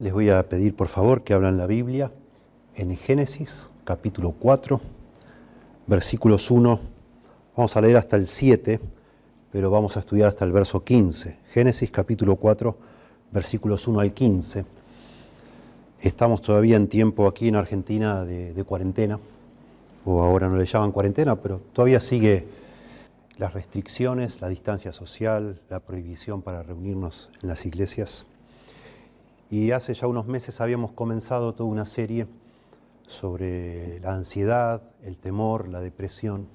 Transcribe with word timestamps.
Les 0.00 0.12
voy 0.12 0.30
a 0.30 0.48
pedir 0.48 0.76
por 0.76 0.86
favor 0.86 1.24
que 1.24 1.34
hablan 1.34 1.58
la 1.58 1.66
Biblia 1.66 2.12
en 2.76 2.96
Génesis 2.96 3.68
capítulo 3.82 4.30
4, 4.30 4.80
versículos 5.88 6.52
1, 6.52 6.80
vamos 7.56 7.76
a 7.76 7.80
leer 7.80 7.96
hasta 7.96 8.14
el 8.14 8.28
7, 8.28 8.78
pero 9.50 9.72
vamos 9.72 9.96
a 9.96 10.00
estudiar 10.00 10.28
hasta 10.28 10.44
el 10.44 10.52
verso 10.52 10.84
15. 10.84 11.40
Génesis 11.48 11.90
capítulo 11.90 12.36
4, 12.36 12.78
versículos 13.32 13.88
1 13.88 13.98
al 13.98 14.14
15. 14.14 14.64
Estamos 15.98 16.42
todavía 16.42 16.76
en 16.76 16.86
tiempo 16.86 17.26
aquí 17.26 17.48
en 17.48 17.56
Argentina 17.56 18.24
de, 18.24 18.54
de 18.54 18.62
cuarentena, 18.62 19.18
o 20.04 20.22
ahora 20.22 20.48
no 20.48 20.58
le 20.58 20.66
llaman 20.66 20.92
cuarentena, 20.92 21.34
pero 21.42 21.60
todavía 21.72 21.98
sigue 21.98 22.46
las 23.36 23.52
restricciones, 23.52 24.40
la 24.40 24.48
distancia 24.48 24.92
social, 24.92 25.60
la 25.68 25.80
prohibición 25.80 26.40
para 26.42 26.62
reunirnos 26.62 27.30
en 27.42 27.48
las 27.48 27.66
iglesias. 27.66 28.26
Y 29.50 29.70
hace 29.70 29.94
ya 29.94 30.06
unos 30.06 30.26
meses 30.26 30.60
habíamos 30.60 30.92
comenzado 30.92 31.54
toda 31.54 31.70
una 31.70 31.86
serie 31.86 32.26
sobre 33.06 33.98
la 34.00 34.14
ansiedad, 34.14 34.82
el 35.02 35.18
temor, 35.18 35.68
la 35.68 35.80
depresión. 35.80 36.48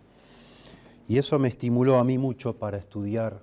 Y 1.08 1.18
eso 1.18 1.40
me 1.40 1.48
estimuló 1.48 1.98
a 1.98 2.04
mí 2.04 2.18
mucho 2.18 2.58
para 2.58 2.78
estudiar 2.78 3.42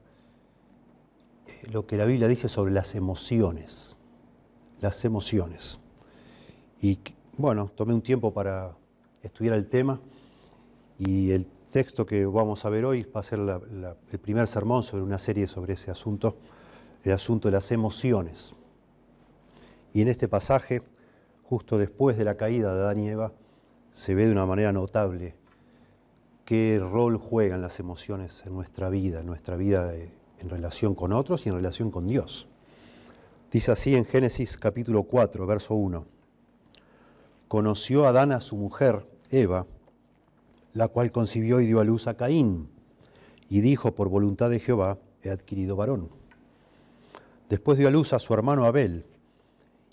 eh, 1.47 1.69
lo 1.71 1.87
que 1.87 1.97
la 1.97 2.05
Biblia 2.05 2.29
dice 2.29 2.49
sobre 2.49 2.73
las 2.73 2.95
emociones. 2.95 3.97
Las 4.81 5.05
emociones. 5.05 5.79
Y 6.81 7.01
bueno, 7.37 7.71
tomé 7.75 7.93
un 7.93 8.03
tiempo 8.03 8.33
para 8.33 8.77
estudiar 9.23 9.55
el 9.55 9.69
tema 9.69 10.01
y 10.99 11.33
el 11.33 11.47
texto 11.71 12.07
que 12.07 12.25
vamos 12.25 12.65
a 12.65 12.71
ver 12.71 12.85
hoy 12.85 13.03
va 13.05 13.21
a 13.21 13.25
ser 13.25 13.39
el 13.41 14.19
primer 14.19 14.47
sermón 14.49 14.83
sobre 14.83 15.03
una 15.03 15.19
serie 15.19 15.47
sobre 15.47 15.75
ese 15.75 15.91
asunto, 15.91 16.37
el 17.03 17.13
asunto 17.13 17.49
de 17.49 17.53
las 17.53 17.71
emociones. 17.73 18.55
Y 19.93 20.03
en 20.03 20.09
este 20.09 20.29
pasaje, 20.29 20.83
justo 21.43 21.79
después 21.79 22.17
de 22.17 22.25
la 22.25 22.37
caída 22.37 22.75
de 22.75 22.81
Adán 22.81 23.01
y 23.01 23.09
Eva, 23.09 23.33
se 23.93 24.15
ve 24.15 24.27
de 24.27 24.33
una 24.33 24.47
manera 24.47 24.73
notable 24.73 25.35
qué 26.45 26.81
rol 26.81 27.17
juegan 27.17 27.63
las 27.63 27.81
emociones 27.81 28.45
en 28.47 28.55
nuestra 28.55 28.89
vida, 28.89 29.21
en 29.21 29.27
nuestra 29.27 29.57
vida 29.57 29.93
en 29.95 30.49
relación 30.49 30.95
con 30.95 31.13
otros 31.13 31.47
y 31.47 31.49
en 31.49 31.55
relación 31.55 31.91
con 31.91 32.09
Dios. 32.09 32.49
Dice 33.51 33.73
así 33.73 33.95
en 33.95 34.05
Génesis 34.05 34.57
capítulo 34.57 35.05
4, 35.05 35.47
verso 35.47 35.75
1. 35.75 36.07
Conoció 37.49 38.07
Adán 38.07 38.33
a 38.33 38.41
su 38.41 38.57
mujer, 38.57 39.07
Eva, 39.29 39.67
la 40.73 40.89
cual 40.89 41.11
concibió 41.11 41.61
y 41.61 41.67
dio 41.67 41.81
a 41.81 41.85
luz 41.85 42.07
a 42.07 42.15
Caín, 42.15 42.69
y 43.49 43.61
dijo, 43.61 43.95
por 43.95 44.09
voluntad 44.09 44.51
de 44.51 44.61
Jehová, 44.61 44.99
he 45.23 45.31
adquirido 45.31 45.75
varón. 45.75 46.09
Después 47.49 47.77
dio 47.77 47.89
a 47.89 47.91
luz 47.91 48.13
a 48.13 48.21
su 48.21 48.33
hermano 48.33 48.65
Abel, 48.65 49.05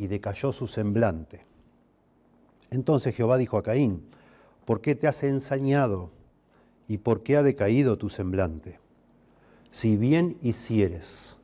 y 0.00 0.06
decayó 0.06 0.50
su 0.54 0.66
semblante. 0.66 1.44
Entonces 2.70 3.14
Jehová 3.14 3.36
dijo 3.36 3.58
a 3.58 3.62
Caín, 3.62 4.02
¿por 4.64 4.80
qué 4.80 4.94
te 4.94 5.06
has 5.06 5.22
ensañado 5.22 6.10
y 6.88 6.96
por 6.96 7.22
qué 7.22 7.36
ha 7.36 7.42
decaído 7.42 7.98
tu 7.98 8.08
semblante? 8.08 8.80
Si 9.70 9.98
bien 9.98 10.38
hicieres, 10.40 11.36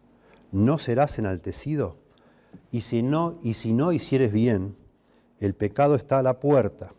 ¿no 0.52 0.78
serás 0.78 1.18
enaltecido? 1.18 1.98
Y 2.70 2.80
si 2.80 3.02
no, 3.02 3.38
y 3.42 3.52
si 3.54 3.74
no 3.74 3.92
hicieres 3.92 4.32
bien, 4.32 4.74
el 5.38 5.54
pecado 5.54 5.94
está 5.94 6.20
a 6.20 6.22
la 6.22 6.40
puerta. 6.40 6.94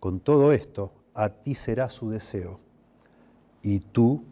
Con 0.00 0.18
todo 0.18 0.52
esto, 0.52 0.92
a 1.14 1.28
ti 1.28 1.54
será 1.54 1.88
su 1.88 2.10
deseo, 2.10 2.58
y 3.62 3.78
tú 3.78 4.24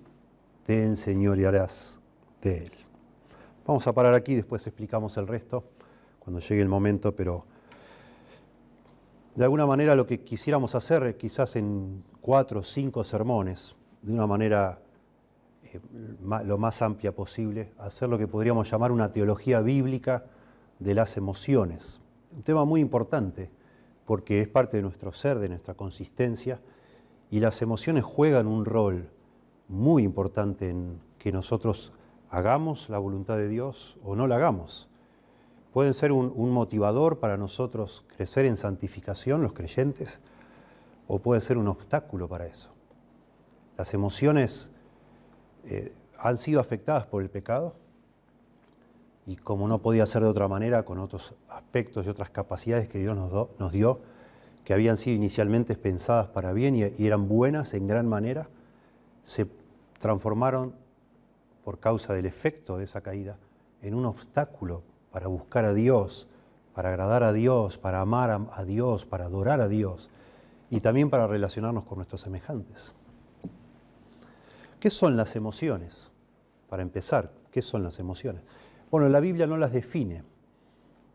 te 0.67 0.83
enseñorearás 0.83 2.01
de 2.43 2.65
él. 2.65 2.73
Vamos 3.65 3.87
a 3.87 3.93
parar 3.93 4.15
aquí, 4.15 4.35
después 4.35 4.67
explicamos 4.67 5.17
el 5.19 5.29
resto 5.29 5.63
cuando 6.23 6.41
llegue 6.41 6.63
el 6.63 6.69
momento, 6.69 7.17
pero 7.17 7.45
de 9.35 9.43
alguna 9.43 9.67
manera 9.67 9.97
lo 9.97 10.07
que 10.07 10.21
quisiéramos 10.21 10.77
hacer, 10.77 11.17
quizás 11.17 11.57
en 11.57 12.05
cuatro 12.21 12.61
o 12.61 12.63
cinco 12.63 13.03
sermones, 13.03 13.75
de 14.03 14.13
una 14.13 14.29
manera 14.29 14.81
eh, 15.65 15.81
lo 16.45 16.59
más 16.59 16.81
amplia 16.81 17.13
posible, 17.13 17.73
hacer 17.79 18.09
lo 18.09 18.19
que 18.19 18.29
podríamos 18.29 18.71
llamar 18.71 18.93
una 18.93 19.11
teología 19.11 19.61
bíblica 19.63 20.27
de 20.79 20.95
las 20.95 21.17
emociones. 21.17 22.01
Un 22.37 22.43
tema 22.43 22.65
muy 22.65 22.81
importante, 22.81 23.51
porque 24.05 24.41
es 24.43 24.49
parte 24.49 24.77
de 24.77 24.85
nuestro 24.85 25.13
ser, 25.13 25.41
de 25.41 25.49
nuestra 25.49 25.75
consistencia, 25.75 26.61
y 27.33 27.41
las 27.41 27.63
emociones 27.63 28.05
juegan 28.05 28.47
un 28.47 28.65
rol 28.65 29.09
muy 29.67 30.05
importante 30.05 30.69
en 30.69 31.01
que 31.19 31.33
nosotros 31.33 31.93
hagamos 32.31 32.91
la 32.91 32.99
voluntad 32.99 33.39
de 33.39 33.49
Dios 33.49 33.99
o 34.05 34.15
no 34.15 34.29
la 34.29 34.37
hagamos 34.37 34.89
pueden 35.73 35.95
ser 35.95 36.13
un, 36.13 36.51
motivador 36.51 37.19
para 37.19 37.37
nosotros 37.37 38.05
crecer 38.15 38.45
en 38.45 38.57
santificación, 38.57 39.43
los 39.43 39.55
creyentes, 39.55 40.21
o 41.09 41.19
puede 41.19 41.41
ser 41.41 41.57
un 41.59 41.67
obstáculo 41.67 42.29
para 42.29 42.47
eso. 42.47 42.71
Las 43.79 43.95
emociones 43.95 44.71
eh, 45.65 45.93
han 46.19 46.37
sido 46.37 46.61
afectadas 46.61 47.07
por 47.07 47.23
el 47.23 47.31
pecado 47.31 47.75
y 49.27 49.37
como 49.37 49.67
no 49.67 49.81
podía 49.81 50.07
ser 50.07 50.23
de 50.23 50.29
otra 50.29 50.47
manera, 50.47 50.85
con 50.85 50.99
otros 50.99 51.35
aspectos 51.49 52.05
y 52.05 52.09
otras 52.09 52.31
capacidades 52.31 52.89
que 52.89 52.99
Dios 52.99 53.17
nos, 53.17 53.73
dio, 53.73 54.01
que 54.65 54.75
habían 54.75 54.97
sido 54.97 55.17
inicialmente 55.17 55.75
pensadas 55.77 56.27
para 56.29 56.53
bien 56.53 56.77
y 56.77 57.07
eran 57.07 57.29
buenas 57.29 57.73
en 57.73 57.87
gran 57.87 58.07
manera, 58.07 58.49
se 59.25 59.47
transformaron 59.99 60.75
por 61.65 61.79
causa 61.79 62.13
del 62.15 62.27
efecto 62.27 62.77
de 62.77 62.85
esa 62.85 63.01
caída 63.01 63.39
en 63.81 63.95
un 63.95 64.05
obstáculo 64.05 64.83
para 65.13 65.29
buscar 65.29 65.65
a 65.65 65.75
Dios, 65.75 66.27
para 66.75 66.89
agradar 66.89 67.23
a 67.23 67.33
Dios, 67.33 67.79
para 67.79 68.01
amar 68.01 68.49
a, 68.51 68.65
Dios, 68.65 69.05
para 69.05 69.27
adorar 69.27 69.61
a 69.61 69.69
Dios 69.69 70.11
y 70.71 70.81
también 70.81 71.11
para 71.11 71.27
relacionarnos 71.27 71.85
con 71.85 71.99
nuestros 71.99 72.23
semejantes. 72.23 72.95
¿Qué 74.81 74.91
son 74.91 75.17
las 75.17 75.37
emociones? 75.37 76.11
Para 76.69 76.83
empezar, 76.83 77.31
¿qué 77.51 77.63
son 77.63 77.83
las 77.83 77.99
emociones? 77.99 78.43
Bueno, 78.91 79.09
la 79.09 79.21
Biblia 79.21 79.47
no 79.47 79.59
las 79.59 79.73
define, 79.73 80.25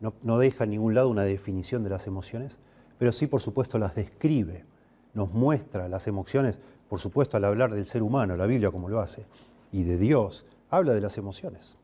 no, 0.00 0.38
deja 0.38 0.64
en 0.64 0.70
ningún 0.70 0.94
lado 0.94 1.08
una 1.10 1.24
definición 1.24 1.82
de 1.82 1.90
las 1.90 2.06
emociones, 2.06 2.58
pero 2.98 3.12
sí, 3.12 3.26
por 3.26 3.40
supuesto, 3.40 3.78
las 3.78 3.96
describe, 3.96 4.64
nos 5.12 5.32
muestra 5.32 5.88
las 5.88 6.06
emociones, 6.06 6.58
por 6.88 7.00
supuesto, 7.00 7.36
al 7.36 7.44
hablar 7.44 7.74
del 7.74 7.86
ser 7.86 8.02
humano, 8.02 8.36
la 8.36 8.46
Biblia 8.46 8.70
como 8.70 8.88
lo 8.88 9.00
hace, 9.00 9.26
y 9.72 9.82
de 9.82 9.98
Dios, 9.98 10.46
habla 10.70 10.94
de 10.94 11.00
las 11.00 11.18
emociones. 11.18 11.76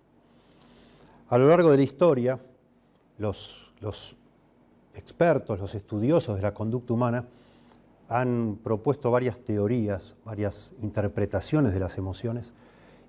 A 1.29 1.39
lo 1.39 1.49
largo 1.49 1.71
de 1.71 1.79
la 1.79 1.83
historia, 1.83 2.39
los, 3.17 3.73
expertos, 4.95 5.59
los 5.59 5.75
estudiosos 5.75 6.37
de 6.37 6.43
la 6.43 6.53
conducta 6.53 6.93
humana 6.93 7.27
han 8.11 8.59
propuesto 8.63 9.11
varias 9.11 9.39
teorías, 9.41 10.17
varias 10.27 10.73
interpretaciones 10.83 11.73
de 11.73 11.81
las 11.81 11.97
emociones 11.97 12.53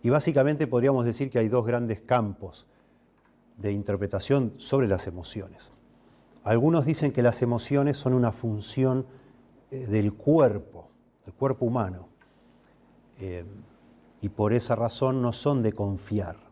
y 0.01 0.09
básicamente 0.09 0.65
podríamos 0.65 1.03
decir 1.03 1.29
que 1.29 1.39
hay 1.39 1.49
dos 1.49 1.65
grandes 1.65 1.99
campos 1.99 2.65
de 3.57 3.73
interpretación 3.73 4.53
sobre 4.57 4.87
las 4.87 5.07
emociones. 5.07 5.73
Algunos 6.45 6.85
dicen 6.85 7.11
que 7.11 7.21
las 7.21 7.41
emociones 7.41 7.97
son 7.97 8.13
una 8.13 8.31
función 8.31 9.05
eh, 9.71 9.87
del 9.87 10.13
cuerpo, 10.13 10.87
del 11.25 11.33
cuerpo 11.33 11.65
humano, 11.65 12.07
eh, 13.19 13.43
y 14.21 14.29
por 14.29 14.53
esa 14.53 14.75
razón 14.75 15.21
no 15.21 15.33
son 15.33 15.63
de 15.63 15.73
confiar 15.73 16.44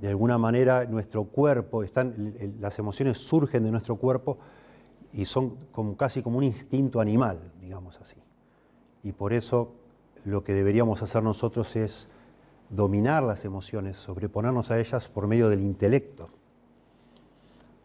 de 0.00 0.08
alguna 0.08 0.38
manera 0.38 0.84
nuestro 0.84 1.24
cuerpo, 1.24 1.82
están, 1.82 2.34
las 2.60 2.78
emociones 2.78 3.18
surgen 3.18 3.64
de 3.64 3.70
nuestro 3.70 3.96
cuerpo 3.96 4.38
y 5.12 5.24
son 5.24 5.56
como, 5.72 5.96
casi 5.96 6.22
como 6.22 6.38
un 6.38 6.44
instinto 6.44 7.00
animal, 7.00 7.52
digamos 7.60 8.00
así. 8.00 8.16
Y 9.02 9.12
por 9.12 9.32
eso 9.32 9.72
lo 10.24 10.44
que 10.44 10.52
deberíamos 10.52 11.02
hacer 11.02 11.22
nosotros 11.22 11.76
es 11.76 12.08
dominar 12.68 13.22
las 13.22 13.44
emociones, 13.44 13.96
sobreponernos 13.96 14.70
a 14.70 14.78
ellas 14.78 15.08
por 15.08 15.26
medio 15.26 15.48
del 15.48 15.60
intelecto. 15.60 16.28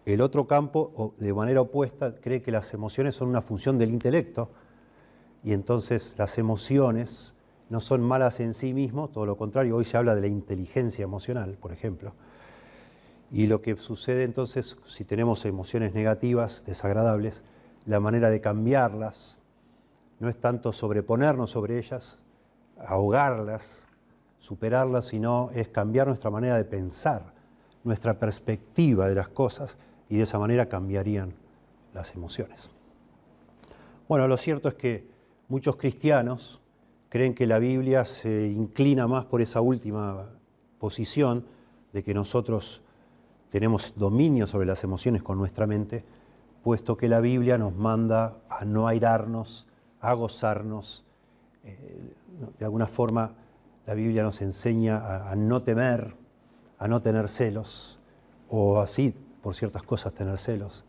El 0.06 0.22
otro 0.22 0.48
campo, 0.48 1.14
de 1.20 1.34
manera 1.34 1.62
opuesta, 1.62 2.16
cree 2.16 2.42
que 2.42 2.52
las 2.52 2.74
emociones 2.74 3.16
son 3.16 3.30
una 3.30 3.42
función 3.42 3.78
del 3.78 3.92
intelecto 3.92 4.50
y 5.44 5.54
entonces 5.54 6.16
las 6.18 6.38
emociones 6.38 7.36
no 7.72 7.80
son 7.80 8.02
malas 8.02 8.42
en 8.42 8.54
sí 8.54 8.74
mismos, 8.74 9.14
todo 9.14 9.26
lo 9.26 9.38
contrario, 9.38 9.78
hoy 9.78 9.86
se 9.86 9.96
habla 9.96 10.14
de 10.14 10.20
la 10.20 10.28
inteligencia 10.28 11.04
emocional, 11.04 11.58
por 11.58 11.72
ejemplo. 11.72 12.14
Y 13.32 13.48
lo 13.48 13.62
que 13.62 13.78
sucede 13.78 14.26
entonces, 14.26 14.78
si 14.86 15.06
tenemos 15.06 15.46
emociones 15.46 15.94
negativas, 15.94 16.66
desagradables, 16.66 17.46
la 17.86 18.02
manera 18.02 18.30
de 18.30 18.42
cambiarlas 18.42 19.40
no 20.20 20.28
es 20.28 20.36
tanto 20.36 20.74
sobreponernos 20.74 21.52
sobre 21.52 21.80
ellas, 21.80 22.20
ahogarlas, 22.78 23.88
superarlas, 24.38 25.06
sino 25.06 25.50
es 25.54 25.70
cambiar 25.70 26.08
nuestra 26.08 26.30
manera 26.30 26.58
de 26.58 26.66
pensar, 26.66 27.34
nuestra 27.86 28.20
perspectiva 28.20 29.08
de 29.08 29.16
las 29.16 29.30
cosas 29.30 29.78
y 30.10 30.18
de 30.18 30.24
esa 30.24 30.38
manera 30.40 30.68
cambiarían 30.68 31.34
las 31.94 32.16
emociones. 32.16 32.70
Bueno, 34.10 34.28
lo 34.28 34.36
cierto 34.36 34.68
es 34.68 34.74
que 34.74 35.08
muchos 35.48 35.78
cristianos 35.78 36.61
creen 37.12 37.34
que 37.34 37.46
la 37.46 37.60
Biblia 37.60 38.06
se 38.06 38.48
inclina 38.48 39.06
más 39.06 39.26
por 39.26 39.42
esa 39.42 39.60
última 39.60 40.30
posición 40.80 41.46
de 41.92 42.04
que 42.04 42.14
nosotros 42.14 42.84
tenemos 43.50 43.96
dominio 43.98 44.48
sobre 44.48 44.66
las 44.66 44.86
emociones 44.86 45.22
con 45.22 45.38
nuestra 45.38 45.68
mente, 45.68 46.06
puesto 46.64 46.96
que 46.96 47.10
la 47.10 47.20
Biblia 47.20 47.58
nos 47.58 47.76
manda 47.76 48.38
a 48.50 48.64
no 48.64 48.88
airarnos, 48.88 49.68
a 50.00 50.14
gozarnos. 50.14 51.04
Eh, 51.66 52.14
de 52.58 52.64
alguna 52.64 52.88
forma, 52.88 53.36
la 53.86 53.94
Biblia 53.94 54.24
nos 54.24 54.42
enseña 54.42 55.30
a, 55.30 55.36
no 55.36 55.64
temer, 55.64 56.16
a 56.78 56.88
no 56.88 57.02
tener 57.02 57.28
celos, 57.28 58.00
o 58.48 58.80
así, 58.80 59.14
por 59.44 59.54
ciertas 59.54 59.84
cosas, 59.84 60.14
tener 60.14 60.38
celos. 60.38 60.86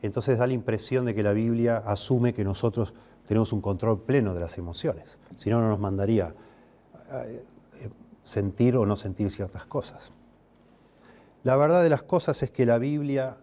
Entonces 0.00 0.38
da 0.38 0.46
la 0.46 0.54
impresión 0.54 1.04
de 1.04 1.14
que 1.14 1.22
la 1.22 1.34
Biblia 1.34 1.76
asume 1.76 2.32
que 2.32 2.44
nosotros 2.44 2.94
tenemos 3.30 3.52
un 3.52 3.60
control 3.60 4.02
pleno 4.02 4.34
de 4.34 4.40
las 4.40 4.58
emociones, 4.58 5.20
si 5.36 5.50
no, 5.50 5.60
no 5.60 5.68
nos 5.68 5.78
mandaría 5.78 6.34
eh, 7.12 7.44
sentir 8.24 8.76
o 8.76 8.84
no 8.84 8.96
sentir 8.96 9.30
ciertas 9.30 9.66
cosas. 9.66 10.10
La 11.44 11.54
verdad 11.54 11.84
de 11.84 11.90
las 11.90 12.02
cosas 12.02 12.42
es 12.42 12.50
que 12.50 12.66
la 12.66 12.78
Biblia 12.78 13.36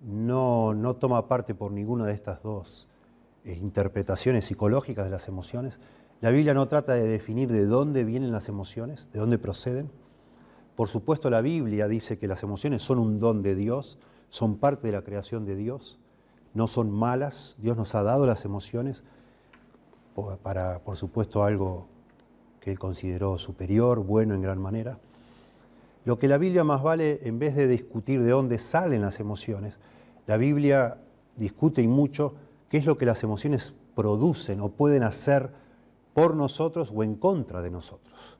no, 0.00 0.74
no 0.74 0.96
toma 0.96 1.28
parte 1.28 1.54
por 1.54 1.70
ninguna 1.70 2.04
de 2.04 2.14
estas 2.14 2.42
dos 2.42 2.88
eh, 3.44 3.52
interpretaciones 3.52 4.46
psicológicas 4.46 5.04
de 5.04 5.12
las 5.12 5.28
emociones. 5.28 5.78
La 6.20 6.30
Biblia 6.30 6.52
no 6.52 6.66
trata 6.66 6.94
de 6.94 7.06
definir 7.06 7.52
de 7.52 7.64
dónde 7.64 8.02
vienen 8.02 8.32
las 8.32 8.48
emociones, 8.48 9.08
de 9.12 9.20
dónde 9.20 9.38
proceden. 9.38 9.88
Por 10.74 10.88
supuesto, 10.88 11.30
la 11.30 11.42
Biblia 11.42 11.86
dice 11.86 12.18
que 12.18 12.26
las 12.26 12.42
emociones 12.42 12.82
son 12.82 12.98
un 12.98 13.20
don 13.20 13.42
de 13.42 13.54
Dios, 13.54 14.00
son 14.30 14.56
parte 14.56 14.88
de 14.88 14.94
la 14.94 15.02
creación 15.02 15.44
de 15.44 15.54
Dios, 15.54 16.00
no 16.54 16.66
son 16.66 16.90
malas. 16.90 17.54
Dios 17.60 17.76
nos 17.76 17.94
ha 17.94 18.02
dado 18.02 18.26
las 18.26 18.44
emociones 18.44 19.04
para, 20.42 20.80
por 20.80 20.96
supuesto, 20.96 21.44
algo 21.44 21.86
que 22.60 22.70
Él 22.70 22.78
consideró 22.78 23.38
superior, 23.38 24.00
bueno 24.00 24.34
en 24.34 24.42
gran 24.42 24.60
manera. 24.60 24.98
Lo 26.04 26.18
que 26.18 26.28
la 26.28 26.38
Biblia 26.38 26.64
más 26.64 26.82
vale, 26.82 27.20
en 27.24 27.38
vez 27.38 27.54
de 27.54 27.66
discutir 27.66 28.22
de 28.22 28.30
dónde 28.30 28.58
salen 28.58 29.02
las 29.02 29.20
emociones, 29.20 29.78
la 30.26 30.36
Biblia 30.36 30.98
discute 31.36 31.82
y 31.82 31.88
mucho 31.88 32.34
qué 32.68 32.78
es 32.78 32.86
lo 32.86 32.98
que 32.98 33.06
las 33.06 33.22
emociones 33.22 33.74
producen 33.94 34.60
o 34.60 34.70
pueden 34.70 35.02
hacer 35.02 35.50
por 36.14 36.34
nosotros 36.34 36.92
o 36.94 37.02
en 37.02 37.14
contra 37.14 37.62
de 37.62 37.70
nosotros. 37.70 38.38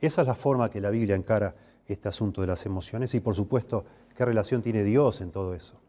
Esa 0.00 0.22
es 0.22 0.26
la 0.28 0.34
forma 0.34 0.70
que 0.70 0.80
la 0.80 0.90
Biblia 0.90 1.16
encara 1.16 1.54
este 1.86 2.08
asunto 2.08 2.40
de 2.40 2.46
las 2.46 2.66
emociones 2.66 3.14
y 3.14 3.20
por 3.20 3.34
supuesto 3.34 3.84
qué 4.14 4.24
relación 4.24 4.62
tiene 4.62 4.84
Dios 4.84 5.20
en 5.20 5.30
todo 5.30 5.54
eso. 5.54 5.80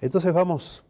Entonces 0.00 0.32
vamos 0.32 0.84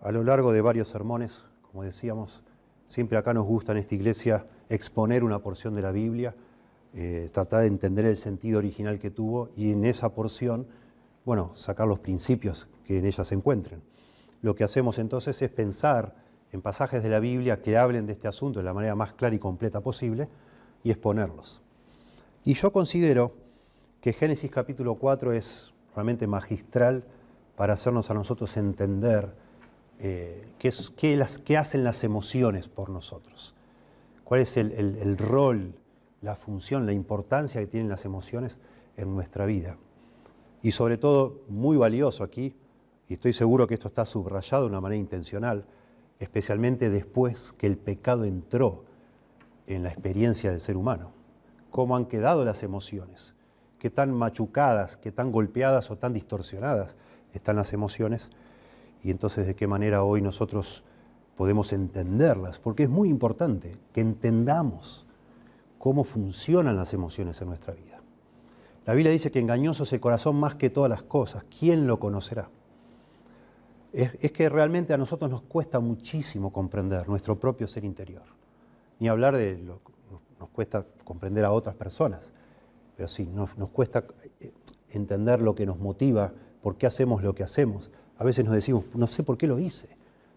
a 0.00 0.12
lo 0.12 0.24
largo 0.24 0.52
de 0.52 0.60
varios 0.60 0.88
sermones, 0.88 1.44
como 1.62 1.82
decíamos, 1.82 2.42
siempre 2.90 3.16
acá 3.16 3.32
nos 3.32 3.46
gusta 3.46 3.70
en 3.70 3.78
esta 3.78 3.94
iglesia 3.94 4.46
exponer 4.68 5.22
una 5.22 5.38
porción 5.38 5.76
de 5.76 5.82
la 5.82 5.92
Biblia, 5.92 6.34
eh, 6.92 7.30
tratar 7.32 7.60
de 7.60 7.68
entender 7.68 8.04
el 8.04 8.16
sentido 8.16 8.58
original 8.58 8.98
que 8.98 9.12
tuvo 9.12 9.48
y 9.56 9.70
en 9.70 9.84
esa 9.84 10.12
porción, 10.12 10.66
bueno, 11.24 11.52
sacar 11.54 11.86
los 11.86 12.00
principios 12.00 12.66
que 12.84 12.98
en 12.98 13.06
ella 13.06 13.22
se 13.22 13.36
encuentren. 13.36 13.80
Lo 14.42 14.56
que 14.56 14.64
hacemos 14.64 14.98
entonces 14.98 15.40
es 15.40 15.50
pensar 15.50 16.16
en 16.50 16.62
pasajes 16.62 17.04
de 17.04 17.10
la 17.10 17.20
Biblia 17.20 17.62
que 17.62 17.78
hablen 17.78 18.06
de 18.06 18.14
este 18.14 18.26
asunto 18.26 18.58
de 18.58 18.64
la 18.64 18.74
manera 18.74 18.96
más 18.96 19.12
clara 19.12 19.36
y 19.36 19.38
completa 19.38 19.80
posible 19.82 20.28
y 20.82 20.90
exponerlos. 20.90 21.62
Y 22.44 22.54
yo 22.54 22.72
considero 22.72 23.34
que 24.00 24.12
Génesis 24.12 24.50
capítulo 24.50 24.96
4 24.96 25.32
es 25.32 25.72
realmente 25.94 26.26
magistral 26.26 27.04
para 27.54 27.74
hacernos 27.74 28.10
a 28.10 28.14
nosotros 28.14 28.56
entender 28.56 29.32
eh, 30.00 30.52
qué, 30.58 31.56
hacen 31.56 31.84
las 31.84 32.04
emociones 32.04 32.68
por 32.68 32.90
nosotros, 32.90 33.54
cuál 34.24 34.40
es 34.40 34.56
el 34.56 35.18
rol, 35.18 35.74
la 36.22 36.36
función, 36.36 36.86
la 36.86 36.92
importancia 36.92 37.60
que 37.60 37.66
tienen 37.66 37.88
las 37.88 38.04
emociones 38.04 38.58
en 38.96 39.14
nuestra 39.14 39.46
vida. 39.46 39.76
Y 40.62 40.72
sobre 40.72 40.98
todo, 40.98 41.42
muy 41.48 41.76
valioso 41.76 42.22
aquí, 42.22 42.54
y 43.08 43.14
estoy 43.14 43.32
seguro 43.32 43.66
que 43.66 43.74
esto 43.74 43.88
está 43.88 44.06
subrayado 44.06 44.64
de 44.64 44.68
una 44.70 44.80
manera 44.80 45.00
intencional, 45.00 45.64
especialmente 46.18 46.90
después 46.90 47.54
que 47.56 47.66
el 47.66 47.76
pecado 47.76 48.24
entró 48.24 48.84
en 49.66 49.82
la 49.82 49.90
experiencia 49.90 50.50
del 50.50 50.60
ser 50.60 50.76
humano. 50.76 51.12
Cómo 51.70 51.96
han 51.96 52.06
quedado 52.06 52.44
las 52.44 52.62
emociones, 52.62 53.34
qué 53.78 53.90
tan 53.90 54.12
machucadas, 54.12 54.96
qué 54.96 55.12
tan 55.12 55.32
golpeadas 55.32 55.90
o 55.90 55.96
tan 55.96 56.12
distorsionadas 56.12 56.96
están 57.32 57.56
las 57.56 57.72
emociones 57.72 58.30
y 59.02 59.10
entonces 59.10 59.46
de 59.46 59.54
qué 59.54 59.66
manera 59.66 60.02
hoy 60.02 60.22
nosotros 60.22 60.84
podemos 61.36 61.72
entenderlas, 61.72 62.58
porque 62.58 62.82
es 62.82 62.90
muy 62.90 63.08
importante 63.08 63.76
que 63.92 64.00
entendamos 64.00 65.06
cómo 65.78 66.04
funcionan 66.04 66.76
las 66.76 66.92
emociones 66.92 67.40
en 67.40 67.48
nuestra 67.48 67.72
vida. 67.72 68.02
La 68.86 68.94
Biblia 68.94 69.12
dice 69.12 69.30
que 69.30 69.38
engañoso 69.38 69.84
es 69.84 69.92
el 69.92 70.00
corazón 70.00 70.36
más 70.36 70.56
que 70.56 70.68
todas 70.68 70.90
las 70.90 71.02
cosas. 71.02 71.44
¿Quién 71.58 71.86
lo 71.86 71.98
conocerá? 71.98 72.50
Es, 73.92 74.32
que 74.32 74.48
realmente 74.48 74.92
a 74.92 74.98
nosotros 74.98 75.30
nos 75.30 75.42
cuesta 75.42 75.80
muchísimo 75.80 76.52
comprender 76.52 77.08
nuestro 77.08 77.38
propio 77.38 77.66
ser 77.66 77.84
interior. 77.84 78.22
Ni 78.98 79.08
hablar 79.08 79.36
de 79.36 79.58
lo, 79.58 79.80
nos 80.38 80.48
cuesta 80.50 80.86
comprender 81.04 81.44
a 81.44 81.52
otras 81.52 81.74
personas, 81.74 82.32
pero 82.96 83.08
sí, 83.08 83.26
nos, 83.26 83.50
cuesta 83.70 84.04
eh, 84.40 84.52
entender 84.90 85.40
lo 85.40 85.54
que 85.54 85.66
nos 85.66 85.78
motiva, 85.78 86.32
por 86.62 86.76
qué 86.76 86.86
hacemos 86.86 87.22
lo 87.22 87.34
que 87.34 87.42
hacemos. 87.42 87.90
A 88.20 88.24
veces 88.24 88.44
nos 88.44 88.52
decimos, 88.52 88.84
no 88.92 89.06
sé 89.06 89.22
por 89.22 89.38
qué 89.38 89.46
lo 89.46 89.58
hice, 89.58 89.88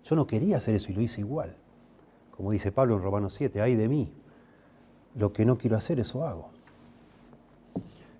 yo 0.05 0.15
no 0.15 0.25
quería 0.25 0.55
hacer 0.55 0.73
eso 0.73 0.93
y 0.93 0.95
lo 0.95 1.01
hice 1.01 1.19
igual. 1.19 1.53
Como 2.31 2.51
dice 2.51 2.71
Pablo 2.71 2.95
en 2.95 3.03
Romanos 3.03 3.33
7, 3.33 3.59
ay 3.59 3.75
de 3.75 3.89
mí, 3.89 4.09
lo 5.15 5.33
que 5.33 5.43
no 5.43 5.57
quiero 5.57 5.75
hacer, 5.75 5.99
eso 5.99 6.25
hago. 6.25 6.49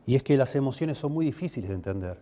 Y 0.06 0.16
es 0.16 0.24
que 0.24 0.36
las 0.36 0.54
emociones 0.56 0.98
son 0.98 1.14
muy 1.14 1.26
difíciles 1.26 1.70
de 1.70 1.76
entender, 1.76 2.22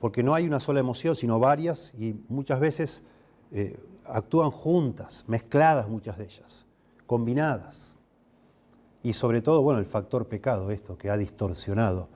porque 0.00 0.22
no 0.22 0.32
hay 0.32 0.46
una 0.46 0.60
sola 0.60 0.80
emoción, 0.80 1.14
sino 1.14 1.38
varias, 1.38 1.92
y 1.98 2.14
muchas 2.30 2.58
veces 2.58 3.02
eh, 3.50 3.78
actúan 4.06 4.50
juntas, 4.50 5.26
mezcladas 5.28 5.90
muchas 5.90 6.16
de 6.16 6.24
ellas, 6.24 6.66
combinadas. 7.06 7.98
Y 9.02 9.12
sobre 9.12 9.42
todo, 9.42 9.60
bueno, 9.60 9.78
el 9.78 9.84
factor 9.86 10.26
pecado, 10.26 10.70
esto 10.70 10.96
que 10.96 11.10
ha 11.10 11.18
distorsionado 11.18 12.08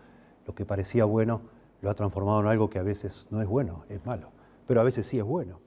lo 0.46 0.54
que 0.54 0.64
parecía 0.64 1.04
bueno, 1.04 1.42
lo 1.82 1.90
ha 1.90 1.94
transformado 1.94 2.40
en 2.40 2.46
algo 2.46 2.70
que 2.70 2.78
a 2.78 2.82
veces 2.82 3.26
no 3.28 3.42
es 3.42 3.46
bueno, 3.48 3.84
es 3.90 4.02
malo, 4.06 4.30
pero 4.66 4.80
a 4.80 4.84
veces 4.84 5.06
sí 5.06 5.18
es 5.18 5.24
bueno. 5.24 5.60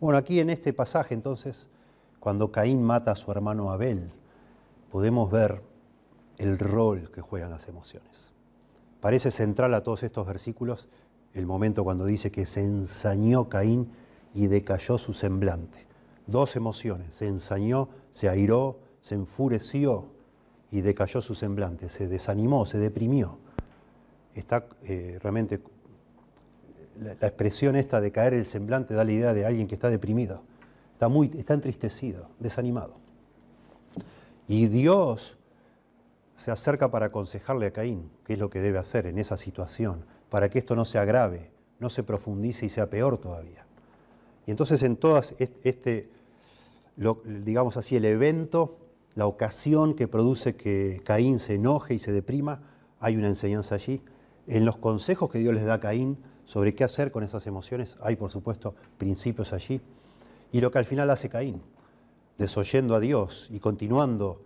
Bueno, 0.00 0.18
aquí 0.18 0.40
en 0.40 0.50
este 0.50 0.72
pasaje 0.72 1.14
entonces, 1.14 1.68
cuando 2.20 2.52
Caín 2.52 2.82
mata 2.82 3.12
a 3.12 3.16
su 3.16 3.30
hermano 3.30 3.70
Abel, 3.70 4.10
podemos 4.90 5.30
ver 5.30 5.62
el 6.38 6.58
rol 6.58 7.10
que 7.10 7.20
juegan 7.20 7.50
las 7.50 7.68
emociones. 7.68 8.32
Parece 9.00 9.30
central 9.30 9.72
a 9.74 9.82
todos 9.82 10.02
estos 10.02 10.26
versículos 10.26 10.88
el 11.34 11.46
momento 11.46 11.84
cuando 11.84 12.06
dice 12.06 12.30
que 12.30 12.46
se 12.46 12.62
ensañó 12.62 13.48
Caín 13.48 13.90
y 14.34 14.46
decayó 14.46 14.98
su 14.98 15.12
semblante. 15.12 15.86
Dos 16.26 16.56
emociones, 16.56 17.14
se 17.14 17.26
ensañó, 17.26 17.88
se 18.12 18.28
airó, 18.28 18.78
se 19.02 19.14
enfureció 19.14 20.06
y 20.70 20.80
decayó 20.80 21.22
su 21.22 21.34
semblante, 21.34 21.90
se 21.90 22.08
desanimó, 22.08 22.66
se 22.66 22.78
deprimió. 22.78 23.38
Está 24.34 24.66
eh, 24.82 25.18
realmente, 25.22 25.62
la, 27.00 27.12
expresión 27.12 27.76
esta 27.76 28.00
de 28.00 28.12
caer 28.12 28.34
el 28.34 28.44
semblante 28.44 28.94
da 28.94 29.04
la 29.04 29.12
idea 29.12 29.34
de 29.34 29.46
alguien 29.46 29.68
que 29.68 29.74
está 29.74 29.90
deprimido, 29.90 30.42
está, 30.92 31.08
muy, 31.08 31.30
está 31.36 31.54
entristecido, 31.54 32.28
desanimado. 32.38 32.94
Y 34.48 34.66
Dios 34.68 35.36
se 36.36 36.50
acerca 36.50 36.90
para 36.90 37.06
aconsejarle 37.06 37.66
a 37.66 37.72
Caín 37.72 38.10
qué 38.24 38.34
es 38.34 38.38
lo 38.38 38.50
que 38.50 38.60
debe 38.60 38.78
hacer 38.78 39.06
en 39.06 39.18
esa 39.18 39.36
situación, 39.36 40.04
para 40.30 40.48
que 40.48 40.58
esto 40.58 40.76
no 40.76 40.84
se 40.84 40.98
agrave, 40.98 41.50
no 41.78 41.90
se 41.90 42.02
profundice 42.02 42.66
y 42.66 42.68
sea 42.68 42.90
peor 42.90 43.18
todavía. 43.18 43.66
Y 44.46 44.50
entonces 44.50 44.82
en 44.82 44.96
todas 44.96 45.34
este, 45.38 46.10
digamos 47.24 47.76
así, 47.76 47.96
el 47.96 48.04
evento 48.04 48.78
la 49.16 49.26
ocasión 49.26 49.94
que 49.94 50.06
produce 50.06 50.56
que 50.56 51.00
Caín 51.02 51.40
se 51.40 51.54
enoje 51.54 51.94
y 51.94 51.98
se 51.98 52.12
deprima, 52.12 52.60
hay 53.00 53.16
una 53.16 53.28
enseñanza 53.28 53.74
allí. 53.74 54.02
En 54.46 54.66
los 54.66 54.76
consejos 54.76 55.30
que 55.30 55.38
Dios 55.38 55.54
les 55.54 55.64
da 55.64 55.74
a 55.74 55.80
Caín 55.80 56.18
sobre 56.46 56.74
qué 56.74 56.84
hacer 56.84 57.10
con 57.10 57.24
esas 57.24 57.46
emociones, 57.46 57.98
hay 58.00 58.16
por 58.16 58.30
supuesto 58.30 58.74
principios 58.96 59.52
allí. 59.52 59.80
Y 60.52 60.60
lo 60.60 60.70
que 60.70 60.78
al 60.78 60.86
final 60.86 61.10
hace 61.10 61.28
Caín, 61.28 61.60
desoyendo 62.38 62.94
a 62.94 63.00
Dios 63.00 63.48
y 63.50 63.60
continuando, 63.60 64.40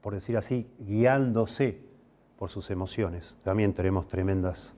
por 0.00 0.14
decir 0.14 0.36
así, 0.36 0.70
guiándose 0.78 1.82
por 2.38 2.50
sus 2.50 2.70
emociones, 2.70 3.36
también 3.42 3.74
tenemos 3.74 4.08
tremendas 4.08 4.74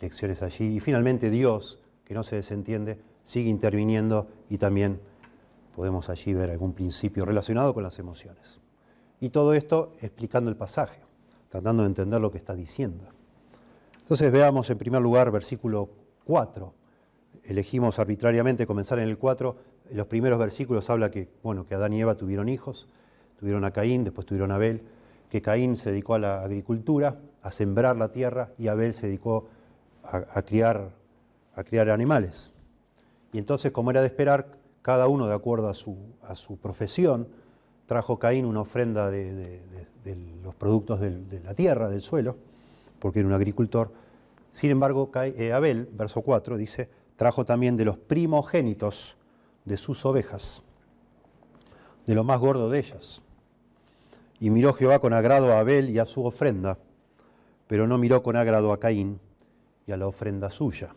lecciones 0.00 0.42
allí. 0.42 0.76
Y 0.76 0.80
finalmente 0.80 1.30
Dios, 1.30 1.80
que 2.04 2.14
no 2.14 2.22
se 2.22 2.36
desentiende, 2.36 3.00
sigue 3.24 3.48
interviniendo 3.48 4.28
y 4.50 4.58
también 4.58 5.00
podemos 5.74 6.10
allí 6.10 6.34
ver 6.34 6.50
algún 6.50 6.74
principio 6.74 7.24
relacionado 7.24 7.72
con 7.72 7.82
las 7.82 7.98
emociones. 7.98 8.60
Y 9.20 9.30
todo 9.30 9.54
esto 9.54 9.92
explicando 10.02 10.50
el 10.50 10.56
pasaje, 10.56 11.00
tratando 11.48 11.82
de 11.82 11.88
entender 11.88 12.20
lo 12.20 12.30
que 12.30 12.38
está 12.38 12.54
diciendo. 12.54 13.06
Entonces 14.04 14.30
veamos 14.30 14.68
en 14.68 14.76
primer 14.76 15.00
lugar 15.00 15.30
versículo 15.30 15.88
4. 16.24 16.74
Elegimos 17.44 17.98
arbitrariamente 17.98 18.66
comenzar 18.66 18.98
en 18.98 19.08
el 19.08 19.16
4. 19.16 19.56
En 19.88 19.96
los 19.96 20.06
primeros 20.08 20.38
versículos 20.38 20.90
habla 20.90 21.10
que, 21.10 21.30
bueno, 21.42 21.66
que 21.66 21.74
Adán 21.74 21.94
y 21.94 22.02
Eva 22.02 22.14
tuvieron 22.14 22.50
hijos, 22.50 22.86
tuvieron 23.40 23.64
a 23.64 23.70
Caín, 23.70 24.04
después 24.04 24.26
tuvieron 24.26 24.50
a 24.50 24.56
Abel, 24.56 24.82
que 25.30 25.40
Caín 25.40 25.78
se 25.78 25.90
dedicó 25.90 26.16
a 26.16 26.18
la 26.18 26.42
agricultura, 26.42 27.18
a 27.40 27.50
sembrar 27.50 27.96
la 27.96 28.12
tierra, 28.12 28.50
y 28.58 28.68
Abel 28.68 28.92
se 28.92 29.06
dedicó 29.06 29.46
a, 30.02 30.42
criar, 30.42 30.90
a 31.54 31.64
criar 31.64 31.88
animales. 31.88 32.50
Y 33.32 33.38
entonces, 33.38 33.72
como 33.72 33.90
era 33.90 34.02
de 34.02 34.08
esperar, 34.08 34.58
cada 34.82 35.08
uno 35.08 35.26
de 35.26 35.34
acuerdo 35.34 35.70
a 35.70 35.74
su, 35.74 35.96
a 36.20 36.36
su 36.36 36.58
profesión, 36.58 37.26
trajo 37.86 38.18
Caín 38.18 38.44
una 38.44 38.60
ofrenda 38.60 39.10
de, 39.10 39.62
los 40.42 40.54
productos 40.56 41.00
de 41.00 41.40
la 41.42 41.54
tierra, 41.54 41.88
del 41.88 42.02
suelo, 42.02 42.36
porque 43.04 43.18
era 43.18 43.28
un 43.28 43.34
agricultor. 43.34 43.92
Sin 44.50 44.70
embargo, 44.70 45.10
eh, 45.14 45.52
Abel, 45.52 45.90
verso 45.92 46.22
4, 46.22 46.56
dice, 46.56 46.88
trajo 47.16 47.44
también 47.44 47.76
de 47.76 47.84
los 47.84 47.98
primogénitos 47.98 49.18
de 49.66 49.76
sus 49.76 50.06
ovejas, 50.06 50.62
de 52.06 52.14
lo 52.14 52.24
más 52.24 52.40
gordo 52.40 52.70
de 52.70 52.78
ellas. 52.78 53.20
Y 54.40 54.48
miró 54.48 54.72
Jehová 54.72 55.00
con 55.00 55.12
agrado 55.12 55.52
a 55.52 55.58
Abel 55.58 55.90
y 55.90 55.98
a 55.98 56.06
su 56.06 56.24
ofrenda, 56.24 56.78
pero 57.66 57.86
no 57.86 57.98
miró 57.98 58.22
con 58.22 58.36
agrado 58.36 58.72
a 58.72 58.80
Caín 58.80 59.20
y 59.86 59.92
a 59.92 59.98
la 59.98 60.06
ofrenda 60.06 60.50
suya. 60.50 60.94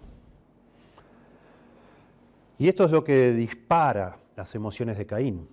Y 2.58 2.70
esto 2.70 2.86
es 2.86 2.92
lo 2.92 3.04
que 3.04 3.34
dispara 3.34 4.18
las 4.38 4.56
emociones 4.56 4.98
de 4.98 5.06
Caín. 5.06 5.46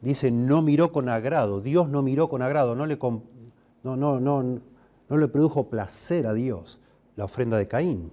Dice, 0.00 0.32
no 0.32 0.60
miró 0.60 0.90
con 0.90 1.08
agrado, 1.08 1.60
Dios 1.60 1.88
no 1.88 2.02
miró 2.02 2.28
con 2.28 2.42
agrado, 2.42 2.74
no 2.74 2.84
le, 2.84 2.98
no, 3.84 3.96
no, 3.96 4.18
no, 4.18 4.60
no 5.08 5.16
le 5.16 5.28
produjo 5.28 5.68
placer 5.68 6.26
a 6.26 6.34
Dios 6.34 6.80
la 7.16 7.24
ofrenda 7.24 7.56
de 7.56 7.68
Caín. 7.68 8.10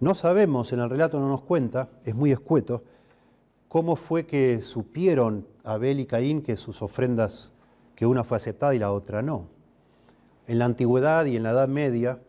No 0.00 0.14
sabemos, 0.14 0.72
en 0.72 0.80
el 0.80 0.90
relato 0.90 1.20
no 1.20 1.28
nos 1.28 1.42
cuenta, 1.42 1.88
es 2.04 2.14
muy 2.14 2.30
escueto, 2.32 2.82
cómo 3.68 3.96
fue 3.96 4.26
que 4.26 4.60
supieron 4.62 5.46
Abel 5.62 6.00
y 6.00 6.06
Caín 6.06 6.42
que 6.42 6.56
sus 6.56 6.82
ofrendas, 6.82 7.52
que 7.94 8.06
una 8.06 8.24
fue 8.24 8.36
aceptada 8.36 8.74
y 8.74 8.78
la 8.78 8.92
otra 8.92 9.22
no. 9.22 9.48
En 10.46 10.58
la 10.58 10.66
antigüedad 10.66 11.24
y 11.26 11.36
en 11.36 11.42
la 11.42 11.50
Edad 11.50 11.68
Media, 11.68 12.20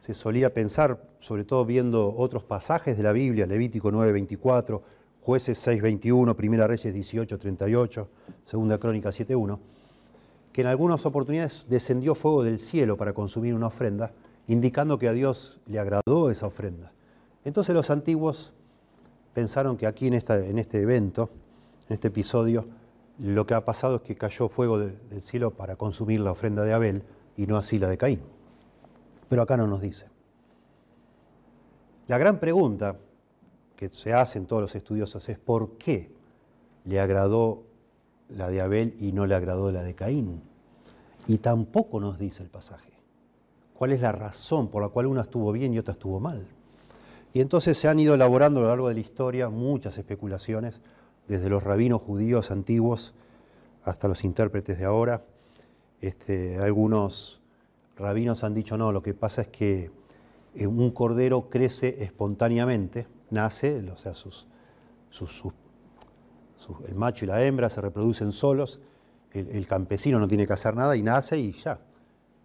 se 0.00 0.14
solía 0.14 0.54
pensar, 0.54 1.02
sobre 1.18 1.44
todo 1.44 1.64
viendo 1.64 2.14
otros 2.16 2.44
pasajes 2.44 2.96
de 2.96 3.02
la 3.02 3.12
Biblia, 3.12 3.46
Levítico 3.46 3.90
9:24, 3.90 4.82
Jueces 5.20 5.58
6:21, 5.58 6.34
Primera 6.34 6.66
Reyes 6.66 6.94
18:38, 6.94 8.08
Segunda 8.44 8.78
Crónica 8.78 9.10
7:1, 9.10 9.58
que 10.58 10.62
en 10.62 10.66
algunas 10.66 11.06
oportunidades 11.06 11.66
descendió 11.68 12.16
fuego 12.16 12.42
del 12.42 12.58
cielo 12.58 12.96
para 12.96 13.12
consumir 13.12 13.54
una 13.54 13.68
ofrenda, 13.68 14.10
indicando 14.48 14.98
que 14.98 15.06
a 15.06 15.12
Dios 15.12 15.60
le 15.66 15.78
agradó 15.78 16.30
esa 16.30 16.48
ofrenda. 16.48 16.90
Entonces 17.44 17.76
los 17.76 17.90
antiguos 17.90 18.52
pensaron 19.34 19.76
que 19.76 19.86
aquí 19.86 20.08
en, 20.08 20.14
en 20.14 20.58
este 20.58 20.80
evento, 20.80 21.30
en 21.88 21.94
este 21.94 22.08
episodio, 22.08 22.66
lo 23.20 23.46
que 23.46 23.54
ha 23.54 23.64
pasado 23.64 23.98
es 23.98 24.02
que 24.02 24.16
cayó 24.16 24.48
fuego 24.48 24.80
del 24.80 25.22
cielo 25.22 25.52
para 25.52 25.76
consumir 25.76 26.18
la 26.18 26.32
ofrenda 26.32 26.64
de 26.64 26.72
Abel 26.72 27.04
y 27.36 27.46
no 27.46 27.56
así 27.56 27.78
la 27.78 27.86
de 27.86 27.96
Caín. 27.96 28.20
Pero 29.28 29.42
acá 29.42 29.56
no 29.56 29.68
nos 29.68 29.80
dice. 29.80 30.06
La 32.08 32.18
gran 32.18 32.40
pregunta 32.40 32.96
que 33.76 33.90
se 33.90 34.12
hacen 34.12 34.46
todos 34.46 34.62
los 34.62 34.74
estudiosos 34.74 35.28
es 35.28 35.38
¿por 35.38 35.78
qué 35.78 36.10
le 36.84 36.98
agradó 36.98 37.62
la 38.28 38.48
de 38.48 38.60
Abel 38.60 38.94
y 39.00 39.12
no 39.12 39.26
le 39.26 39.34
agradó 39.34 39.72
la 39.72 39.82
de 39.82 39.94
Caín? 39.94 40.42
Y 41.26 41.38
tampoco 41.38 42.00
nos 42.00 42.18
dice 42.18 42.42
el 42.42 42.48
pasaje. 42.48 42.90
¿Cuál 43.74 43.92
es 43.92 44.00
la 44.00 44.12
razón 44.12 44.68
por 44.68 44.82
la 44.82 44.88
cual 44.88 45.06
una 45.06 45.22
estuvo 45.22 45.52
bien 45.52 45.72
y 45.72 45.78
otra 45.78 45.92
estuvo 45.92 46.18
mal? 46.20 46.46
Y 47.32 47.40
entonces 47.40 47.78
se 47.78 47.88
han 47.88 48.00
ido 48.00 48.14
elaborando 48.14 48.60
a 48.60 48.62
lo 48.62 48.68
largo 48.68 48.88
de 48.88 48.94
la 48.94 49.00
historia 49.00 49.48
muchas 49.48 49.98
especulaciones, 49.98 50.80
desde 51.28 51.50
los 51.50 51.62
rabinos 51.62 52.00
judíos 52.00 52.50
antiguos 52.50 53.14
hasta 53.84 54.08
los 54.08 54.24
intérpretes 54.24 54.78
de 54.78 54.84
ahora. 54.84 55.22
Este, 56.00 56.58
algunos 56.58 57.40
rabinos 57.96 58.44
han 58.44 58.54
dicho, 58.54 58.78
no, 58.78 58.92
lo 58.92 59.02
que 59.02 59.14
pasa 59.14 59.42
es 59.42 59.48
que 59.48 59.90
eh, 60.54 60.66
un 60.66 60.90
cordero 60.90 61.50
crece 61.50 62.02
espontáneamente, 62.02 63.06
nace, 63.30 63.78
o 63.90 63.98
sea, 63.98 64.14
sus, 64.14 64.46
el 66.86 66.94
macho 66.94 67.24
y 67.24 67.28
la 67.28 67.42
hembra 67.42 67.70
se 67.70 67.80
reproducen 67.80 68.32
solos, 68.32 68.80
el, 69.32 69.66
campesino 69.66 70.18
no 70.18 70.26
tiene 70.26 70.46
que 70.46 70.52
hacer 70.52 70.74
nada 70.74 70.96
y 70.96 71.02
nace 71.02 71.38
y 71.38 71.52
ya. 71.52 71.78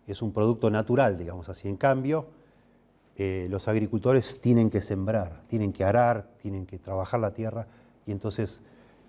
Es 0.05 0.21
un 0.21 0.33
producto 0.33 0.69
natural, 0.69 1.17
digamos 1.17 1.49
así. 1.49 1.69
En 1.69 1.77
cambio, 1.77 2.27
eh, 3.15 3.47
los 3.49 3.67
agricultores 3.67 4.39
tienen 4.41 4.69
que 4.69 4.81
sembrar, 4.81 5.43
tienen 5.47 5.71
que 5.71 5.83
arar, 5.83 6.29
tienen 6.41 6.65
que 6.65 6.77
trabajar 6.77 7.19
la 7.19 7.31
tierra 7.31 7.67
y 8.05 8.11
entonces, 8.11 8.61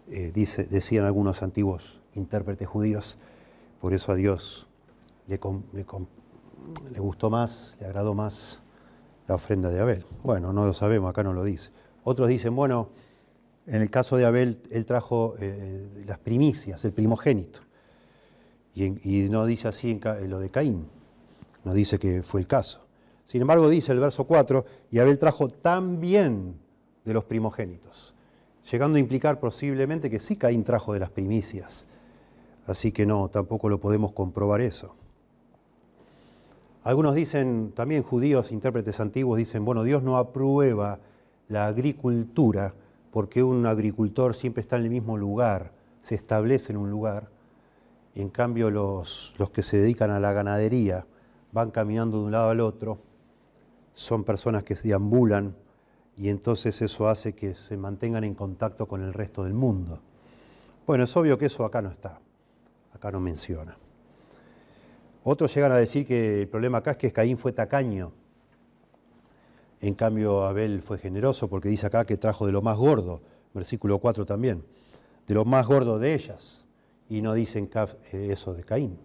eh, 0.09 0.31
dice, 0.33 0.65
decían 0.65 1.05
algunos 1.05 1.43
antiguos 1.43 2.01
intérpretes 2.15 2.69
judíos, 2.69 3.19
por 3.81 3.93
eso 3.93 4.13
a 4.13 4.15
Dios 4.15 4.69
le, 5.27 5.41
le, 5.73 5.85
le 6.93 7.01
gustó 7.01 7.29
más, 7.29 7.77
le 7.81 7.87
agradó 7.87 8.15
más 8.15 8.63
la 9.27 9.35
ofrenda 9.35 9.71
de 9.71 9.81
Abel. 9.81 10.07
Bueno, 10.23 10.53
no 10.53 10.65
lo 10.65 10.75
sabemos, 10.75 11.11
acá 11.11 11.23
no 11.23 11.33
lo 11.33 11.43
dice. 11.43 11.71
Otros 12.05 12.29
dicen, 12.29 12.55
bueno, 12.55 12.91
en 13.67 13.81
el 13.83 13.91
caso 13.91 14.17
de 14.17 14.27
Abel, 14.27 14.61
él 14.71 14.85
trajo 14.85 15.35
eh, 15.41 16.05
las 16.07 16.19
primicias, 16.19 16.85
el 16.85 16.93
primogénito. 16.93 17.61
Y, 18.75 19.29
no 19.31 19.47
dice 19.47 19.69
así 19.69 19.91
en, 19.91 20.31
lo 20.31 20.41
de 20.41 20.51
Caín, 20.51 20.87
no 21.63 21.73
dice 21.73 21.99
que 21.99 22.23
fue 22.23 22.41
el 22.41 22.47
caso. 22.47 22.81
Sin 23.27 23.41
embargo, 23.41 23.69
dice 23.69 23.93
el 23.93 24.01
verso 24.01 24.25
4, 24.25 24.65
y 24.91 24.99
Abel 24.99 25.19
trajo 25.19 25.49
también 25.49 26.57
de 27.05 27.15
los 27.15 27.25
primogénitos, 27.25 28.15
llegando 28.71 28.97
a 28.97 29.01
implicar 29.01 29.39
posiblemente 29.39 30.11
que 30.11 30.19
sí 30.19 30.37
Caín 30.37 30.65
trajo 30.65 30.93
de 30.93 31.01
las 31.01 31.11
primicias. 31.11 31.87
Así 32.67 32.93
que 32.93 33.07
no, 33.07 33.29
tampoco 33.29 33.69
lo 33.69 33.79
podemos 33.79 34.13
comprobar 34.13 34.61
eso. 34.61 34.97
Algunos 36.83 37.15
dicen, 37.15 37.73
también 37.75 38.03
judíos, 38.03 38.53
intérpretes 38.53 39.01
antiguos, 39.01 39.39
dicen, 39.39 39.65
bueno, 39.65 39.85
Dios 39.85 40.03
no 40.03 40.19
aprueba 40.19 40.99
la 41.49 41.67
agricultura 41.67 42.75
porque 43.15 43.45
un 43.45 43.65
agricultor 43.65 44.35
siempre 44.35 44.61
está 44.61 44.75
en 44.75 44.83
el 44.83 44.91
mismo 44.91 45.17
lugar, 45.17 45.71
se 46.03 46.17
establece 46.17 46.73
en 46.73 46.79
un 46.79 46.91
lugar, 46.91 47.31
y 48.13 48.21
en 48.21 48.29
cambio 48.29 48.73
los, 48.73 49.37
los 49.39 49.51
que 49.51 49.63
se 49.63 49.77
dedican 49.77 50.11
a 50.11 50.19
la 50.19 50.33
ganadería 50.33 51.07
van 51.53 51.71
caminando 51.71 52.19
de 52.19 52.25
un 52.25 52.33
lado 52.33 52.51
al 52.51 52.59
otro, 52.59 52.99
son 53.93 54.25
personas 54.25 54.65
que 54.65 54.75
se 54.75 54.89
deambulan 54.89 55.55
y 56.17 56.29
entonces 56.29 56.83
eso 56.83 57.07
hace 57.07 57.37
que 57.37 57.55
se 57.55 57.77
mantengan 57.77 58.25
en 58.25 58.35
contacto 58.35 58.89
con 58.89 59.01
el 59.01 59.13
resto 59.13 59.45
del 59.45 59.55
mundo. 59.55 60.01
Bueno, 60.85 61.05
es 61.05 61.17
obvio 61.17 61.39
que 61.39 61.47
eso 61.47 61.65
acá 61.65 61.81
no 61.83 61.93
está, 61.93 62.19
acá 62.93 63.13
no 63.13 63.21
menciona. 63.21 63.79
Otros 65.23 65.55
llegan 65.55 65.71
a 65.71 65.77
decir 65.77 66.05
que 66.05 66.43
el 66.43 66.49
problema 66.49 66.79
acá 66.79 66.91
es 66.91 66.97
que 66.97 67.13
Caín 67.13 67.39
fue 67.39 67.53
tacaño. 67.53 68.11
En 69.85 69.95
cambio, 69.95 70.45
Abel 70.45 70.81
fue 70.81 70.97
generoso 70.97 71.51
porque 71.51 71.69
dice 71.69 71.87
acá 71.87 72.07
que 72.07 72.17
trajo 72.17 72.47
de 72.47 72.53
lo 72.53 72.63
más 72.63 72.79
gordo, 72.79 73.21
versículo 73.53 73.99
4 73.99 74.25
también, 74.25 74.65
de 75.27 75.35
lo 75.35 75.45
más 75.45 75.67
gordo 75.67 75.99
de 75.99 76.15
ellas. 76.15 76.67
Y 77.11 77.21
no 77.21 77.35
dicen 77.35 77.69
eh, 77.75 78.29
eso 78.31 78.55
de 78.55 78.65
Caín. 78.65 78.99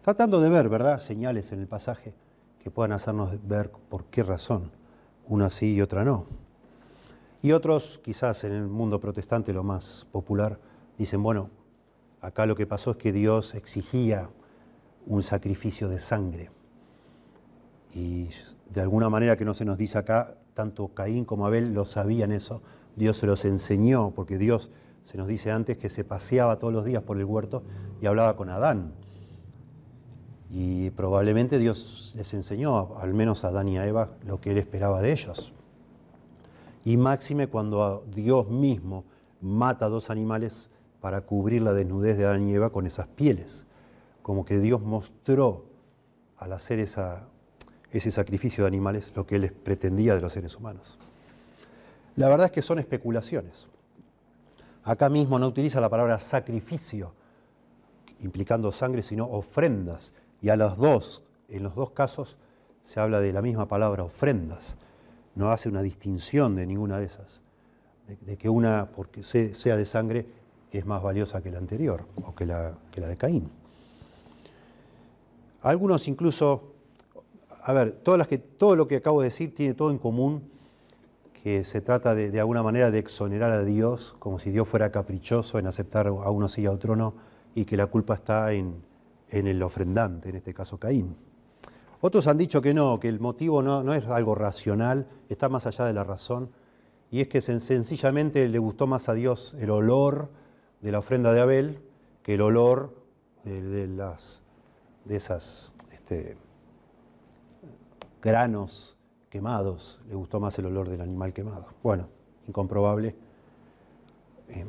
Tratando 0.00 0.40
de 0.40 0.48
ver, 0.48 0.70
¿verdad?, 0.70 0.98
señales 1.00 1.52
en 1.52 1.60
el 1.60 1.68
pasaje 1.68 2.14
que 2.58 2.70
puedan 2.70 2.92
hacernos 2.92 3.36
ver 3.46 3.70
por 3.70 4.06
qué 4.06 4.22
razón 4.22 4.72
una 5.26 5.50
sí 5.50 5.74
y 5.74 5.82
otra 5.82 6.06
no. 6.06 6.26
Y 7.42 7.52
otros, 7.52 8.00
quizás 8.02 8.44
en 8.44 8.52
el 8.52 8.66
mundo 8.66 9.00
protestante 9.00 9.52
lo 9.52 9.62
más 9.62 10.06
popular, 10.10 10.58
dicen, 10.96 11.22
bueno, 11.22 11.50
acá 12.22 12.46
lo 12.46 12.56
que 12.56 12.66
pasó 12.66 12.92
es 12.92 12.96
que 12.96 13.12
Dios 13.12 13.54
exigía 13.54 14.30
un 15.04 15.22
sacrificio 15.22 15.86
de 15.86 16.00
sangre. 16.00 16.50
Y 17.92 18.30
de 18.72 18.80
alguna 18.80 19.08
manera 19.08 19.36
que 19.36 19.44
no 19.44 19.54
se 19.54 19.64
nos 19.64 19.78
dice 19.78 19.98
acá, 19.98 20.36
tanto 20.54 20.88
Caín 20.88 21.24
como 21.24 21.46
Abel 21.46 21.72
lo 21.72 21.84
sabían 21.84 22.32
eso, 22.32 22.62
Dios 22.96 23.16
se 23.16 23.26
los 23.26 23.44
enseñó, 23.44 24.12
porque 24.14 24.38
Dios 24.38 24.70
se 25.04 25.16
nos 25.16 25.28
dice 25.28 25.50
antes 25.50 25.78
que 25.78 25.88
se 25.88 26.04
paseaba 26.04 26.58
todos 26.58 26.72
los 26.72 26.84
días 26.84 27.02
por 27.02 27.16
el 27.16 27.24
huerto 27.24 27.62
y 28.00 28.06
hablaba 28.06 28.36
con 28.36 28.48
Adán. 28.50 28.92
Y 30.50 30.90
probablemente 30.90 31.58
Dios 31.58 32.12
les 32.16 32.32
enseñó, 32.34 32.96
al 32.96 33.14
menos 33.14 33.44
a 33.44 33.48
Adán 33.48 33.68
y 33.68 33.78
a 33.78 33.86
Eva, 33.86 34.10
lo 34.26 34.40
que 34.40 34.50
él 34.50 34.58
esperaba 34.58 35.00
de 35.00 35.12
ellos. 35.12 35.52
Y 36.84 36.96
máxime 36.96 37.48
cuando 37.48 38.04
Dios 38.14 38.48
mismo 38.48 39.04
mata 39.40 39.86
a 39.86 39.88
dos 39.88 40.10
animales 40.10 40.68
para 41.00 41.20
cubrir 41.20 41.62
la 41.62 41.72
desnudez 41.72 42.16
de 42.16 42.24
Adán 42.24 42.48
y 42.48 42.54
Eva 42.54 42.70
con 42.70 42.86
esas 42.86 43.06
pieles 43.06 43.66
como 44.28 44.44
que 44.44 44.58
Dios 44.58 44.82
mostró 44.82 45.64
al 46.36 46.52
hacer 46.52 46.80
esa, 46.80 47.28
ese 47.90 48.10
sacrificio 48.10 48.64
de 48.64 48.68
animales 48.68 49.12
lo 49.14 49.26
que 49.26 49.36
él 49.36 49.52
pretendía 49.52 50.14
de 50.14 50.20
los 50.20 50.32
seres 50.32 50.56
humanos. 50.56 50.98
La 52.16 52.28
verdad 52.28 52.46
es 52.46 52.52
que 52.52 52.62
son 52.62 52.78
especulaciones. 52.78 53.68
Acá 54.84 55.08
mismo 55.08 55.38
no 55.38 55.46
utiliza 55.46 55.80
la 55.80 55.88
palabra 55.88 56.18
sacrificio, 56.18 57.12
implicando 58.20 58.72
sangre, 58.72 59.02
sino 59.02 59.26
ofrendas. 59.26 60.12
Y 60.40 60.48
a 60.48 60.56
los 60.56 60.76
dos, 60.76 61.22
en 61.48 61.62
los 61.62 61.74
dos 61.74 61.90
casos, 61.90 62.36
se 62.84 63.00
habla 63.00 63.20
de 63.20 63.32
la 63.32 63.42
misma 63.42 63.68
palabra, 63.68 64.02
ofrendas. 64.02 64.76
No 65.34 65.50
hace 65.50 65.68
una 65.68 65.82
distinción 65.82 66.56
de 66.56 66.66
ninguna 66.66 66.98
de 66.98 67.06
esas. 67.06 67.42
De, 68.22 68.36
que 68.36 68.48
una, 68.48 68.90
porque 68.90 69.22
sea 69.22 69.76
de 69.76 69.86
sangre, 69.86 70.26
es 70.72 70.86
más 70.86 71.02
valiosa 71.02 71.42
que 71.42 71.50
la 71.50 71.58
anterior, 71.58 72.06
o 72.24 72.34
que 72.34 72.46
la, 72.46 72.76
que 72.90 73.00
la 73.00 73.08
de 73.08 73.16
Caín. 73.16 73.50
Algunos 75.62 76.08
incluso, 76.08 76.72
a 77.68 77.74
ver, 77.74 77.92
todas 77.92 78.16
las 78.16 78.28
que, 78.28 78.38
todo 78.38 78.76
lo 78.76 78.88
que 78.88 78.96
acabo 78.96 79.20
de 79.20 79.26
decir 79.26 79.54
tiene 79.54 79.74
todo 79.74 79.90
en 79.90 79.98
común, 79.98 80.50
que 81.42 81.66
se 81.66 81.82
trata 81.82 82.14
de, 82.14 82.30
de 82.30 82.40
alguna 82.40 82.62
manera 82.62 82.90
de 82.90 82.98
exonerar 82.98 83.52
a 83.52 83.62
Dios, 83.62 84.16
como 84.18 84.38
si 84.38 84.50
Dios 84.50 84.66
fuera 84.66 84.90
caprichoso 84.90 85.58
en 85.58 85.66
aceptar 85.66 86.06
a 86.06 86.30
uno 86.30 86.48
sí 86.48 86.62
y 86.62 86.66
a 86.66 86.72
otro 86.72 86.96
no, 86.96 87.12
y 87.54 87.66
que 87.66 87.76
la 87.76 87.84
culpa 87.84 88.14
está 88.14 88.54
en, 88.54 88.82
en 89.28 89.46
el 89.46 89.62
ofrendante, 89.62 90.30
en 90.30 90.36
este 90.36 90.54
caso 90.54 90.78
Caín. 90.78 91.14
Otros 92.00 92.26
han 92.26 92.38
dicho 92.38 92.62
que 92.62 92.72
no, 92.72 92.98
que 92.98 93.08
el 93.08 93.20
motivo 93.20 93.60
no, 93.60 93.82
no, 93.82 93.92
es 93.92 94.06
algo 94.06 94.34
racional, 94.34 95.06
está 95.28 95.50
más 95.50 95.66
allá 95.66 95.84
de 95.84 95.92
la 95.92 96.04
razón, 96.04 96.48
y 97.10 97.20
es 97.20 97.28
que 97.28 97.42
sencillamente 97.42 98.48
le 98.48 98.58
gustó 98.58 98.86
más 98.86 99.10
a 99.10 99.12
Dios 99.12 99.54
el 99.60 99.68
olor 99.68 100.30
de 100.80 100.90
la 100.90 101.00
ofrenda 101.00 101.34
de 101.34 101.40
Abel 101.42 101.80
que 102.22 102.36
el 102.36 102.40
olor 102.40 102.94
de, 103.44 103.88
las, 103.88 104.40
de 105.04 105.16
esas 105.16 105.74
este, 105.92 106.38
granos 108.22 108.96
quemados, 109.30 110.00
le 110.08 110.14
gustó 110.14 110.40
más 110.40 110.58
el 110.58 110.66
olor 110.66 110.88
del 110.88 111.00
animal 111.00 111.32
quemado. 111.32 111.68
Bueno, 111.82 112.08
incomprobable. 112.46 113.14
Eh, 114.48 114.64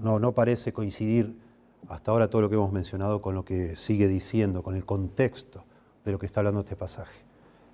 no, 0.00 0.18
no 0.18 0.32
parece 0.32 0.72
coincidir 0.72 1.38
hasta 1.88 2.10
ahora 2.10 2.28
todo 2.28 2.42
lo 2.42 2.48
que 2.48 2.56
hemos 2.56 2.72
mencionado 2.72 3.20
con 3.20 3.34
lo 3.34 3.44
que 3.44 3.76
sigue 3.76 4.08
diciendo, 4.08 4.62
con 4.62 4.74
el 4.74 4.84
contexto 4.84 5.64
de 6.04 6.12
lo 6.12 6.18
que 6.18 6.26
está 6.26 6.40
hablando 6.40 6.60
este 6.60 6.76
pasaje. 6.76 7.24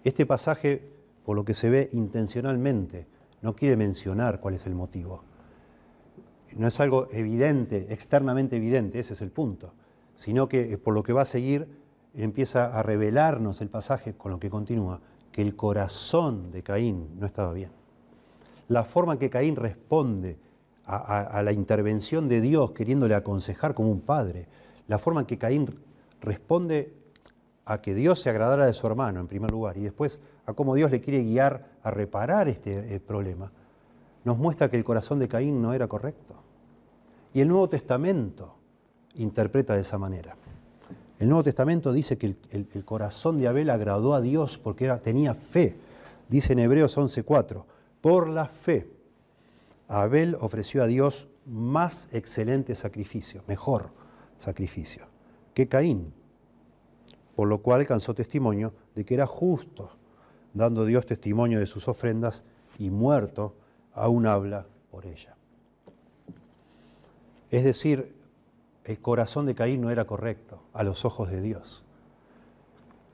Este 0.05 0.27
pasaje, 0.27 0.91
por 1.25 1.37
lo 1.37 1.45
que 1.45 1.55
se 1.55 1.71
ve 1.71 1.89
intencionalmente, 1.93 3.07
no 3.41 3.55
quiere 3.55 3.77
mencionar 3.77 4.41
cuál 4.41 4.55
es 4.55 4.67
el 4.67 4.75
motivo. 4.75 5.23
No 6.57 6.67
es 6.67 6.81
algo 6.81 7.09
evidente, 7.13 7.87
externamente 7.91 8.57
evidente, 8.57 9.01
ese 9.01 9.15
es 9.15 9.23
el 9.23 9.31
punto, 9.31 9.75
sino 10.17 10.49
que 10.49 10.77
por 10.79 10.95
lo 10.95 11.03
que 11.03 11.13
va 11.13 11.23
a 11.23 11.27
seguir 11.27 11.82
empieza 12.15 12.79
a 12.79 12.83
revelarnos 12.83 13.61
el 13.61 13.69
pasaje 13.69 14.15
con 14.15 14.33
lo 14.33 14.39
que 14.39 14.51
continúa, 14.51 15.01
que 15.31 15.43
el 15.43 15.57
corazón 15.57 16.51
de 16.51 16.63
Caín 16.63 17.19
no 17.19 17.27
estaba 17.27 17.53
bien. 17.53 17.71
La 18.69 18.85
forma 18.85 19.15
en 19.15 19.19
que 19.19 19.31
Caín 19.31 19.57
responde 19.57 20.39
a, 20.85 21.43
la 21.43 21.53
intervención 21.53 22.29
de 22.29 22.41
Dios 22.41 22.73
queriéndole 22.73 23.15
aconsejar 23.15 23.75
como 23.75 23.91
un 23.91 24.01
padre, 24.01 24.49
la 24.89 24.99
forma 24.99 25.21
en 25.21 25.27
que 25.27 25.39
Caín 25.39 25.79
responde 26.21 26.95
a 27.65 27.79
que 27.79 27.95
Dios 27.95 28.21
se 28.21 28.31
agradara 28.31 28.67
de 28.67 28.75
su 28.75 28.87
hermano 28.87 29.21
en 29.21 29.29
primer 29.29 29.51
lugar 29.51 29.79
y 29.79 29.83
después 29.83 30.21
a 30.47 30.53
cómo 30.53 30.75
Dios 30.75 30.91
le 30.91 31.01
quiere 31.01 31.23
guiar 31.23 31.67
a 31.83 31.91
reparar 31.91 32.49
este 32.49 32.95
eh, 32.95 33.01
problema, 33.01 33.53
nos 34.25 34.39
muestra 34.39 34.69
que 34.69 34.77
el 34.77 34.85
corazón 34.85 35.19
de 35.19 35.29
Caín 35.29 35.63
no 35.63 35.73
era 35.73 35.87
correcto. 35.87 36.35
Y 37.33 37.41
el 37.41 37.49
Nuevo 37.49 37.69
Testamento 37.69 38.57
interpreta 39.15 39.75
de 39.75 39.83
esa 39.83 39.99
manera. 39.99 40.37
El 41.23 41.29
Nuevo 41.29 41.45
Testamento 41.45 41.93
dice 41.93 42.19
que 42.19 42.35
el, 42.51 42.85
corazón 42.85 43.39
de 43.39 43.47
Abel 43.47 43.71
agradó 43.71 44.15
a 44.15 44.21
Dios 44.21 44.59
porque 44.59 44.87
era, 44.87 44.99
tenía 44.99 45.37
fe. 45.37 45.77
Dice 46.29 46.53
en 46.53 46.59
Hebreos 46.59 46.99
11:4, 46.99 47.65
por 48.01 48.29
la 48.29 48.49
fe 48.49 48.91
Abel 49.87 50.37
ofreció 50.41 50.83
a 50.83 50.89
Dios 50.89 51.29
más 51.47 52.09
excelente 52.11 52.75
sacrificio, 52.75 53.45
mejor 53.47 53.91
sacrificio, 54.41 55.07
que 55.55 55.69
Caín, 55.69 56.13
por 57.37 57.47
lo 57.47 57.63
cual 57.63 57.83
alcanzó 57.83 58.15
testimonio 58.15 58.75
de 58.97 59.05
que 59.05 59.15
era 59.15 59.29
justo, 59.29 59.93
dando 60.55 60.85
Dios 60.85 61.07
testimonio 61.07 61.61
de 61.61 61.69
sus 61.69 61.87
ofrendas 61.87 62.43
y 62.81 62.91
muerto 62.91 63.55
aún 63.93 64.27
habla 64.27 64.67
por 64.91 65.07
ella. 65.07 65.37
Es 67.53 67.63
decir, 67.63 68.13
el 68.85 69.01
corazón 69.01 69.47
de 69.47 69.55
Caín 69.55 69.81
no 69.81 69.91
era 69.91 70.07
correcto 70.07 70.63
a 70.73 70.83
los 70.83 71.05
ojos 71.05 71.31
de 71.31 71.41
Dios. 71.41 71.85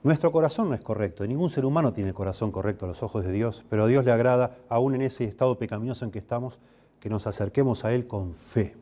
Nuestro 0.02 0.30
corazón 0.32 0.68
no 0.68 0.74
es 0.74 0.80
correcto, 0.80 1.26
ningún 1.26 1.50
ser 1.50 1.64
humano 1.64 1.92
tiene 1.92 2.10
el 2.10 2.14
corazón 2.14 2.52
correcto 2.52 2.84
a 2.84 2.88
los 2.88 3.02
ojos 3.02 3.24
de 3.24 3.32
Dios, 3.32 3.64
pero 3.68 3.84
a 3.84 3.86
Dios 3.88 4.04
le 4.04 4.12
agrada, 4.12 4.56
aún 4.68 4.94
en 4.94 5.02
ese 5.02 5.24
estado 5.24 5.58
pecaminoso 5.58 6.04
en 6.04 6.12
que 6.12 6.20
estamos, 6.20 6.58
que 7.00 7.10
nos 7.10 7.26
acerquemos 7.26 7.84
a 7.84 7.92
Él 7.92 8.06
con 8.06 8.32
fe, 8.32 8.76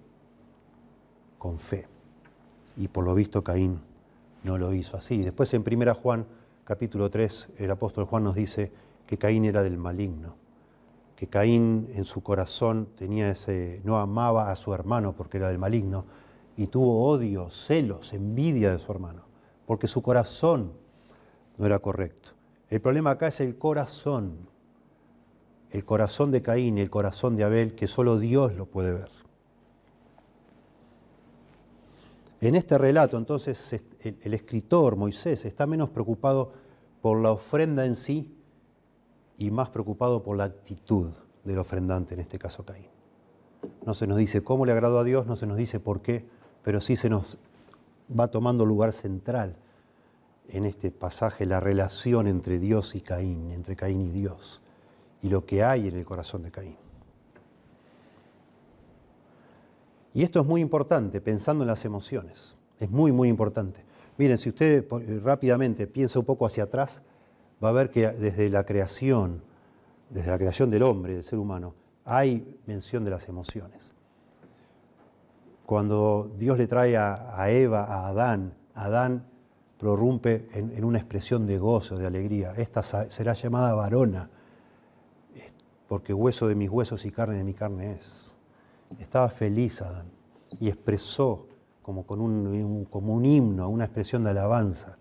con 1.39 1.59
fe. 1.59 1.89
Y 2.77 2.89
por 2.89 3.05
lo 3.05 3.15
visto 3.15 3.43
Caín 3.43 3.81
no 4.45 4.59
lo 4.59 4.73
hizo 4.75 4.97
así. 4.97 5.23
Después 5.23 5.53
en 5.55 5.65
1 5.67 5.95
Juan 5.95 6.27
capítulo 6.65 7.09
3 7.09 7.49
el 7.59 7.71
apóstol 7.71 8.05
Juan 8.05 8.25
nos 8.25 8.35
dice 8.35 8.71
que 9.07 9.17
Caín 9.17 9.47
era 9.47 9.63
del 9.63 9.79
maligno, 9.79 10.35
que 11.17 11.29
Caín 11.29 11.89
en 11.95 12.05
su 12.05 12.23
corazón 12.23 12.89
tenía 12.97 13.31
ese 13.31 13.81
no 13.85 13.99
amaba 13.99 14.51
a 14.51 14.57
su 14.57 14.75
hermano 14.75 15.15
porque 15.17 15.39
era 15.39 15.49
del 15.49 15.59
maligno 15.59 16.05
y 16.57 16.69
tuvo 16.69 17.07
odio, 17.07 17.51
celos, 17.51 18.13
envidia 18.13 18.73
de 18.73 18.79
su 18.79 18.91
hermano, 18.91 19.25
porque 19.67 19.87
su 19.87 20.01
corazón 20.03 20.73
no 21.59 21.67
era 21.67 21.79
correcto. 21.79 22.31
El 22.71 22.81
problema 22.81 23.13
acá 23.13 23.29
es 23.29 23.41
el 23.41 23.59
corazón, 23.59 24.49
el 25.71 25.85
corazón 25.85 26.31
de 26.31 26.43
Caín 26.43 26.79
y 26.79 26.81
el 26.81 26.91
corazón 26.91 27.37
de 27.37 27.45
Abel, 27.45 27.75
que 27.75 27.87
solo 27.87 28.19
Dios 28.19 28.55
lo 28.55 28.67
puede 28.67 28.93
ver. 28.93 29.11
En 32.41 32.55
este 32.55 32.77
relato, 32.77 33.17
entonces, 33.17 33.83
el, 34.01 34.35
escritor 34.35 34.97
Moisés 34.97 35.45
está 35.45 35.67
menos 35.67 35.91
preocupado 35.91 36.53
por 37.01 37.21
la 37.21 37.33
ofrenda 37.33 37.87
en 37.87 37.97
sí 37.97 38.35
y 39.39 39.51
más 39.51 39.71
preocupado 39.71 40.23
por 40.23 40.37
la 40.37 40.45
actitud 40.45 41.13
del 41.45 41.59
ofrendante, 41.59 42.15
en 42.15 42.21
este 42.21 42.39
caso 42.39 42.65
Caín. 42.65 42.89
No 43.85 43.95
se 43.95 44.07
nos 44.07 44.19
dice 44.19 44.43
cómo 44.43 44.67
le 44.67 44.73
agradó 44.73 44.99
a 44.99 45.05
Dios, 45.05 45.27
no 45.27 45.37
se 45.37 45.47
nos 45.47 45.57
dice 45.57 45.81
por 45.81 46.03
qué, 46.03 46.29
pero 46.67 46.81
sí 46.81 46.97
se 46.97 47.09
nos 47.09 47.39
va 48.11 48.27
tomando 48.27 48.67
lugar 48.67 48.93
central 48.93 49.55
en 50.49 50.67
este 50.67 50.91
pasaje 50.91 51.47
la 51.47 51.61
relación 51.61 52.27
entre 52.27 52.59
Dios 52.59 52.97
y 52.97 53.03
Caín, 53.03 53.53
entre 53.53 53.77
Caín 53.77 54.01
y 54.01 54.11
Dios, 54.11 54.61
y 55.23 55.29
lo 55.29 55.47
que 55.47 55.63
hay 55.63 55.87
en 55.87 55.95
el 55.95 56.05
corazón 56.05 56.43
de 56.43 56.51
Caín. 56.51 56.77
Y 60.13 60.25
esto 60.25 60.41
es 60.41 60.47
muy 60.47 60.61
importante, 60.61 61.21
pensando 61.21 61.63
en 61.63 61.69
las 61.69 61.85
emociones, 61.85 62.57
es 62.81 62.91
muy, 62.91 63.13
muy 63.13 63.29
importante. 63.29 63.85
Miren, 64.19 64.37
si 64.37 64.49
usted 64.49 64.85
rápidamente 65.23 65.87
piensa 65.87 66.19
un 66.19 66.25
poco 66.25 66.47
hacia 66.47 66.65
atrás, 66.65 67.01
va 67.63 67.69
a 67.69 67.73
ver 67.73 67.91
que 67.93 68.09
desde 68.09 68.51
la 68.51 68.67
creación, 68.67 69.41
desde 70.11 70.33
la 70.33 70.39
creación 70.39 70.73
del 70.73 70.83
hombre, 70.83 71.15
del 71.15 71.23
ser 71.23 71.39
humano, 71.39 71.75
hay 72.05 72.59
mención 72.67 73.05
de 73.05 73.13
las 73.13 73.29
emociones. 73.29 73.95
Cuando 75.67 76.31
Dios 76.39 76.59
le 76.59 76.69
trae 76.69 76.97
a, 76.97 77.51
Eva, 77.51 77.85
a 77.85 78.07
Adán, 78.07 78.55
Adán 78.75 79.27
prorrumpe 79.79 80.49
en, 80.53 80.85
una 80.85 80.99
expresión 80.99 81.45
de 81.45 81.59
gozo, 81.59 81.99
de 81.99 82.07
alegría. 82.07 82.53
Esta 82.57 82.85
será 82.85 83.35
llamada 83.35 83.75
varona, 83.75 84.31
porque 85.89 86.15
hueso 86.15 86.47
de 86.47 86.55
mis 86.55 86.71
huesos 86.71 87.05
y 87.05 87.11
carne 87.11 87.39
de 87.39 87.45
mi 87.45 87.53
carne 87.53 87.95
es. 87.95 88.37
Estaba 89.01 89.29
feliz 89.29 89.83
Adán 89.83 90.07
y 90.61 90.69
expresó 90.69 91.49
como 91.83 92.07
con 92.07 92.21
un, 92.21 92.85
como 92.89 93.15
un 93.15 93.25
himno, 93.25 93.69
una 93.69 93.87
expresión 93.87 94.23
de 94.23 94.31
alabanza, 94.31 94.99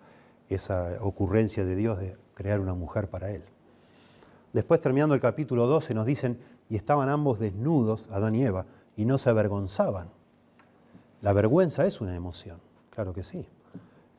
esa 0.49 0.97
ocurrencia 1.01 1.63
de 1.63 1.75
Dios 1.75 1.99
de 1.99 2.17
crear 2.33 2.59
una 2.59 2.73
mujer 2.73 3.07
para 3.07 3.29
él. 3.29 3.43
Después, 4.51 4.81
terminando 4.81 5.13
el 5.13 5.21
capítulo 5.21 5.67
12, 5.67 5.93
nos 5.93 6.07
dicen, 6.07 6.39
y 6.69 6.75
estaban 6.75 7.09
ambos 7.09 7.39
desnudos, 7.39 8.09
Adán 8.09 8.33
y 8.33 8.43
Eva, 8.43 8.65
y 8.95 9.05
no 9.05 9.19
se 9.19 9.29
avergonzaban. 9.29 10.14
La 11.21 11.33
vergüenza 11.33 11.85
es 11.85 12.01
una 12.01 12.15
emoción, 12.15 12.59
claro 12.89 13.13
que 13.13 13.23
sí. 13.23 13.47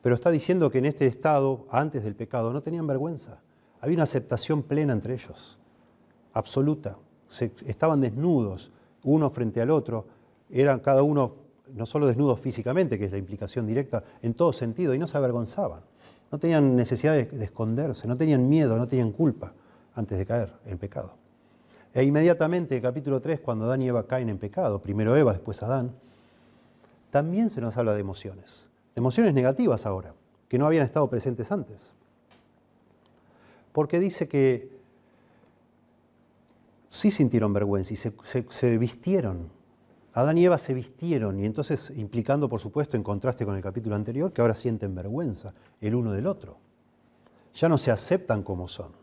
Pero 0.01 0.15
está 0.15 0.31
diciendo 0.31 0.69
que 0.69 0.77
en 0.77 0.85
este 0.85 1.05
estado, 1.05 1.65
antes 1.69 2.03
del 2.03 2.15
pecado, 2.15 2.53
no 2.53 2.61
tenían 2.61 2.87
vergüenza. 2.87 3.39
Había 3.81 3.95
una 3.95 4.03
aceptación 4.03 4.63
plena 4.63 4.93
entre 4.93 5.13
ellos, 5.13 5.57
absoluta. 6.33 6.97
estaban 7.65 8.01
desnudos, 8.01 8.71
uno 9.03 9.29
frente 9.29 9.61
al 9.61 9.69
otro. 9.69 10.05
Eran 10.49 10.79
cada 10.79 11.03
uno 11.03 11.35
no 11.75 11.85
solo 11.85 12.07
desnudos 12.07 12.39
físicamente, 12.39 12.97
que 12.97 13.05
es 13.05 13.11
la 13.11 13.17
implicación 13.17 13.67
directa, 13.67 14.03
en 14.21 14.33
todo 14.33 14.53
sentido, 14.53 14.93
y 14.93 14.99
no 14.99 15.07
se 15.07 15.17
avergonzaban. 15.17 15.81
No 16.31 16.39
tenían 16.39 16.75
necesidad 16.75 17.13
de, 17.13 17.25
de 17.25 17.45
esconderse, 17.45 18.07
no 18.07 18.15
tenían 18.15 18.47
miedo, 18.47 18.77
no 18.77 18.87
tenían 18.87 19.11
culpa 19.11 19.53
antes 19.95 20.17
de 20.17 20.25
caer 20.25 20.53
en 20.65 20.77
pecado. 20.77 21.13
E 21.93 22.03
inmediatamente, 22.03 22.75
en 22.75 22.81
capítulo 22.81 23.19
3, 23.19 23.41
cuando 23.41 23.65
Adán 23.65 23.81
y 23.81 23.87
Eva 23.87 24.05
caen 24.05 24.29
en 24.29 24.37
pecado, 24.37 24.81
primero 24.81 25.15
Eva, 25.15 25.33
después 25.33 25.61
Adán, 25.63 25.95
también 27.17 27.49
se 27.49 27.61
nos 27.61 27.77
habla 27.77 27.93
de 27.93 28.01
emociones 28.01 28.67
emociones 28.97 29.35
negativas 29.35 29.85
ahora, 29.85 30.15
que 30.49 30.57
no 30.57 30.65
habían 30.65 30.83
estado 30.83 31.07
presentes 31.07 31.51
antes. 31.51 31.93
Porque 33.71 33.99
dice 33.99 34.27
que 34.27 34.71
sí 36.89 37.11
sintieron 37.11 37.53
vergüenza 37.53 37.93
y 37.93 37.95
se, 37.95 38.77
vistieron. 38.79 39.51
Adán 40.13 40.39
y 40.39 40.45
Eva 40.45 40.57
se 40.57 40.73
vistieron 40.73 41.39
y 41.39 41.45
entonces 41.45 41.91
implicando, 41.95 42.49
por 42.49 42.59
supuesto, 42.59 42.97
en 42.97 43.03
contraste 43.03 43.45
con 43.45 43.55
el 43.55 43.61
capítulo 43.61 43.95
anterior, 43.95 44.33
que 44.33 44.41
ahora 44.41 44.55
sienten 44.55 44.95
vergüenza 44.95 45.53
el 45.79 45.93
uno 45.93 46.11
del 46.11 46.25
otro. 46.25 46.57
Ya 47.53 47.69
no 47.69 47.77
se 47.77 47.91
aceptan 47.91 48.41
como 48.41 48.67
son. 48.67 48.93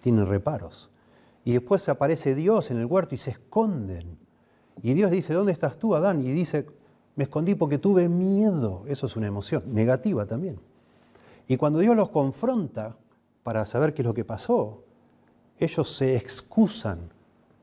Tienen 0.00 0.26
reparos. 0.26 0.90
Y 1.44 1.52
después 1.52 1.88
aparece 1.88 2.34
Dios 2.34 2.72
en 2.72 2.78
el 2.78 2.86
huerto 2.86 3.14
y 3.14 3.18
se 3.18 3.30
esconden. 3.30 4.18
Y 4.82 4.94
Dios 4.94 5.10
dice, 5.10 5.34
¿dónde 5.34 5.52
estás 5.52 5.78
tú, 5.78 5.94
Adán? 5.94 6.20
Y 6.20 6.32
dice, 6.32 6.66
me 7.16 7.24
escondí 7.24 7.54
porque 7.54 7.78
tuve 7.78 8.08
miedo. 8.08 8.84
Eso 8.86 9.06
es 9.06 9.16
una 9.16 9.26
emoción, 9.26 9.64
negativa 9.66 10.26
también. 10.26 10.60
Y 11.46 11.56
cuando 11.56 11.78
Dios 11.78 11.96
los 11.96 12.10
confronta 12.10 12.96
para 13.42 13.66
saber 13.66 13.94
qué 13.94 14.02
es 14.02 14.06
lo 14.06 14.14
que 14.14 14.24
pasó, 14.24 14.84
ellos 15.58 15.96
se 15.96 16.16
excusan, 16.16 17.10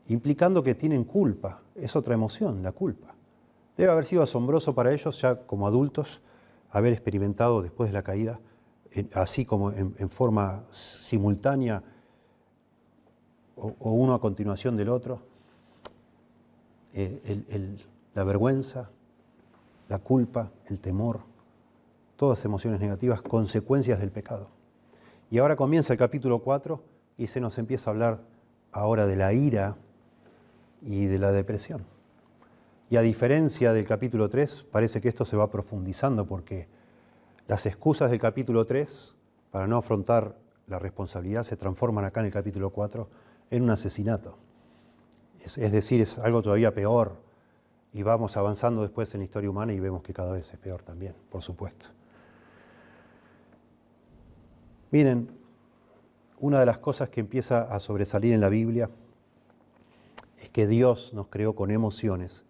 implicando 0.08 0.64
que 0.64 0.76
tienen 0.76 1.04
culpa. 1.04 1.62
Es 1.76 1.96
otra 1.96 2.14
emoción, 2.14 2.64
la 2.64 2.72
culpa. 2.72 3.16
Debe 3.78 3.92
haber 3.92 4.06
sido 4.06 4.24
asombroso 4.24 4.74
para 4.74 4.92
ellos, 4.92 5.22
ya 5.22 5.46
como 5.46 5.68
adultos, 5.68 6.22
haber 6.72 6.94
experimentado 6.94 7.62
después 7.62 7.90
de 7.90 7.94
la 7.94 8.04
caída, 8.04 8.40
así 9.14 9.46
como 9.46 9.72
en, 9.72 10.10
forma 10.10 10.64
simultánea, 10.72 11.84
o, 13.56 13.92
uno 13.92 14.14
a 14.14 14.20
continuación 14.20 14.76
del 14.76 14.90
otro, 14.90 15.22
eh, 16.98 17.78
la 18.14 18.24
vergüenza, 18.24 18.90
la 19.90 20.00
culpa, 20.00 20.52
el 20.68 20.80
temor, 20.80 21.20
todas 22.16 22.46
emociones 22.46 22.80
negativas, 22.80 23.22
consecuencias 23.22 24.00
del 24.00 24.12
pecado. 24.12 24.50
Y 25.30 25.40
ahora 25.40 25.58
comienza 25.58 25.92
el 25.92 26.00
capítulo 26.00 26.40
4 26.40 26.82
y 27.18 27.28
se 27.28 27.42
nos 27.42 27.58
empieza 27.58 27.90
a 27.90 27.94
hablar 27.94 28.22
ahora 28.72 29.06
de 29.08 29.18
la 29.18 29.34
ira 29.34 29.76
y 30.82 31.06
de 31.06 31.20
la 31.20 31.34
depresión. 31.34 31.86
Y 32.90 32.96
a 32.96 33.02
diferencia 33.02 33.74
del 33.74 33.86
capítulo 33.86 34.30
3, 34.30 34.66
parece 34.72 35.02
que 35.02 35.10
esto 35.10 35.26
se 35.26 35.36
va 35.36 35.52
profundizando 35.52 36.26
porque 36.26 36.70
las 37.48 37.66
excusas 37.66 38.10
del 38.10 38.20
capítulo 38.20 38.66
3 38.66 39.16
para 39.52 39.68
no 39.68 39.78
afrontar 39.78 40.38
la 40.68 40.80
responsabilidad 40.80 41.44
se 41.44 41.58
transforman 41.58 42.06
acá 42.06 42.22
en 42.22 42.28
el 42.28 42.32
capítulo 42.32 42.70
4 42.70 43.10
en 43.52 43.64
un 43.64 43.72
asesinato. 43.72 44.38
Es, 45.46 45.72
decir, 45.72 46.02
es 46.02 46.18
algo 46.18 46.42
todavía 46.42 46.74
peor, 46.74 47.22
y 47.94 48.04
vamos 48.04 48.36
avanzando 48.36 48.82
después 48.82 49.14
en 49.14 49.22
la 49.22 49.26
historia 49.26 49.50
humana 49.50 49.72
y 49.72 49.80
vemos 49.80 50.04
que 50.04 50.14
cada 50.14 50.34
vez 50.34 50.52
es 50.52 50.60
peor 50.60 50.82
también, 50.82 51.16
por 51.30 51.44
supuesto. 51.44 51.86
Miren, 54.92 55.30
una 56.40 56.60
de 56.60 56.66
las 56.66 56.80
cosas 56.80 57.10
que 57.10 57.22
empieza 57.22 57.62
a 57.74 57.80
sobresalir 57.80 58.34
en 58.34 58.42
la 58.42 58.50
Biblia 58.50 58.90
es 60.38 60.50
que 60.50 60.68
Dios 60.68 61.14
nos 61.14 61.28
creó 61.28 61.56
con 61.56 61.72
emociones, 61.72 62.44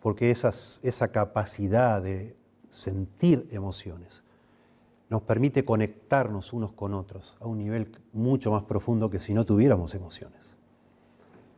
porque 0.00 0.30
esa 0.30 1.08
capacidad 1.12 2.02
de 2.02 2.36
sentir 2.70 3.48
emociones 3.50 4.22
nos 5.08 5.22
permite 5.22 5.64
conectarnos 5.64 6.52
unos 6.52 6.72
con 6.72 6.92
otros 6.92 7.38
a 7.40 7.46
un 7.46 7.58
nivel 7.58 7.90
mucho 8.12 8.50
más 8.50 8.64
profundo 8.64 9.08
que 9.08 9.18
si 9.18 9.32
no 9.32 9.46
tuviéramos 9.46 9.94
emociones. 9.94 10.57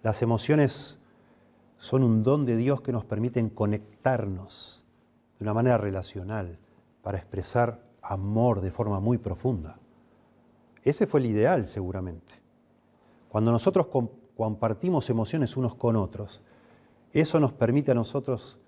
Las 0.02 0.22
emociones 0.22 0.98
son 1.76 2.02
un 2.02 2.22
don 2.22 2.46
de 2.46 2.56
Dios 2.56 2.80
que 2.80 2.92
nos 2.92 3.04
permiten 3.04 3.50
conectarnos 3.50 4.84
de 5.38 5.44
una 5.44 5.54
manera 5.54 5.76
relacional 5.76 6.58
para 7.02 7.18
expresar 7.18 7.84
amor 8.02 8.60
de 8.62 8.70
forma 8.70 9.00
muy 9.00 9.18
profunda. 9.18 9.78
Ese 10.84 11.06
fue 11.06 11.20
el 11.20 11.26
ideal 11.26 11.68
seguramente. 11.68 12.32
Cuando 13.28 13.52
nosotros 13.52 13.88
compartimos 14.36 15.08
emociones 15.10 15.56
unos 15.56 15.74
con 15.74 15.96
otros, 15.96 16.40
eso 17.12 17.38
nos 17.38 17.52
permite 17.52 17.90
a 17.90 17.94
nosotros 17.94 18.58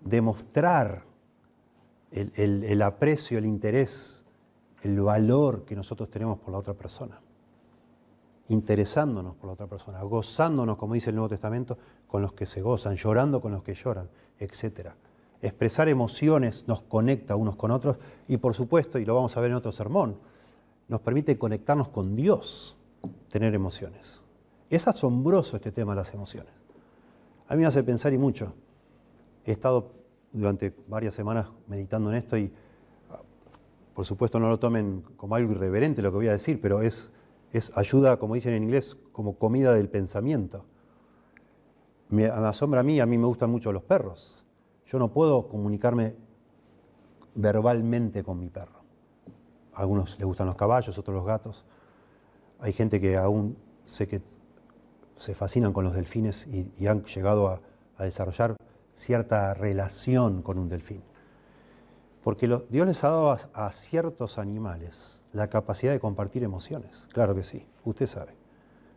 demostrar 0.00 1.04
el, 2.12 2.32
el 2.36 2.82
aprecio, 2.82 3.38
el 3.38 3.46
interés, 3.46 4.24
el 4.82 5.00
valor 5.00 5.64
que 5.64 5.74
nosotros 5.74 6.10
tenemos 6.10 6.38
por 6.38 6.52
la 6.52 6.58
otra 6.58 6.74
persona 6.74 7.23
interesándonos 8.48 9.36
por 9.36 9.46
la 9.46 9.52
otra 9.54 9.66
persona, 9.66 10.02
gozándonos, 10.02 10.76
como 10.76 10.94
dice 10.94 11.10
el 11.10 11.16
Nuevo 11.16 11.28
Testamento, 11.28 11.78
con 12.06 12.22
los 12.22 12.32
que 12.32 12.46
se 12.46 12.60
gozan, 12.60 12.96
llorando 12.96 13.40
con 13.40 13.52
los 13.52 13.62
que 13.62 13.74
lloran, 13.74 14.08
etc. 14.38 14.90
Expresar 15.40 15.88
emociones 15.88 16.64
nos 16.66 16.82
conecta 16.82 17.36
unos 17.36 17.56
con 17.56 17.70
otros 17.70 17.96
y 18.28 18.36
por 18.36 18.54
supuesto, 18.54 18.98
y 18.98 19.04
lo 19.04 19.14
vamos 19.14 19.36
a 19.36 19.40
ver 19.40 19.50
en 19.50 19.56
otro 19.56 19.72
sermón, 19.72 20.18
nos 20.88 21.00
permite 21.00 21.38
conectarnos 21.38 21.88
con 21.88 22.14
Dios, 22.14 22.76
tener 23.28 23.54
emociones. 23.54 24.20
Es 24.70 24.86
asombroso 24.88 25.56
este 25.56 25.72
tema 25.72 25.92
de 25.92 26.00
las 26.00 26.12
emociones. 26.14 26.52
A 27.48 27.54
mí 27.54 27.60
me 27.60 27.66
hace 27.66 27.82
pensar 27.82 28.12
y 28.12 28.18
mucho. 28.18 28.54
He 29.44 29.52
estado 29.52 29.92
durante 30.32 30.74
varias 30.88 31.14
semanas 31.14 31.48
meditando 31.68 32.10
en 32.10 32.16
esto 32.16 32.36
y 32.36 32.52
por 33.94 34.04
supuesto 34.04 34.40
no 34.40 34.48
lo 34.48 34.58
tomen 34.58 35.02
como 35.16 35.36
algo 35.36 35.52
irreverente 35.52 36.02
lo 36.02 36.10
que 36.10 36.16
voy 36.16 36.28
a 36.28 36.32
decir, 36.32 36.60
pero 36.60 36.82
es 36.82 37.10
es 37.58 37.72
ayuda, 37.76 38.18
como 38.18 38.34
dicen 38.34 38.54
en 38.54 38.64
inglés, 38.64 38.96
como 39.12 39.38
comida 39.38 39.72
del 39.74 39.88
pensamiento. 39.88 40.66
Me, 42.08 42.26
asombra 42.26 42.80
a 42.80 42.82
mí, 42.82 43.00
a 43.00 43.06
mí 43.06 43.18
me 43.18 43.26
gustan 43.26 43.50
mucho 43.50 43.72
los 43.72 43.82
perros. 43.82 44.44
Yo 44.86 44.98
no 44.98 45.12
puedo 45.12 45.48
comunicarme 45.48 46.14
verbalmente 47.34 48.22
con 48.22 48.38
mi 48.38 48.48
perro. 48.48 48.84
A 49.72 49.80
algunos 49.80 50.18
les 50.18 50.26
gustan 50.26 50.46
los 50.46 50.56
caballos, 50.56 50.98
otros 50.98 51.14
los 51.14 51.24
gatos. 51.24 51.64
Hay 52.60 52.72
gente 52.72 53.00
que 53.00 53.16
aún 53.16 53.56
sé 53.84 54.06
que 54.06 54.22
se 55.16 55.34
fascinan 55.34 55.72
con 55.72 55.84
los 55.84 55.94
delfines 55.94 56.46
y, 56.46 56.86
han 56.86 57.02
llegado 57.04 57.48
a 57.48 58.04
desarrollar 58.04 58.56
cierta 58.94 59.54
relación 59.54 60.42
con 60.42 60.58
un 60.58 60.68
delfín. 60.68 61.02
Porque 62.22 62.48
Dios 62.70 62.86
les 62.86 63.04
ha 63.04 63.10
dado 63.10 63.38
a, 63.52 63.72
ciertos 63.72 64.38
animales 64.38 65.22
la 65.34 65.48
capacidad 65.48 65.92
de 65.92 66.00
compartir 66.00 66.44
emociones. 66.44 67.08
Claro 67.12 67.34
que 67.34 67.44
sí, 67.44 67.66
usted 67.84 68.06
sabe. 68.06 68.34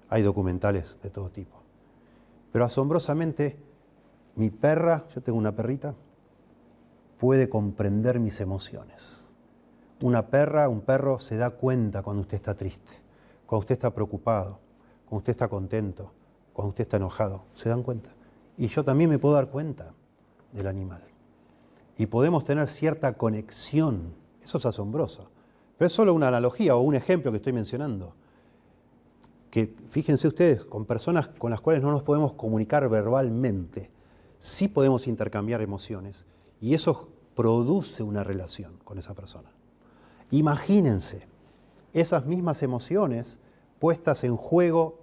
Hay 0.07 0.21
documentales 0.21 0.97
de 1.01 1.09
todo 1.09 1.29
tipo. 1.29 1.57
Pero 2.51 2.63
asombrosamente, 2.63 3.57
mi 4.35 4.49
perra, 4.49 5.05
yo 5.13 5.21
tengo 5.21 5.37
una 5.37 5.55
perrita, 5.55 5.95
puede 7.17 7.49
comprender 7.49 8.19
mis 8.19 8.39
emociones. 8.39 9.25
Una 9.99 10.27
perra, 10.27 10.69
un 10.69 10.81
perro 10.81 11.19
se 11.19 11.37
da 11.37 11.49
cuenta 11.49 12.03
cuando 12.03 12.21
usted 12.21 12.35
está 12.35 12.53
triste, 12.55 12.91
cuando 13.47 13.61
usted 13.61 13.73
está 13.73 13.93
preocupado, 13.93 14.59
cuando 15.05 15.17
usted 15.17 15.31
está 15.31 15.47
contento, 15.47 16.13
cuando 16.53 16.69
usted 16.69 16.83
está 16.83 16.97
enojado. 16.97 17.45
¿Se 17.55 17.67
dan 17.67 17.81
cuenta? 17.81 18.11
Y 18.57 18.67
yo 18.67 18.83
también 18.83 19.09
me 19.09 19.17
puedo 19.17 19.33
dar 19.33 19.49
cuenta 19.49 19.91
del 20.53 20.67
animal 20.67 21.01
y 21.97 22.05
podemos 22.05 22.45
tener 22.45 22.67
cierta 22.67 23.13
conexión. 23.13 24.13
Eso 24.43 24.59
es 24.59 24.65
asombroso. 24.67 25.31
Pero 25.77 25.87
es 25.87 25.93
solo 25.93 26.13
una 26.13 26.27
analogía 26.27 26.75
o 26.75 26.81
un 26.81 26.95
ejemplo 26.95 27.31
que 27.31 27.37
estoy 27.37 27.53
mencionando. 27.53 28.13
Que 29.51 29.75
fíjense 29.87 30.27
ustedes, 30.27 30.63
con 30.63 30.85
personas 30.85 31.29
con 31.29 31.51
las 31.51 31.61
cuales 31.61 31.83
no 31.83 31.91
nos 31.91 32.03
podemos 32.03 32.33
comunicar 32.33 32.87
verbalmente, 32.89 33.89
sí 34.39 34.67
podemos 34.67 35.07
intercambiar 35.07 35.61
emociones 35.61 36.25
y 36.59 36.73
eso 36.73 37.09
produce 37.35 38.03
una 38.03 38.23
relación 38.23 38.77
con 38.83 38.97
esa 38.97 39.13
persona. 39.13 39.49
Imagínense 40.31 41.27
esas 41.93 42.25
mismas 42.25 42.63
emociones 42.63 43.39
puestas 43.79 44.23
en 44.23 44.35
juego 44.35 44.99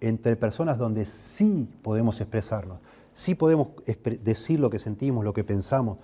entre 0.00 0.36
personas 0.36 0.78
donde 0.78 1.04
sí 1.04 1.68
podemos 1.82 2.20
expresarnos, 2.20 2.80
sí 3.14 3.34
podemos 3.34 3.68
decir 4.22 4.60
lo 4.60 4.70
que 4.70 4.78
sentimos, 4.78 5.24
lo 5.24 5.34
que 5.34 5.44
pensamos, 5.44 5.98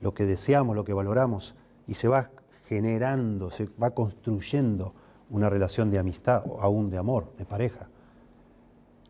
lo 0.00 0.12
que 0.12 0.26
deseamos, 0.26 0.74
lo 0.74 0.84
que 0.84 0.92
valoramos, 0.92 1.54
y 1.86 1.94
se 1.94 2.08
va 2.08 2.30
generando, 2.68 3.50
se 3.50 3.66
va 3.82 3.90
construyendo 3.90 4.94
una 5.30 5.48
relación 5.48 5.90
de 5.90 5.98
amistad 5.98 6.42
o 6.46 6.60
aún 6.60 6.90
de 6.90 6.98
amor, 6.98 7.32
de 7.38 7.46
pareja. 7.46 7.88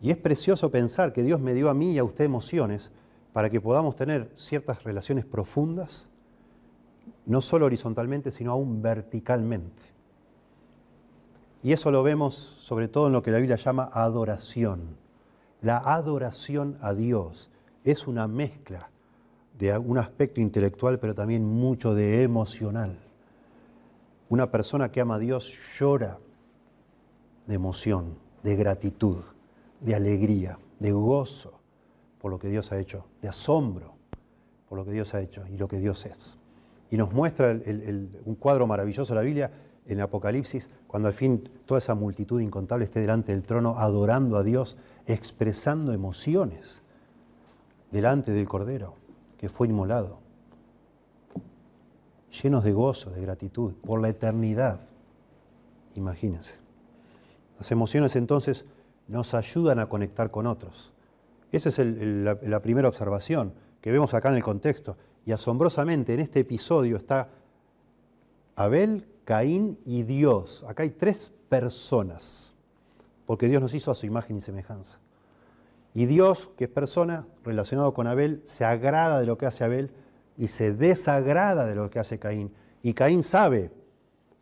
Y 0.00 0.10
es 0.10 0.16
precioso 0.16 0.70
pensar 0.70 1.12
que 1.12 1.24
Dios 1.24 1.40
me 1.40 1.54
dio 1.54 1.68
a 1.68 1.74
mí 1.74 1.92
y 1.92 1.98
a 1.98 2.04
usted 2.04 2.24
emociones 2.24 2.92
para 3.32 3.50
que 3.50 3.60
podamos 3.60 3.96
tener 3.96 4.30
ciertas 4.36 4.84
relaciones 4.84 5.24
profundas, 5.24 6.08
no 7.26 7.40
solo 7.40 7.66
horizontalmente, 7.66 8.30
sino 8.30 8.52
aún 8.52 8.80
verticalmente. 8.80 9.82
Y 11.62 11.72
eso 11.72 11.90
lo 11.90 12.04
vemos 12.04 12.34
sobre 12.34 12.86
todo 12.86 13.08
en 13.08 13.12
lo 13.12 13.22
que 13.22 13.32
la 13.32 13.38
Biblia 13.38 13.56
llama 13.56 13.90
adoración. 13.92 14.96
La 15.62 15.78
adoración 15.78 16.78
a 16.80 16.94
Dios 16.94 17.50
es 17.82 18.06
una 18.06 18.28
mezcla 18.28 18.90
de 19.58 19.76
un 19.76 19.98
aspecto 19.98 20.40
intelectual, 20.40 21.00
pero 21.00 21.16
también 21.16 21.44
mucho 21.44 21.94
de 21.94 22.22
emocional. 22.22 23.07
Una 24.30 24.50
persona 24.50 24.90
que 24.90 25.00
ama 25.00 25.14
a 25.14 25.18
Dios 25.18 25.58
llora 25.78 26.18
de 27.46 27.54
emoción, 27.54 28.18
de 28.42 28.56
gratitud, 28.56 29.18
de 29.80 29.94
alegría, 29.94 30.58
de 30.78 30.92
gozo 30.92 31.60
por 32.20 32.30
lo 32.30 32.38
que 32.38 32.48
Dios 32.48 32.72
ha 32.72 32.78
hecho, 32.78 33.06
de 33.22 33.28
asombro 33.28 33.94
por 34.68 34.78
lo 34.78 34.84
que 34.84 34.92
Dios 34.92 35.14
ha 35.14 35.20
hecho 35.20 35.46
y 35.46 35.56
lo 35.56 35.66
que 35.66 35.78
Dios 35.78 36.04
es. 36.04 36.36
Y 36.90 36.96
nos 36.96 37.12
muestra 37.12 37.58
un 38.24 38.34
cuadro 38.34 38.66
maravilloso 38.66 39.14
de 39.14 39.16
la 39.16 39.24
Biblia 39.24 39.50
en 39.86 40.00
Apocalipsis, 40.00 40.68
cuando 40.86 41.08
al 41.08 41.14
fin 41.14 41.48
toda 41.64 41.78
esa 41.78 41.94
multitud 41.94 42.40
incontable 42.40 42.84
esté 42.84 43.00
delante 43.00 43.32
del 43.32 43.42
trono 43.42 43.78
adorando 43.78 44.36
a 44.36 44.42
Dios, 44.42 44.76
expresando 45.06 45.92
emociones 45.92 46.82
delante 47.90 48.32
del 48.32 48.46
Cordero 48.46 48.94
que 49.38 49.48
fue 49.48 49.68
inmolado, 49.68 50.18
llenos 52.30 52.64
de 52.64 52.72
gozo, 52.72 53.10
de 53.10 53.22
gratitud, 53.22 53.74
por 53.74 54.00
la 54.00 54.08
eternidad. 54.08 54.80
Imagínense. 55.94 56.60
Las 57.58 57.70
emociones 57.72 58.16
entonces 58.16 58.64
nos 59.08 59.34
ayudan 59.34 59.78
a 59.78 59.88
conectar 59.88 60.30
con 60.30 60.46
otros. 60.46 60.92
Esa 61.50 61.70
es 61.70 61.78
la, 61.78 62.38
la 62.42 62.60
primera 62.60 62.88
observación 62.88 63.52
que 63.80 63.90
vemos 63.90 64.14
acá 64.14 64.28
en 64.28 64.36
el 64.36 64.42
contexto. 64.42 64.96
Y 65.24 65.32
asombrosamente 65.32 66.14
en 66.14 66.20
este 66.20 66.40
episodio 66.40 66.96
está 66.96 67.30
Abel, 68.56 69.06
Caín 69.24 69.78
y 69.84 70.02
Dios. 70.02 70.64
Acá 70.68 70.82
hay 70.82 70.90
tres 70.90 71.30
personas, 71.48 72.54
porque 73.26 73.46
Dios 73.46 73.62
nos 73.62 73.74
hizo 73.74 73.90
a 73.90 73.94
su 73.94 74.06
imagen 74.06 74.38
y 74.38 74.40
semejanza. 74.40 74.98
Y 75.94 76.06
Dios, 76.06 76.50
que 76.56 76.64
es 76.64 76.70
persona, 76.70 77.26
relacionado 77.44 77.94
con 77.94 78.06
Abel, 78.06 78.42
se 78.44 78.64
agrada 78.64 79.20
de 79.20 79.26
lo 79.26 79.38
que 79.38 79.46
hace 79.46 79.64
Abel 79.64 79.90
y 80.38 80.48
se 80.48 80.72
desagrada 80.72 81.66
de 81.66 81.74
lo 81.74 81.90
que 81.90 81.98
hace 81.98 82.18
Caín. 82.18 82.54
Y 82.82 82.94
Caín 82.94 83.22
sabe 83.22 83.70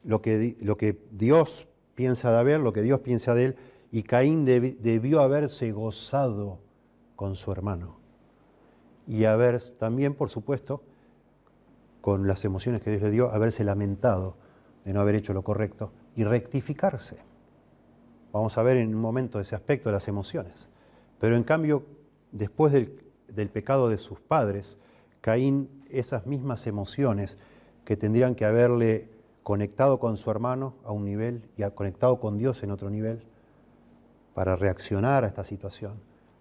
lo 0.04 0.22
que, 0.22 0.56
lo 0.60 0.76
que 0.76 1.00
Dios 1.10 1.66
piensa 1.96 2.30
de 2.30 2.38
Abel, 2.38 2.62
lo 2.62 2.72
que 2.72 2.82
Dios 2.82 3.00
piensa 3.00 3.34
de 3.34 3.46
él, 3.46 3.56
y 3.90 4.02
Caín 4.02 4.44
debió 4.44 5.20
haberse 5.20 5.72
gozado 5.72 6.60
con 7.16 7.34
su 7.34 7.50
hermano. 7.50 7.98
Y 9.06 9.24
haber 9.24 9.60
también, 9.78 10.14
por 10.14 10.28
supuesto, 10.28 10.82
con 12.00 12.26
las 12.26 12.44
emociones 12.44 12.82
que 12.82 12.90
Dios 12.90 13.02
le 13.02 13.10
dio, 13.10 13.30
haberse 13.30 13.64
lamentado 13.64 14.36
de 14.84 14.92
no 14.92 15.00
haber 15.00 15.16
hecho 15.16 15.32
lo 15.32 15.42
correcto 15.42 15.92
y 16.14 16.24
rectificarse. 16.24 17.18
Vamos 18.32 18.58
a 18.58 18.62
ver 18.62 18.76
en 18.76 18.94
un 18.94 19.00
momento 19.00 19.40
ese 19.40 19.54
aspecto 19.54 19.88
de 19.88 19.94
las 19.94 20.08
emociones. 20.08 20.68
Pero 21.18 21.36
en 21.36 21.42
cambio, 21.42 21.84
después 22.32 22.72
del, 22.72 23.50
pecado 23.50 23.88
de 23.88 23.98
sus 23.98 24.20
padres, 24.20 24.78
Caín, 25.20 25.84
esas 25.90 26.26
mismas 26.26 26.66
emociones 26.66 27.38
que 27.84 27.96
tendrían 27.96 28.34
que 28.34 28.44
haberle 28.44 29.10
conectado 29.42 29.98
con 29.98 30.16
su 30.16 30.30
hermano 30.30 30.74
a 30.84 30.92
un 30.92 31.04
nivel 31.04 31.48
y 31.56 31.62
conectado 31.70 32.18
con 32.18 32.38
Dios 32.38 32.62
en 32.62 32.70
otro 32.70 32.90
nivel, 32.90 33.24
para 34.34 34.56
reaccionar 34.56 35.24
a 35.24 35.28
esta 35.28 35.44
situación, 35.44 36.00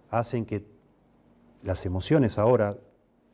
hacen 0.10 0.46
que 0.46 0.66
las 1.64 1.86
emociones 1.86 2.38
ahora 2.38 2.78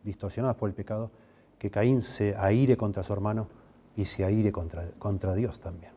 distorsionadas 0.04 0.58
por 0.58 0.70
el 0.70 0.76
pecado, 0.76 1.12
que 1.58 1.72
Caín 1.72 2.02
se 2.02 2.36
aire 2.38 2.78
contra 2.78 3.04
su 3.04 3.14
hermano 3.14 3.48
y 3.96 4.06
se 4.06 4.24
aire 4.24 4.52
contra, 4.52 4.92
contra 5.00 5.34
Dios 5.36 5.60
también. 5.60 5.94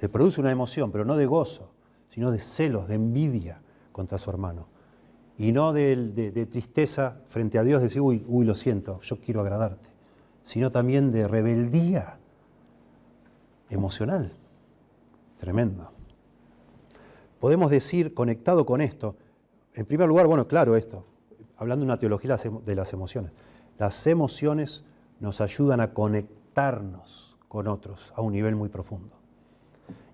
Le 0.00 0.08
produce 0.08 0.40
una 0.40 0.50
emoción, 0.50 0.92
pero 0.92 1.04
no 1.04 1.16
de 1.16 1.26
gozo, 1.26 1.72
sino 2.08 2.30
de 2.30 2.40
celos, 2.40 2.88
de 2.88 2.94
envidia, 2.94 3.62
contra 3.92 4.18
su 4.18 4.30
hermano. 4.30 4.66
Y 5.38 5.52
no 5.52 5.72
de, 5.72 6.46
tristeza 6.50 7.20
frente 7.26 7.58
a 7.58 7.64
Dios, 7.64 7.80
de 7.80 7.88
decir, 7.88 8.00
uy, 8.00 8.24
uy, 8.28 8.44
lo 8.44 8.54
siento, 8.54 9.00
yo 9.00 9.18
quiero 9.20 9.40
agradarte, 9.40 9.88
sino 10.44 10.70
también 10.70 11.10
de 11.10 11.26
rebeldía 11.26 12.18
emocional. 13.70 14.32
Tremendo. 15.38 15.90
Podemos 17.40 17.70
decir, 17.70 18.14
conectado 18.14 18.64
con 18.64 18.80
esto, 18.80 19.16
en 19.74 19.86
primer 19.86 20.06
lugar, 20.06 20.26
bueno, 20.26 20.46
claro 20.46 20.76
esto, 20.76 21.04
hablando 21.56 21.84
de 21.84 21.90
una 21.90 21.98
teología 21.98 22.36
de 22.36 22.74
las 22.74 22.92
emociones, 22.92 23.32
las 23.78 24.06
emociones 24.06 24.84
nos 25.18 25.40
ayudan 25.40 25.80
a 25.80 25.92
conectarnos 25.92 27.36
con 27.48 27.66
otros 27.66 28.12
a 28.14 28.20
un 28.20 28.32
nivel 28.32 28.54
muy 28.54 28.68
profundo. 28.68 29.16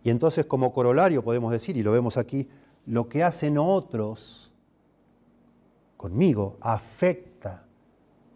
Y 0.05 0.11
entonces 0.11 0.47
como 0.47 0.73
corolario 0.73 1.23
podemos 1.23 1.53
decir, 1.53 1.77
y 1.77 1.83
lo 1.83 1.93
vemos 1.93 2.17
aquí, 2.17 2.49
lo 2.87 3.09
que 3.09 3.23
hacen 3.23 3.59
otros 3.59 4.48
conmigo 5.99 6.57
afecta 6.63 7.67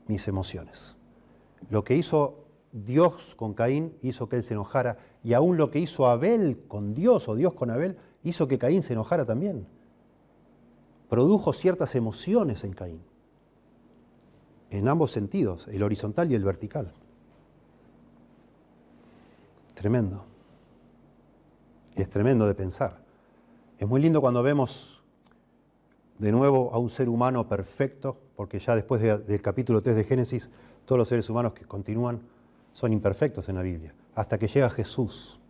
mis 0.09 0.29
emociones. 0.29 0.96
Lo 1.70 1.85
que 1.85 1.96
hizo 1.96 2.44
Dios 2.72 3.35
con 3.35 3.55
Caín 3.55 3.96
hizo 4.03 4.29
que 4.29 4.37
él 4.37 4.42
se 4.42 4.53
enojara 4.53 4.98
y 5.22 5.33
aún 5.33 5.57
lo 5.57 5.70
que 5.70 5.79
hizo 5.79 6.07
Abel 6.07 6.64
con 6.68 6.92
Dios 6.92 7.29
o 7.29 7.35
Dios 7.35 7.55
con 7.55 7.70
Abel 7.70 7.96
hizo 8.25 8.48
que 8.48 8.59
Caín 8.59 8.83
se 8.83 8.92
enojara 8.92 9.25
también. 9.25 9.66
Produjo 11.09 11.53
ciertas 11.53 11.94
emociones 11.94 12.64
en 12.64 12.72
Caín, 12.72 13.03
en 14.70 14.88
ambos 14.88 15.12
sentidos, 15.12 15.68
el 15.68 15.83
horizontal 15.83 16.31
y 16.33 16.35
el 16.35 16.44
vertical. 16.44 16.92
Tremendo. 19.75 20.25
Es 21.94 22.11
tremendo 22.11 22.46
de 22.46 22.55
pensar. 22.55 23.03
Es 23.79 23.87
muy 23.87 24.01
lindo 24.01 24.20
cuando 24.20 24.42
vemos 24.42 24.92
de 26.23 26.31
nuevo 26.31 26.73
a 26.73 26.79
un 26.79 26.89
ser 26.89 27.09
humano 27.09 27.49
perfecto, 27.49 28.17
porque 28.37 28.61
ya 28.61 28.77
después 28.77 29.03
del 29.03 29.43
capítulo 29.43 29.83
3 29.83 29.97
de 29.97 30.05
Génesis, 30.05 30.51
todos 30.85 30.97
los 30.97 31.09
seres 31.09 31.29
humanos 31.29 31.53
que 31.53 31.65
continúan 31.65 32.21
son 32.73 32.93
imperfectos 32.93 33.49
en 33.49 33.57
la 33.57 33.63
Biblia, 33.63 33.93
hasta 34.15 34.39
que 34.39 34.47
llega 34.47 34.71
Jesús 34.71 35.41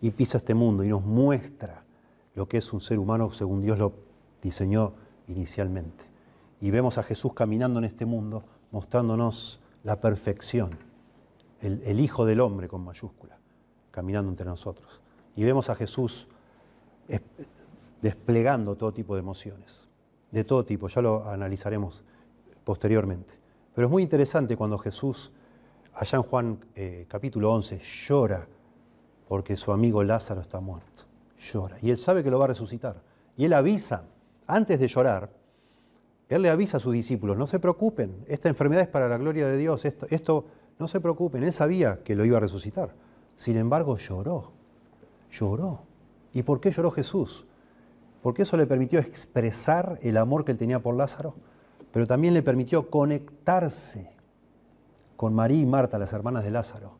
y 0.00 0.10
pisa 0.10 0.38
este 0.38 0.52
mundo 0.52 0.82
y 0.82 0.88
nos 0.88 1.04
muestra 1.04 1.84
lo 2.34 2.48
que 2.48 2.56
es 2.56 2.72
un 2.72 2.80
ser 2.80 2.98
humano 2.98 3.30
según 3.30 3.60
Dios 3.60 3.78
lo 3.78 3.92
diseñó 4.42 4.94
inicialmente. 5.28 6.06
Y 6.60 6.72
vemos 6.72 6.98
a 6.98 7.04
Jesús 7.04 7.32
caminando 7.32 7.78
en 7.78 7.84
este 7.84 8.04
mundo, 8.04 8.42
mostrándonos 8.72 9.60
la 9.84 10.00
perfección, 10.00 10.76
el, 11.60 11.82
el 11.84 12.00
Hijo 12.00 12.26
del 12.26 12.40
Hombre 12.40 12.66
con 12.66 12.82
mayúscula, 12.82 13.38
caminando 13.92 14.28
entre 14.28 14.44
nosotros. 14.44 15.00
Y 15.36 15.44
vemos 15.44 15.70
a 15.70 15.76
Jesús 15.76 16.26
desplegando 18.00 18.76
todo 18.76 18.92
tipo 18.92 19.14
de 19.14 19.20
emociones, 19.20 19.88
de 20.30 20.44
todo 20.44 20.64
tipo, 20.64 20.88
ya 20.88 21.02
lo 21.02 21.28
analizaremos 21.28 22.04
posteriormente. 22.64 23.34
Pero 23.74 23.86
es 23.86 23.90
muy 23.90 24.02
interesante 24.02 24.56
cuando 24.56 24.78
Jesús, 24.78 25.32
allá 25.94 26.16
en 26.16 26.22
Juan 26.22 26.64
eh, 26.74 27.06
capítulo 27.08 27.52
11, 27.52 27.80
llora 28.06 28.46
porque 29.28 29.56
su 29.56 29.72
amigo 29.72 30.02
Lázaro 30.02 30.40
está 30.40 30.60
muerto. 30.60 31.04
Llora. 31.38 31.76
Y 31.82 31.90
él 31.90 31.98
sabe 31.98 32.24
que 32.24 32.30
lo 32.30 32.38
va 32.38 32.46
a 32.46 32.48
resucitar. 32.48 33.02
Y 33.36 33.44
él 33.44 33.52
avisa, 33.52 34.04
antes 34.46 34.80
de 34.80 34.88
llorar, 34.88 35.30
él 36.28 36.42
le 36.42 36.50
avisa 36.50 36.78
a 36.78 36.80
sus 36.80 36.92
discípulos, 36.92 37.36
no 37.36 37.46
se 37.46 37.58
preocupen, 37.58 38.24
esta 38.26 38.48
enfermedad 38.48 38.82
es 38.82 38.88
para 38.88 39.08
la 39.08 39.16
gloria 39.16 39.48
de 39.48 39.56
Dios, 39.56 39.84
esto, 39.84 40.06
esto 40.10 40.44
no 40.78 40.86
se 40.86 41.00
preocupen, 41.00 41.42
él 41.42 41.52
sabía 41.52 42.02
que 42.02 42.14
lo 42.14 42.24
iba 42.24 42.36
a 42.36 42.40
resucitar. 42.40 42.94
Sin 43.36 43.56
embargo, 43.56 43.96
lloró, 43.96 44.52
lloró. 45.30 45.82
¿Y 46.34 46.42
por 46.42 46.60
qué 46.60 46.70
lloró 46.70 46.90
Jesús? 46.90 47.46
Porque 48.28 48.42
eso 48.42 48.58
le 48.58 48.66
permitió 48.66 49.00
expresar 49.00 49.98
el 50.02 50.18
amor 50.18 50.44
que 50.44 50.52
él 50.52 50.58
tenía 50.58 50.82
por 50.82 50.94
Lázaro, 50.94 51.34
pero 51.90 52.06
también 52.06 52.34
le 52.34 52.42
permitió 52.42 52.90
conectarse 52.90 54.10
con 55.16 55.32
María 55.34 55.62
y 55.62 55.64
Marta, 55.64 55.98
las 55.98 56.12
hermanas 56.12 56.44
de 56.44 56.50
Lázaro, 56.50 56.98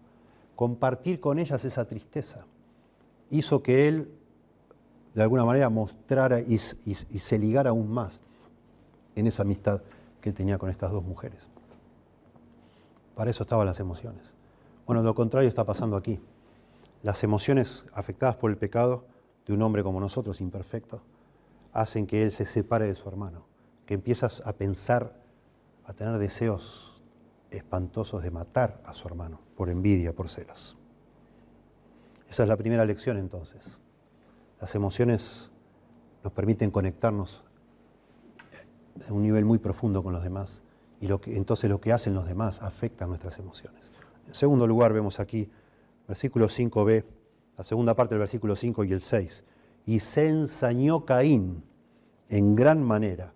compartir 0.57 1.21
con 1.21 1.39
ellas 1.39 1.67
esa 1.67 1.87
tristeza. 1.87 2.47
Hizo 3.29 3.63
que 3.63 3.89
él, 3.89 4.11
de 5.13 5.23
alguna 5.23 5.45
manera, 5.45 5.69
mostrara 5.69 6.41
y, 6.41 6.57
se 6.57 7.39
ligara 7.39 7.69
aún 7.69 7.93
más 7.93 8.23
en 9.15 9.27
esa 9.27 9.43
amistad 9.43 9.83
que 10.23 10.31
él 10.31 10.35
tenía 10.35 10.57
con 10.57 10.71
estas 10.71 10.91
dos 10.91 11.05
mujeres. 11.05 11.51
Para 13.15 13.29
eso 13.29 13.43
estaban 13.43 13.67
las 13.67 13.81
emociones. 13.81 14.33
Bueno, 14.87 15.03
lo 15.03 15.15
contrario 15.15 15.47
está 15.47 15.65
pasando 15.65 15.95
aquí. 15.95 16.23
Las 17.03 17.23
emociones 17.23 17.85
afectadas 17.93 18.37
por 18.37 18.51
el 18.51 18.57
pecado 18.57 19.05
de 19.47 19.53
un 19.53 19.61
hombre 19.61 19.83
como 19.83 20.01
nosotros, 20.01 20.41
imperfecto, 20.41 21.03
hacen 21.81 22.07
que 22.07 22.25
él 22.25 22.33
se 22.33 22.45
separe 22.45 22.87
de 22.87 22.95
su 22.95 23.09
hermano, 23.09 23.47
que 23.87 23.95
empiezas 23.95 24.43
a 24.45 24.53
pensar, 24.53 25.23
a 25.85 25.93
tener 25.93 26.19
deseos 26.19 27.01
espantosos 27.51 28.23
de 28.23 28.31
matar 28.31 28.83
a 28.85 28.95
su 28.95 29.07
hermano 29.09 29.41
por 29.57 29.71
envidia, 29.71 30.13
por 30.15 30.29
celos. 30.29 30.77
Esa 32.29 32.43
es 32.43 32.49
la 32.49 32.57
primera 32.57 32.85
lección 32.85 33.17
entonces. 33.17 33.81
Las 34.61 34.75
emociones 34.75 35.51
nos 36.25 36.33
permiten 36.33 36.71
conectarnos 36.71 37.45
a 39.09 39.13
un 39.13 39.23
nivel 39.23 39.45
muy 39.45 39.59
profundo 39.59 40.03
con 40.03 40.13
los 40.13 40.23
demás 40.23 40.63
y 41.01 41.09
entonces 41.37 41.71
lo 41.71 41.81
que 41.81 41.93
hacen 41.93 42.13
los 42.13 42.27
demás 42.27 42.61
afecta 42.61 43.07
nuestras 43.07 43.39
emociones. 43.39 43.93
En 44.27 44.35
segundo 44.35 44.67
lugar 44.67 44.93
vemos 44.93 45.21
aquí, 45.21 45.49
versículo 46.09 46.49
5b, 46.49 47.05
la 47.57 47.65
segunda 47.65 47.95
parte 47.95 48.15
del 48.15 48.21
versículo 48.21 48.57
5 48.57 48.85
y 48.85 48.93
el 48.93 49.01
6. 49.01 49.45
Y 49.87 50.01
se 50.01 50.29
ensañó 50.29 51.05
Caín 51.05 51.63
en 52.29 52.55
gran 52.55 52.83
manera 52.83 53.35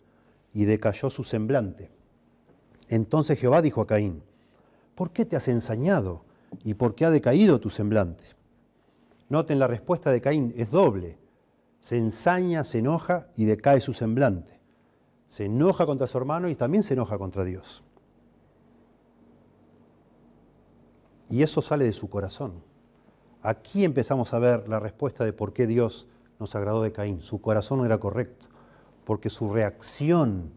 y 0.52 0.64
decayó 0.64 1.10
su 1.10 1.24
semblante. 1.24 1.90
Entonces 2.88 3.38
Jehová 3.38 3.62
dijo 3.62 3.80
a 3.80 3.86
Caín, 3.86 4.22
¿por 4.94 5.10
qué 5.12 5.24
te 5.24 5.36
has 5.36 5.48
ensañado 5.48 6.24
y 6.64 6.74
por 6.74 6.94
qué 6.94 7.06
ha 7.06 7.10
decaído 7.10 7.60
tu 7.60 7.70
semblante? 7.70 8.24
Noten 9.28 9.58
la 9.58 9.66
respuesta 9.66 10.12
de 10.12 10.20
Caín, 10.20 10.52
es 10.56 10.70
doble. 10.70 11.18
Se 11.80 11.96
ensaña, 11.96 12.64
se 12.64 12.78
enoja 12.78 13.28
y 13.34 13.46
decae 13.46 13.80
su 13.80 13.94
semblante. 13.94 14.60
Se 15.28 15.46
enoja 15.46 15.86
contra 15.86 16.06
su 16.06 16.18
hermano 16.18 16.50
y 16.50 16.54
también 16.54 16.82
se 16.82 16.92
enoja 16.92 17.16
contra 17.16 17.42
Dios. 17.42 17.82
Y 21.30 21.42
eso 21.42 21.62
sale 21.62 21.86
de 21.86 21.94
su 21.94 22.10
corazón. 22.10 22.62
Aquí 23.40 23.84
empezamos 23.84 24.34
a 24.34 24.38
ver 24.38 24.68
la 24.68 24.78
respuesta 24.78 25.24
de 25.24 25.32
por 25.32 25.54
qué 25.54 25.66
Dios 25.66 26.06
nos 26.38 26.54
agradó 26.54 26.82
de 26.82 26.92
Caín. 26.92 27.22
Su 27.22 27.40
corazón 27.40 27.78
no 27.78 27.86
era 27.86 27.98
correcto, 27.98 28.46
porque 29.04 29.30
su 29.30 29.52
reacción 29.52 30.52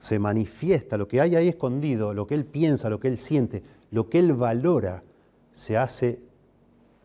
se 0.00 0.18
manifiesta, 0.18 0.96
lo 0.96 1.06
que 1.06 1.20
hay 1.20 1.36
ahí 1.36 1.48
escondido, 1.48 2.12
lo 2.14 2.26
que 2.26 2.34
él 2.34 2.44
piensa, 2.44 2.90
lo 2.90 2.98
que 2.98 3.08
él 3.08 3.16
siente, 3.16 3.62
lo 3.90 4.08
que 4.08 4.18
él 4.18 4.32
valora, 4.32 5.02
se 5.52 5.76
hace 5.76 6.18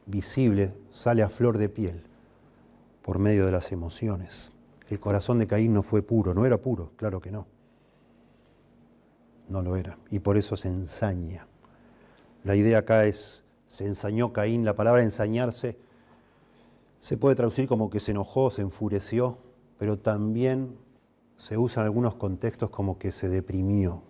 visible, 0.05 0.73
sale 0.89 1.21
a 1.21 1.29
flor 1.29 1.57
de 1.57 1.69
piel 1.69 2.01
por 3.01 3.19
medio 3.19 3.45
de 3.45 3.51
las 3.51 3.71
emociones. 3.71 4.51
El 4.87 4.99
corazón 4.99 5.39
de 5.39 5.47
Caín 5.47 5.73
no 5.73 5.83
fue 5.83 6.01
puro, 6.01 6.33
no 6.33 6.45
era 6.45 6.57
puro, 6.57 6.91
claro 6.95 7.19
que 7.19 7.29
no. 7.29 7.45
No 9.49 9.61
lo 9.61 9.75
era. 9.75 9.97
Y 10.09 10.19
por 10.19 10.37
eso 10.37 10.55
se 10.55 10.69
ensaña. 10.69 11.45
La 12.43 12.55
idea 12.55 12.79
acá 12.79 13.05
es, 13.05 13.43
se 13.67 13.85
ensañó 13.85 14.31
Caín, 14.31 14.63
la 14.63 14.75
palabra 14.75 15.03
ensañarse 15.03 15.77
se 16.99 17.17
puede 17.17 17.35
traducir 17.35 17.67
como 17.67 17.89
que 17.89 17.99
se 17.99 18.11
enojó, 18.11 18.51
se 18.51 18.61
enfureció, 18.61 19.37
pero 19.77 19.99
también 19.99 20.77
se 21.35 21.57
usa 21.57 21.81
en 21.81 21.85
algunos 21.85 22.15
contextos 22.15 22.69
como 22.69 22.97
que 22.97 23.11
se 23.11 23.29
deprimió, 23.29 24.03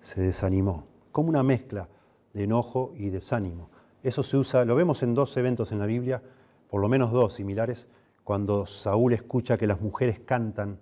se 0.00 0.20
desanimó, 0.20 0.86
como 1.10 1.28
una 1.28 1.42
mezcla 1.42 1.88
de 2.32 2.44
enojo 2.44 2.92
y 2.96 3.10
desánimo. 3.10 3.68
Eso 4.02 4.22
se 4.22 4.36
usa, 4.36 4.64
lo 4.64 4.74
vemos 4.74 5.02
en 5.02 5.14
dos 5.14 5.36
eventos 5.36 5.72
en 5.72 5.78
la 5.78 5.86
Biblia, 5.86 6.22
por 6.68 6.80
lo 6.80 6.88
menos 6.88 7.12
dos 7.12 7.34
similares, 7.34 7.88
cuando 8.24 8.66
Saúl 8.66 9.12
escucha 9.12 9.58
que 9.58 9.66
las 9.66 9.80
mujeres 9.80 10.20
cantan 10.20 10.78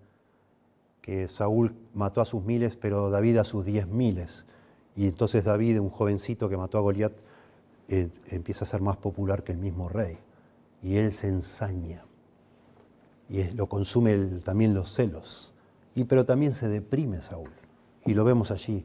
que 1.00 1.28
Saúl 1.28 1.74
mató 1.94 2.20
a 2.20 2.24
sus 2.24 2.44
miles, 2.44 2.76
pero 2.76 3.10
David 3.10 3.38
a 3.38 3.44
sus 3.44 3.64
diez 3.64 3.86
miles. 3.86 4.46
Y 4.94 5.06
entonces 5.06 5.44
David, 5.44 5.80
un 5.80 5.90
jovencito 5.90 6.48
que 6.48 6.56
mató 6.56 6.78
a 6.78 6.82
Goliat, 6.82 7.12
eh, 7.88 8.10
empieza 8.28 8.64
a 8.64 8.68
ser 8.68 8.82
más 8.82 8.96
popular 8.96 9.42
que 9.42 9.52
el 9.52 9.58
mismo 9.58 9.88
rey. 9.88 10.18
Y 10.82 10.96
él 10.96 11.12
se 11.12 11.28
ensaña. 11.28 12.04
Y 13.30 13.44
lo 13.52 13.68
consume 13.68 14.16
también 14.44 14.74
los 14.74 14.92
celos. 14.92 15.52
Y, 15.94 16.04
pero 16.04 16.24
también 16.26 16.52
se 16.52 16.68
deprime 16.68 17.22
Saúl. 17.22 17.50
Y 18.04 18.14
lo 18.14 18.24
vemos 18.24 18.50
allí 18.50 18.84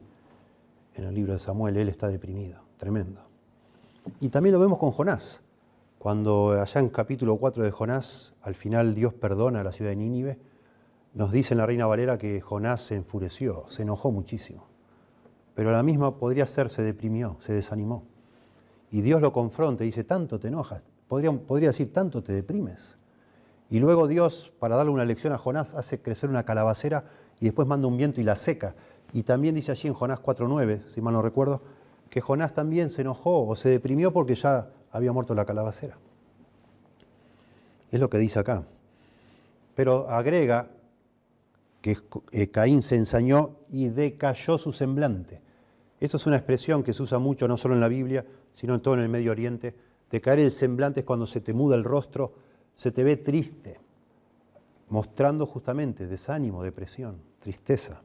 en 0.94 1.04
el 1.04 1.14
libro 1.14 1.32
de 1.32 1.40
Samuel. 1.40 1.76
Él 1.76 1.88
está 1.88 2.08
deprimido. 2.08 2.60
Tremendo. 2.78 3.20
Y 4.20 4.28
también 4.28 4.54
lo 4.54 4.60
vemos 4.60 4.78
con 4.78 4.92
Jonás. 4.92 5.40
Cuando 5.98 6.52
allá 6.52 6.80
en 6.80 6.90
capítulo 6.90 7.36
4 7.36 7.64
de 7.64 7.72
Jonás, 7.72 8.34
al 8.42 8.54
final 8.54 8.94
Dios 8.94 9.12
perdona 9.12 9.60
a 9.60 9.64
la 9.64 9.72
ciudad 9.72 9.90
de 9.90 9.96
Nínive, 9.96 10.38
nos 11.14 11.32
dice 11.32 11.54
en 11.54 11.58
la 11.58 11.66
Reina 11.66 11.86
Valera 11.86 12.16
que 12.16 12.40
Jonás 12.40 12.82
se 12.82 12.94
enfureció, 12.94 13.64
se 13.66 13.82
enojó 13.82 14.12
muchísimo. 14.12 14.68
Pero 15.54 15.72
la 15.72 15.82
misma 15.82 16.18
podría 16.18 16.46
ser, 16.46 16.70
se 16.70 16.82
deprimió, 16.82 17.38
se 17.40 17.54
desanimó. 17.54 18.04
Y 18.92 19.00
Dios 19.00 19.20
lo 19.20 19.32
confronta 19.32 19.82
y 19.82 19.86
dice, 19.86 20.04
tanto 20.04 20.38
te 20.38 20.48
enojas, 20.48 20.82
podría, 21.08 21.32
podría 21.32 21.70
decir, 21.70 21.92
tanto 21.92 22.22
te 22.22 22.32
deprimes. 22.32 22.96
Y 23.70 23.80
luego 23.80 24.06
Dios, 24.06 24.52
para 24.58 24.76
darle 24.76 24.92
una 24.92 25.04
lección 25.04 25.32
a 25.32 25.38
Jonás, 25.38 25.74
hace 25.74 26.00
crecer 26.00 26.30
una 26.30 26.44
calabacera 26.44 27.04
y 27.40 27.46
después 27.46 27.66
manda 27.66 27.88
un 27.88 27.96
viento 27.96 28.20
y 28.20 28.24
la 28.24 28.36
seca. 28.36 28.74
Y 29.12 29.22
también 29.22 29.54
dice 29.54 29.72
allí 29.72 29.88
en 29.88 29.94
Jonás 29.94 30.20
4.9, 30.20 30.86
si 30.86 31.00
mal 31.00 31.14
no 31.14 31.22
recuerdo, 31.22 31.62
que 32.10 32.20
Jonás 32.20 32.54
también 32.54 32.90
se 32.90 33.02
enojó 33.02 33.46
o 33.46 33.56
se 33.56 33.68
deprimió 33.68 34.12
porque 34.12 34.34
ya 34.34 34.70
había 34.90 35.12
muerto 35.12 35.34
la 35.34 35.44
calabacera. 35.44 35.98
Es 37.90 38.00
lo 38.00 38.08
que 38.08 38.18
dice 38.18 38.38
acá. 38.38 38.64
Pero 39.74 40.08
agrega 40.08 40.68
que 41.80 41.98
eh, 42.32 42.50
Caín 42.50 42.82
se 42.82 42.96
ensañó 42.96 43.56
y 43.68 43.88
decayó 43.88 44.58
su 44.58 44.72
semblante. 44.72 45.40
Esto 46.00 46.16
es 46.16 46.26
una 46.26 46.36
expresión 46.36 46.82
que 46.82 46.92
se 46.92 47.02
usa 47.02 47.18
mucho 47.18 47.48
no 47.48 47.56
solo 47.56 47.74
en 47.74 47.80
la 47.80 47.88
Biblia, 47.88 48.24
sino 48.54 48.74
en 48.74 48.80
todo 48.80 48.94
en 48.94 49.00
el 49.00 49.08
Medio 49.08 49.30
Oriente. 49.30 49.74
Decaer 50.10 50.40
el 50.40 50.52
semblante 50.52 51.00
es 51.00 51.06
cuando 51.06 51.26
se 51.26 51.40
te 51.40 51.52
muda 51.52 51.76
el 51.76 51.84
rostro, 51.84 52.34
se 52.76 52.92
te 52.92 53.02
ve 53.02 53.16
triste, 53.16 53.80
mostrando 54.88 55.46
justamente 55.46 56.06
desánimo, 56.06 56.62
depresión, 56.62 57.20
tristeza, 57.38 58.02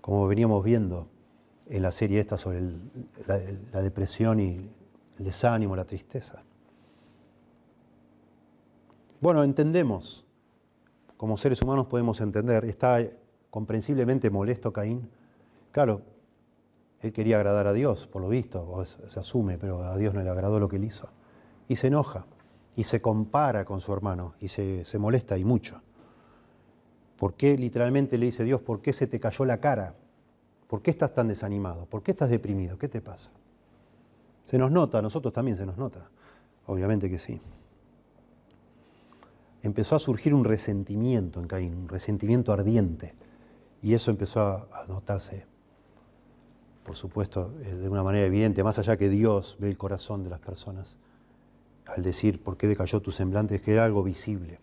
como 0.00 0.28
veníamos 0.28 0.62
viendo 0.62 1.08
en 1.66 1.82
la 1.82 1.90
serie 1.90 2.20
esta 2.20 2.36
sobre 2.36 2.60
la, 3.26 3.82
depresión 3.82 4.38
y 4.38 4.70
el 5.18 5.24
desánimo, 5.24 5.74
la 5.74 5.86
tristeza. 5.86 6.42
Bueno, 9.20 9.42
entendemos, 9.42 10.26
como 11.16 11.38
seres 11.38 11.62
humanos 11.62 11.86
podemos 11.86 12.20
entender, 12.20 12.66
está 12.66 12.98
comprensiblemente 13.48 14.28
molesto 14.28 14.74
Caín. 14.74 15.08
Claro, 15.72 16.02
él 17.00 17.14
quería 17.14 17.36
agradar 17.36 17.66
a 17.66 17.72
Dios, 17.72 18.06
por 18.06 18.20
lo 18.20 18.28
visto, 18.28 18.84
se 18.84 19.20
asume, 19.20 19.56
pero 19.56 19.82
a 19.82 19.96
Dios 19.96 20.12
no 20.12 20.22
le 20.22 20.28
agradó 20.28 20.60
lo 20.60 20.68
que 20.68 20.76
él 20.76 20.84
hizo. 20.84 21.08
Y 21.66 21.76
se 21.76 21.86
enoja, 21.86 22.26
y 22.76 22.84
se 22.84 23.00
compara 23.00 23.64
con 23.64 23.80
su 23.80 23.92
hermano, 23.92 24.34
y 24.40 24.48
se, 24.48 24.84
se 24.84 24.98
molesta 24.98 25.38
y 25.38 25.44
mucho. 25.44 25.80
¿Por 27.16 27.34
qué 27.34 27.56
literalmente 27.56 28.18
le 28.18 28.26
dice 28.26 28.44
Dios, 28.44 28.60
por 28.60 28.82
qué 28.82 28.92
se 28.92 29.06
te 29.06 29.20
cayó 29.20 29.44
la 29.44 29.60
cara? 29.60 29.94
¿Por 30.68 30.82
qué 30.82 30.90
estás 30.90 31.14
tan 31.14 31.28
desanimado? 31.28 31.86
¿Por 31.86 32.02
qué 32.02 32.10
estás 32.10 32.30
deprimido? 32.30 32.78
¿Qué 32.78 32.88
te 32.88 33.00
pasa? 33.00 33.30
Se 34.44 34.58
nos 34.58 34.70
nota, 34.70 34.98
a 34.98 35.02
nosotros 35.02 35.32
también 35.32 35.56
se 35.56 35.64
nos 35.66 35.78
nota. 35.78 36.10
Obviamente 36.66 37.08
que 37.08 37.18
sí. 37.18 37.40
Empezó 39.62 39.96
a 39.96 39.98
surgir 39.98 40.34
un 40.34 40.44
resentimiento 40.44 41.40
en 41.40 41.46
Caín, 41.46 41.74
un 41.74 41.88
resentimiento 41.88 42.52
ardiente. 42.52 43.14
Y 43.82 43.94
eso 43.94 44.10
empezó 44.10 44.40
a 44.40 44.86
notarse, 44.88 45.46
por 46.84 46.96
supuesto, 46.96 47.54
eh, 47.62 47.74
de 47.74 47.88
una 47.88 48.02
manera 48.02 48.26
evidente, 48.26 48.64
más 48.64 48.78
allá 48.78 48.96
que 48.96 49.08
Dios 49.08 49.56
ve 49.58 49.68
el 49.68 49.78
corazón 49.78 50.24
de 50.24 50.30
las 50.30 50.40
personas. 50.40 50.98
Al 51.86 52.02
decir, 52.02 52.42
¿por 52.42 52.56
qué 52.56 52.66
decayó 52.66 53.00
tu 53.00 53.10
semblante? 53.10 53.56
Es 53.56 53.62
que 53.62 53.72
era 53.72 53.84
algo 53.84 54.02
visible. 54.02 54.58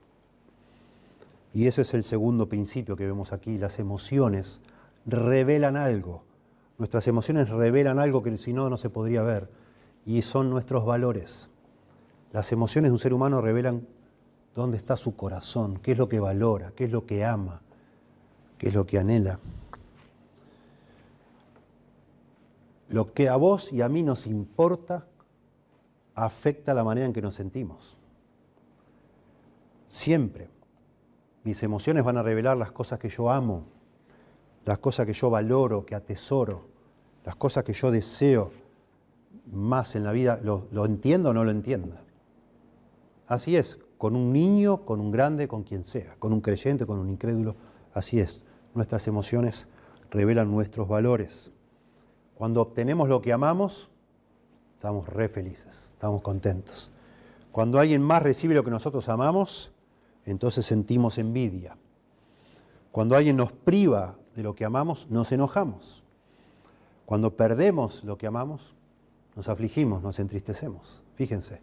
Y 1.54 1.68
ese 1.68 1.82
es 1.82 1.94
el 1.94 2.04
segundo 2.04 2.48
principio 2.48 2.96
que 2.96 3.06
vemos 3.06 3.34
aquí. 3.34 3.58
Las 3.58 3.80
emociones 3.80 4.62
revelan 5.06 5.76
algo. 5.76 6.24
Nuestras 6.78 7.08
emociones 7.08 7.50
revelan 7.50 8.00
algo 8.00 8.24
que 8.24 8.38
si 8.38 8.54
no, 8.54 8.70
no 8.70 8.78
se 8.78 8.90
podría 8.90 9.22
ver. 9.22 9.50
Y 10.06 10.22
son 10.22 10.50
nuestros 10.50 10.86
valores. 10.86 11.50
Las 12.32 12.52
emociones 12.52 12.90
de 12.90 12.94
un 12.94 13.00
ser 13.00 13.14
humano 13.14 13.42
revelan 13.42 13.86
dónde 14.56 14.78
está 14.78 14.98
su 14.98 15.16
corazón, 15.16 15.80
qué 15.82 15.92
es 15.92 15.98
lo 15.98 16.10
que 16.10 16.20
valora, 16.20 16.72
qué 16.76 16.86
es 16.86 16.92
lo 16.92 17.06
que 17.06 17.26
ama, 17.26 17.62
qué 18.58 18.70
es 18.70 18.74
lo 18.74 18.86
que 18.86 18.98
anhela. 18.98 19.40
Lo 22.90 23.14
que 23.14 23.30
a 23.30 23.36
vos 23.36 23.72
y 23.72 23.82
a 23.82 23.90
mí 23.90 24.04
nos 24.04 24.28
importa 24.28 25.06
afecta 26.16 26.74
la 26.74 26.84
manera 26.84 27.08
en 27.08 27.14
que 27.14 27.22
nos 27.22 27.36
sentimos. 27.36 27.98
Siempre. 29.88 30.50
Mis 31.44 31.64
emociones 31.64 32.04
van 32.04 32.18
a 32.18 32.24
revelar 32.24 32.56
las 32.56 32.72
cosas 32.72 33.00
que 33.00 33.10
yo 33.10 33.32
amo, 33.32 33.66
las 34.64 34.78
cosas 34.78 35.08
que 35.08 35.14
yo 35.14 35.30
valoro, 35.30 35.86
que 35.86 35.96
atesoro, 35.96 36.68
las 37.26 37.36
cosas 37.36 37.64
que 37.64 37.74
yo 37.74 37.92
deseo 37.92 38.52
más 39.52 39.96
en 39.96 40.04
la 40.04 40.12
vida, 40.12 40.40
lo, 40.44 40.86
entiendo 40.86 41.30
o 41.30 41.34
no 41.34 41.44
lo 41.44 41.52
entienda. 41.52 42.04
Así 43.28 43.56
es, 43.56 43.80
con 43.98 44.16
un 44.16 44.32
niño, 44.32 44.86
con 44.86 45.00
un 45.00 45.12
grande, 45.12 45.48
con 45.48 45.64
quien 45.64 45.84
sea, 45.84 46.16
con 46.20 46.32
un 46.32 46.42
creyente, 46.42 46.86
con 46.86 47.00
un 47.00 47.10
incrédulo, 47.10 47.56
así 47.94 48.20
es. 48.20 48.42
Nuestras 48.74 49.08
emociones 49.08 49.68
revelan 50.10 50.52
nuestros 50.52 50.88
valores. 50.88 51.52
Cuando 52.36 52.62
obtenemos 52.62 53.10
lo 53.10 53.22
que 53.22 53.34
amamos, 53.34 53.90
estamos 54.82 55.08
re 55.08 55.30
felices, 55.30 55.92
estamos 55.94 56.24
contentos. 56.24 56.90
Cuando 57.52 57.78
alguien 57.78 58.02
más 58.02 58.24
recibe 58.24 58.56
lo 58.56 58.64
que 58.64 58.72
nosotros 58.72 59.10
amamos, 59.10 59.72
entonces 60.26 60.66
sentimos 60.66 61.20
envidia. 61.20 61.78
Cuando 62.92 63.16
alguien 63.16 63.38
nos 63.38 63.52
priva 63.52 64.18
de 64.34 64.42
lo 64.42 64.56
que 64.56 64.66
amamos, 64.66 65.08
nos 65.12 65.32
enojamos. 65.32 66.04
Cuando 67.06 67.38
perdemos 67.38 68.04
lo 68.04 68.18
que 68.18 68.26
amamos, 68.26 68.74
nos 69.36 69.50
afligimos, 69.50 70.02
nos 70.02 70.18
entristecemos. 70.18 71.04
Fíjense, 71.14 71.62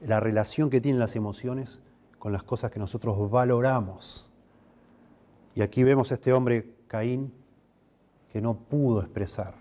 la 0.00 0.18
relación 0.18 0.68
que 0.68 0.80
tienen 0.80 0.98
las 0.98 1.14
emociones 1.14 1.80
con 2.18 2.32
las 2.32 2.42
cosas 2.42 2.72
que 2.72 2.80
nosotros 2.80 3.30
valoramos. 3.30 4.28
Y 5.54 5.62
aquí 5.62 5.84
vemos 5.84 6.10
a 6.10 6.14
este 6.14 6.32
hombre, 6.32 6.74
Caín, 6.88 7.32
que 8.32 8.40
no 8.40 8.58
pudo 8.58 9.00
expresar 9.00 9.54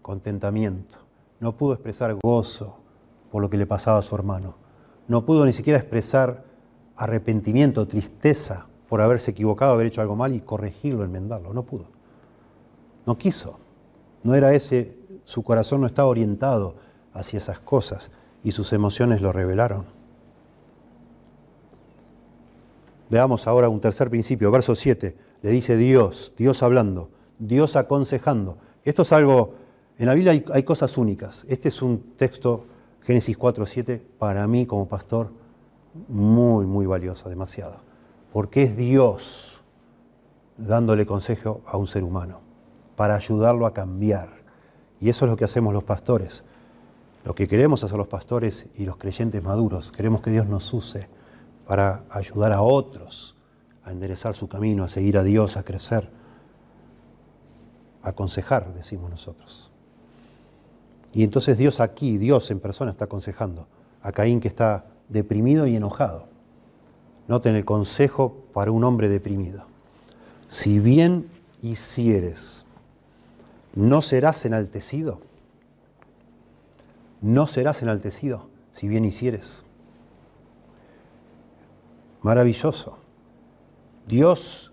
contentamiento, 0.00 1.07
no 1.40 1.56
pudo 1.56 1.74
expresar 1.74 2.14
gozo 2.22 2.78
por 3.30 3.42
lo 3.42 3.50
que 3.50 3.56
le 3.56 3.66
pasaba 3.66 3.98
a 3.98 4.02
su 4.02 4.14
hermano, 4.14 4.56
no 5.06 5.24
pudo 5.24 5.46
ni 5.46 5.52
siquiera 5.52 5.78
expresar 5.78 6.44
arrepentimiento, 6.96 7.86
tristeza 7.86 8.66
por 8.88 9.00
haberse 9.00 9.30
equivocado, 9.30 9.72
haber 9.72 9.86
hecho 9.86 10.00
algo 10.00 10.16
mal 10.16 10.32
y 10.34 10.40
corregirlo, 10.40 11.04
enmendarlo. 11.04 11.52
No 11.54 11.64
pudo. 11.64 11.86
No 13.06 13.16
quiso. 13.16 13.58
No 14.22 14.34
era 14.34 14.52
ese, 14.52 14.98
su 15.24 15.42
corazón 15.42 15.80
no 15.80 15.86
estaba 15.86 16.08
orientado 16.08 16.76
hacia 17.12 17.38
esas 17.38 17.60
cosas 17.60 18.10
y 18.42 18.52
sus 18.52 18.72
emociones 18.72 19.20
lo 19.20 19.32
revelaron. 19.32 19.86
Veamos 23.10 23.46
ahora 23.46 23.68
un 23.68 23.80
tercer 23.80 24.10
principio, 24.10 24.50
verso 24.50 24.74
7. 24.74 25.16
Le 25.40 25.50
dice 25.50 25.76
Dios, 25.76 26.32
Dios 26.36 26.62
hablando, 26.62 27.10
Dios 27.38 27.76
aconsejando. 27.76 28.58
Esto 28.84 29.02
es 29.02 29.12
algo, 29.12 29.54
en 29.98 30.06
la 30.06 30.14
Biblia 30.14 30.42
hay, 30.52 30.62
cosas 30.62 30.96
únicas. 30.96 31.44
Este 31.48 31.68
es 31.68 31.82
un 31.82 32.14
texto 32.16 32.66
Génesis 33.02 33.38
4.7, 33.38 34.00
para 34.18 34.46
mí 34.46 34.66
como 34.66 34.86
pastor, 34.86 35.32
muy, 36.08 36.66
muy 36.66 36.86
valiosa, 36.86 37.28
demasiado. 37.28 37.80
Porque 38.32 38.62
es 38.64 38.76
Dios 38.76 39.62
dándole 40.56 41.06
consejo 41.06 41.62
a 41.66 41.76
un 41.76 41.86
ser 41.86 42.04
humano, 42.04 42.40
para 42.96 43.14
ayudarlo 43.14 43.66
a 43.66 43.72
cambiar. 43.72 44.30
Y 45.00 45.08
eso 45.08 45.24
es 45.24 45.30
lo 45.30 45.36
que 45.36 45.44
hacemos 45.44 45.72
los 45.72 45.84
pastores. 45.84 46.44
Lo 47.24 47.34
que 47.34 47.48
queremos 47.48 47.82
hacer 47.82 47.96
los 47.96 48.08
pastores 48.08 48.68
y 48.76 48.84
los 48.84 48.96
creyentes 48.96 49.42
maduros, 49.42 49.90
queremos 49.90 50.20
que 50.20 50.30
Dios 50.30 50.46
nos 50.46 50.72
use 50.72 51.08
para 51.66 52.04
ayudar 52.10 52.52
a 52.52 52.62
otros 52.62 53.36
a 53.88 53.92
enderezar 53.92 54.34
su 54.34 54.48
camino, 54.48 54.84
a 54.84 54.88
seguir 54.88 55.16
a 55.16 55.22
Dios, 55.22 55.56
a 55.56 55.62
crecer, 55.62 56.10
a 58.02 58.10
aconsejar, 58.10 58.74
decimos 58.74 59.10
nosotros. 59.10 59.67
Y 61.12 61.24
entonces 61.24 61.58
Dios 61.58 61.80
aquí, 61.80 62.18
Dios 62.18 62.50
en 62.50 62.60
persona 62.60 62.90
está 62.90 63.06
aconsejando 63.06 63.66
a 64.02 64.12
Caín 64.12 64.40
que 64.40 64.48
está 64.48 64.86
deprimido 65.08 65.66
y 65.66 65.76
enojado. 65.76 66.28
Noten 67.26 67.56
el 67.56 67.64
consejo 67.64 68.44
para 68.52 68.70
un 68.70 68.84
hombre 68.84 69.08
deprimido. 69.08 69.64
Si 70.48 70.78
bien 70.78 71.28
hicieres, 71.62 72.66
no 73.74 74.02
serás 74.02 74.44
enaltecido. 74.44 75.20
No 77.20 77.46
serás 77.46 77.82
enaltecido 77.82 78.48
si 78.72 78.88
bien 78.88 79.04
hicieres. 79.04 79.64
Maravilloso. 82.22 82.98
Dios 84.06 84.72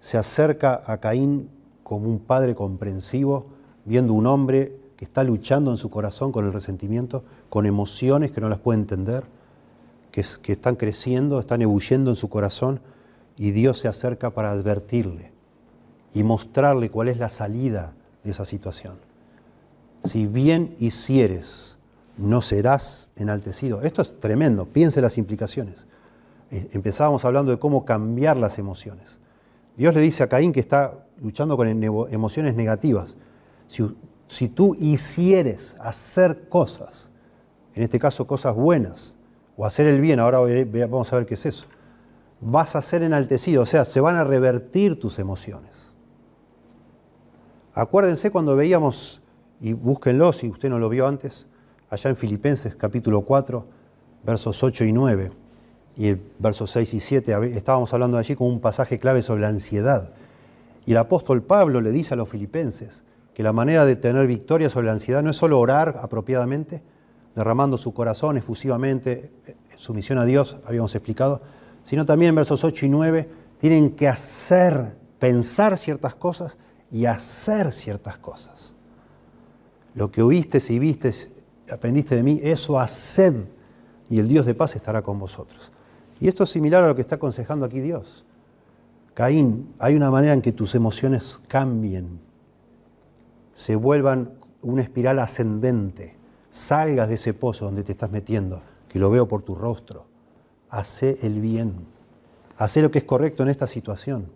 se 0.00 0.18
acerca 0.18 0.82
a 0.86 0.98
Caín 0.98 1.50
como 1.82 2.08
un 2.08 2.18
padre 2.18 2.54
comprensivo, 2.54 3.46
viendo 3.84 4.14
un 4.14 4.26
hombre 4.26 4.79
que 5.00 5.06
está 5.06 5.24
luchando 5.24 5.70
en 5.70 5.78
su 5.78 5.88
corazón 5.88 6.30
con 6.30 6.44
el 6.44 6.52
resentimiento, 6.52 7.24
con 7.48 7.64
emociones 7.64 8.32
que 8.32 8.42
no 8.42 8.50
las 8.50 8.58
puede 8.58 8.80
entender, 8.80 9.24
que, 10.12 10.20
están 10.52 10.76
creciendo, 10.76 11.40
están 11.40 11.62
ebulliendo 11.62 12.10
en 12.10 12.16
su 12.16 12.28
corazón, 12.28 12.82
y 13.34 13.52
Dios 13.52 13.78
se 13.78 13.88
acerca 13.88 14.28
para 14.28 14.50
advertirle 14.50 15.32
y 16.12 16.22
mostrarle 16.22 16.90
cuál 16.90 17.08
es 17.08 17.16
la 17.16 17.30
salida 17.30 17.94
de 18.24 18.32
esa 18.32 18.44
situación. 18.44 18.98
Si 20.04 20.26
bien 20.26 20.76
hicieres, 20.78 21.78
no 22.18 22.42
serás 22.42 23.08
enaltecido. 23.16 23.80
Esto 23.80 24.02
es 24.02 24.20
tremendo, 24.20 24.66
piense 24.66 25.00
las 25.00 25.16
implicaciones. 25.16 25.86
Eh, 26.50 26.68
empezábamos 26.72 27.24
hablando 27.24 27.52
de 27.52 27.58
cómo 27.58 27.86
cambiar 27.86 28.36
las 28.36 28.58
emociones. 28.58 29.18
Dios 29.78 29.94
le 29.94 30.02
dice 30.02 30.24
a 30.24 30.28
Caín 30.28 30.52
que 30.52 30.60
está 30.60 31.06
luchando 31.22 31.56
con 31.56 31.68
emociones 31.68 32.54
negativas. 32.54 33.16
Si, 33.68 33.82
si 34.30 34.48
tú 34.48 34.76
hicieres 34.78 35.74
hacer 35.80 36.48
cosas, 36.48 37.10
en 37.74 37.82
este 37.82 37.98
caso 37.98 38.28
cosas 38.28 38.54
buenas, 38.54 39.16
o 39.56 39.66
hacer 39.66 39.88
el 39.88 40.00
bien, 40.00 40.20
ahora 40.20 40.38
vamos 40.38 41.12
a 41.12 41.16
ver 41.16 41.26
qué 41.26 41.34
es 41.34 41.46
eso, 41.46 41.66
vas 42.40 42.76
a 42.76 42.80
ser 42.80 43.02
enaltecido, 43.02 43.62
o 43.62 43.66
sea, 43.66 43.84
se 43.84 44.00
van 44.00 44.14
a 44.14 44.22
revertir 44.22 45.00
tus 45.00 45.18
emociones. 45.18 45.90
Acuérdense 47.74 48.30
cuando 48.30 48.54
veíamos, 48.54 49.20
y 49.60 49.72
búsquenlo 49.72 50.32
si 50.32 50.48
usted 50.48 50.70
no 50.70 50.78
lo 50.78 50.88
vio 50.88 51.08
antes, 51.08 51.48
allá 51.90 52.10
en 52.10 52.16
Filipenses 52.16 52.76
capítulo 52.76 53.22
4, 53.22 53.66
versos 54.22 54.62
8 54.62 54.84
y 54.84 54.92
9 54.92 55.32
y 55.96 56.06
el 56.06 56.22
verso 56.38 56.68
6 56.68 56.94
y 56.94 57.00
7, 57.00 57.56
estábamos 57.56 57.92
hablando 57.92 58.16
allí 58.16 58.36
con 58.36 58.46
un 58.46 58.60
pasaje 58.60 59.00
clave 59.00 59.22
sobre 59.22 59.42
la 59.42 59.48
ansiedad. 59.48 60.12
Y 60.86 60.92
el 60.92 60.98
apóstol 60.98 61.42
Pablo 61.42 61.80
le 61.80 61.90
dice 61.90 62.14
a 62.14 62.16
los 62.16 62.28
filipenses 62.28 63.02
que 63.40 63.44
la 63.44 63.54
manera 63.54 63.86
de 63.86 63.96
tener 63.96 64.26
victoria 64.26 64.68
sobre 64.68 64.88
la 64.88 64.92
ansiedad 64.92 65.22
no 65.22 65.30
es 65.30 65.36
solo 65.38 65.58
orar 65.58 65.98
apropiadamente, 66.02 66.82
derramando 67.34 67.78
su 67.78 67.94
corazón 67.94 68.36
efusivamente, 68.36 69.32
en 69.46 69.78
sumisión 69.78 70.18
a 70.18 70.26
Dios, 70.26 70.58
habíamos 70.66 70.94
explicado, 70.94 71.40
sino 71.82 72.04
también 72.04 72.28
en 72.28 72.34
versos 72.34 72.64
8 72.64 72.84
y 72.84 72.88
9 72.90 73.28
tienen 73.58 73.92
que 73.92 74.08
hacer, 74.08 74.94
pensar 75.18 75.78
ciertas 75.78 76.16
cosas 76.16 76.58
y 76.92 77.06
hacer 77.06 77.72
ciertas 77.72 78.18
cosas. 78.18 78.74
Lo 79.94 80.10
que 80.10 80.20
oíste 80.20 80.58
y 80.68 80.78
viste, 80.78 81.10
aprendiste 81.72 82.16
de 82.16 82.22
mí, 82.22 82.40
eso 82.42 82.78
haced 82.78 83.36
y 84.10 84.18
el 84.18 84.28
Dios 84.28 84.44
de 84.44 84.54
paz 84.54 84.76
estará 84.76 85.00
con 85.00 85.18
vosotros. 85.18 85.72
Y 86.20 86.28
esto 86.28 86.44
es 86.44 86.50
similar 86.50 86.84
a 86.84 86.88
lo 86.88 86.94
que 86.94 87.00
está 87.00 87.14
aconsejando 87.14 87.64
aquí 87.64 87.80
Dios. 87.80 88.22
Caín, 89.14 89.72
hay 89.78 89.96
una 89.96 90.10
manera 90.10 90.34
en 90.34 90.42
que 90.42 90.52
tus 90.52 90.74
emociones 90.74 91.40
cambien, 91.48 92.28
se 93.54 93.76
vuelvan 93.76 94.32
una 94.62 94.82
espiral 94.82 95.18
ascendente, 95.18 96.16
salgas 96.50 97.08
de 97.08 97.14
ese 97.14 97.34
pozo 97.34 97.64
donde 97.64 97.82
te 97.82 97.92
estás 97.92 98.10
metiendo, 98.10 98.62
que 98.88 98.98
lo 98.98 99.10
veo 99.10 99.28
por 99.28 99.42
tu 99.42 99.54
rostro. 99.54 100.06
Hace 100.68 101.18
el 101.22 101.40
bien, 101.40 101.86
hace 102.56 102.82
lo 102.82 102.90
que 102.90 102.98
es 102.98 103.04
correcto 103.04 103.42
en 103.42 103.48
esta 103.48 103.66
situación 103.66 104.30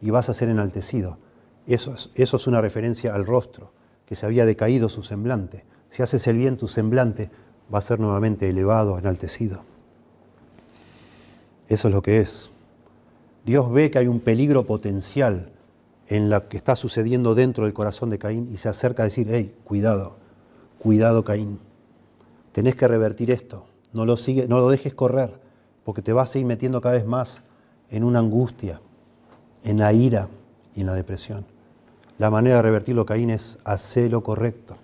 y 0.00 0.10
vas 0.10 0.28
a 0.28 0.34
ser 0.34 0.48
enaltecido. 0.48 1.18
Eso 1.66 1.94
es, 1.94 2.10
eso 2.14 2.36
es 2.36 2.46
una 2.46 2.60
referencia 2.60 3.14
al 3.14 3.26
rostro, 3.26 3.72
que 4.06 4.16
se 4.16 4.24
había 4.24 4.46
decaído 4.46 4.88
su 4.88 5.02
semblante. 5.02 5.64
Si 5.90 6.02
haces 6.02 6.26
el 6.26 6.38
bien, 6.38 6.56
tu 6.56 6.68
semblante 6.68 7.30
va 7.72 7.80
a 7.80 7.82
ser 7.82 8.00
nuevamente 8.00 8.48
elevado, 8.48 8.98
enaltecido. 8.98 9.62
Eso 11.68 11.88
es 11.88 11.94
lo 11.94 12.00
que 12.00 12.20
es. 12.20 12.50
Dios 13.44 13.70
ve 13.70 13.90
que 13.90 13.98
hay 13.98 14.08
un 14.08 14.20
peligro 14.20 14.64
potencial 14.64 15.52
en 16.08 16.30
lo 16.30 16.48
que 16.48 16.56
está 16.56 16.74
sucediendo 16.74 17.34
dentro 17.34 17.64
del 17.64 17.74
corazón 17.74 18.10
de 18.10 18.18
Caín 18.18 18.48
y 18.52 18.56
se 18.56 18.68
acerca 18.68 19.02
a 19.02 19.06
decir, 19.06 19.28
hey, 19.30 19.54
cuidado, 19.64 20.16
cuidado 20.78 21.22
Caín, 21.22 21.60
tenés 22.52 22.74
que 22.74 22.88
revertir 22.88 23.30
esto, 23.30 23.66
no 23.92 24.06
lo, 24.06 24.16
sigue, 24.16 24.48
no 24.48 24.58
lo 24.58 24.70
dejes 24.70 24.94
correr, 24.94 25.38
porque 25.84 26.02
te 26.02 26.14
vas 26.14 26.34
a 26.34 26.38
ir 26.38 26.46
metiendo 26.46 26.80
cada 26.80 26.94
vez 26.94 27.06
más 27.06 27.42
en 27.90 28.04
una 28.04 28.20
angustia, 28.20 28.80
en 29.64 29.78
la 29.78 29.92
ira 29.92 30.28
y 30.74 30.80
en 30.80 30.86
la 30.86 30.94
depresión. 30.94 31.44
La 32.16 32.30
manera 32.30 32.56
de 32.56 32.62
revertirlo, 32.62 33.04
Caín, 33.04 33.30
es 33.30 33.58
hacer 33.64 34.10
lo 34.10 34.22
correcto. 34.22 34.76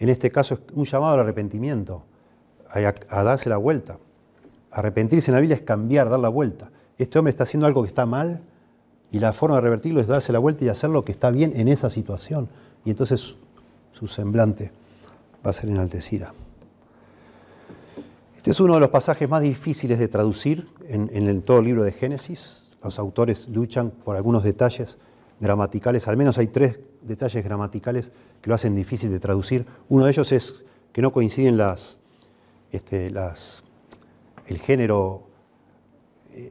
En 0.00 0.08
este 0.08 0.32
caso 0.32 0.54
es 0.54 0.60
un 0.74 0.84
llamado 0.86 1.14
al 1.14 1.20
arrepentimiento, 1.20 2.02
a 2.68 3.22
darse 3.22 3.48
la 3.48 3.58
vuelta. 3.58 3.98
Arrepentirse 4.72 5.30
en 5.30 5.34
la 5.34 5.40
Biblia 5.40 5.56
es 5.56 5.62
cambiar, 5.62 6.10
dar 6.10 6.18
la 6.18 6.28
vuelta. 6.28 6.70
Este 6.98 7.18
hombre 7.18 7.30
está 7.30 7.44
haciendo 7.44 7.66
algo 7.66 7.82
que 7.82 7.88
está 7.88 8.06
mal 8.06 8.40
y 9.14 9.20
la 9.20 9.32
forma 9.32 9.54
de 9.54 9.60
revertirlo 9.60 10.00
es 10.00 10.08
darse 10.08 10.32
la 10.32 10.40
vuelta 10.40 10.64
y 10.64 10.68
hacer 10.68 10.90
lo 10.90 11.04
que 11.04 11.12
está 11.12 11.30
bien 11.30 11.52
en 11.54 11.68
esa 11.68 11.88
situación. 11.88 12.48
Y 12.84 12.90
entonces 12.90 13.36
su 13.92 14.08
semblante 14.08 14.72
va 15.46 15.50
a 15.50 15.52
ser 15.52 15.70
enaltecida. 15.70 16.34
Este 18.34 18.50
es 18.50 18.58
uno 18.58 18.74
de 18.74 18.80
los 18.80 18.88
pasajes 18.88 19.28
más 19.28 19.40
difíciles 19.40 20.00
de 20.00 20.08
traducir 20.08 20.66
en, 20.88 21.08
en 21.12 21.42
todo 21.42 21.60
el 21.60 21.66
libro 21.66 21.84
de 21.84 21.92
Génesis. 21.92 22.70
Los 22.82 22.98
autores 22.98 23.46
luchan 23.46 23.92
por 23.92 24.16
algunos 24.16 24.42
detalles 24.42 24.98
gramaticales, 25.38 26.08
al 26.08 26.16
menos 26.16 26.36
hay 26.38 26.48
tres 26.48 26.80
detalles 27.00 27.44
gramaticales 27.44 28.10
que 28.42 28.48
lo 28.48 28.56
hacen 28.56 28.74
difícil 28.74 29.12
de 29.12 29.20
traducir. 29.20 29.64
Uno 29.88 30.06
de 30.06 30.10
ellos 30.10 30.32
es 30.32 30.64
que 30.92 31.02
no 31.02 31.12
coinciden 31.12 31.56
las, 31.56 31.98
este, 32.72 33.12
el 34.48 34.58
género 34.58 35.28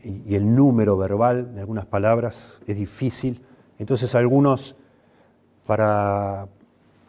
y 0.04 0.36
el 0.36 0.56
número 0.56 0.98
verbal 0.98 1.54
de 1.56 1.62
algunas 1.62 1.86
palabras 1.86 2.60
es 2.68 2.78
difícil. 2.78 3.44
Entonces 3.80 4.16
algunos, 4.16 4.76
para 5.66 6.48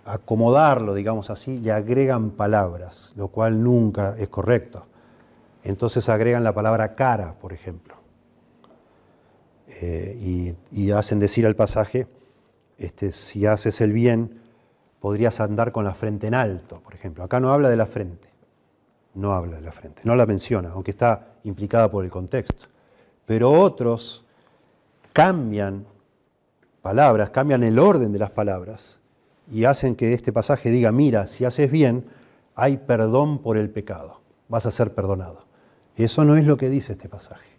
acomodarlo, 0.04 0.94
digamos 0.94 1.30
así, 1.30 1.60
le 1.60 1.72
agregan 1.72 2.30
palabras, 2.30 3.12
lo 3.16 3.28
cual 3.28 3.62
nunca 3.62 4.16
es 4.18 4.28
correcto. 4.28 4.86
Entonces 5.62 6.08
agregan 6.08 6.44
la 6.44 6.52
palabra 6.52 6.94
cara, 6.94 7.34
por 7.38 7.52
ejemplo. 7.52 7.94
Eh, 9.80 10.54
y, 10.70 10.90
hacen 10.90 11.18
decir 11.18 11.46
al 11.46 11.56
pasaje, 11.56 12.06
este, 12.78 13.12
si 13.12 13.46
haces 13.46 13.80
el 13.80 13.92
bien, 13.92 14.40
podrías 15.00 15.40
andar 15.40 15.72
con 15.72 15.84
la 15.84 15.94
frente 15.94 16.26
en 16.26 16.34
alto, 16.34 16.80
por 16.80 16.94
ejemplo. 16.94 17.24
Acá 17.24 17.40
no 17.40 17.50
habla 17.50 17.68
de 17.68 17.76
la 17.76 17.86
frente 17.86 18.33
no 19.14 19.32
habla 19.32 19.56
de 19.56 19.62
la 19.62 19.72
frente, 19.72 20.02
no 20.04 20.16
la 20.16 20.26
menciona, 20.26 20.70
aunque 20.70 20.90
está 20.90 21.34
implicada 21.44 21.90
por 21.90 22.04
el 22.04 22.10
contexto. 22.10 22.66
Pero 23.26 23.50
otros 23.50 24.24
cambian 25.12 25.86
palabras, 26.82 27.30
cambian 27.30 27.62
el 27.62 27.78
orden 27.78 28.12
de 28.12 28.18
las 28.18 28.30
palabras 28.30 29.00
y 29.50 29.64
hacen 29.64 29.96
que 29.96 30.12
este 30.12 30.32
pasaje 30.32 30.70
diga, 30.70 30.92
mira, 30.92 31.26
si 31.26 31.44
haces 31.44 31.70
bien, 31.70 32.06
hay 32.54 32.76
perdón 32.76 33.38
por 33.38 33.56
el 33.56 33.70
pecado, 33.70 34.20
vas 34.48 34.66
a 34.66 34.70
ser 34.70 34.94
perdonado. 34.94 35.46
Eso 35.96 36.24
no 36.24 36.36
es 36.36 36.44
lo 36.44 36.56
que 36.56 36.68
dice 36.68 36.92
este 36.92 37.08
pasaje. 37.08 37.54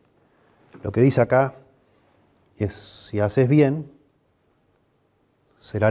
Lo 0.83 0.91
que 0.91 1.01
dice 1.01 1.21
acá 1.21 1.55
es, 2.57 2.73
si 2.73 3.19
haces 3.19 3.47
bien, 3.47 3.91
será, 5.59 5.89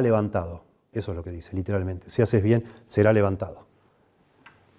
levantado. 0.00 0.64
Eso 0.92 1.10
es 1.10 1.16
lo 1.16 1.24
que 1.24 1.30
dice, 1.30 1.54
literalmente. 1.54 2.10
Si 2.10 2.22
haces 2.22 2.42
bien, 2.42 2.64
será 2.86 3.12
levantado. 3.12 3.63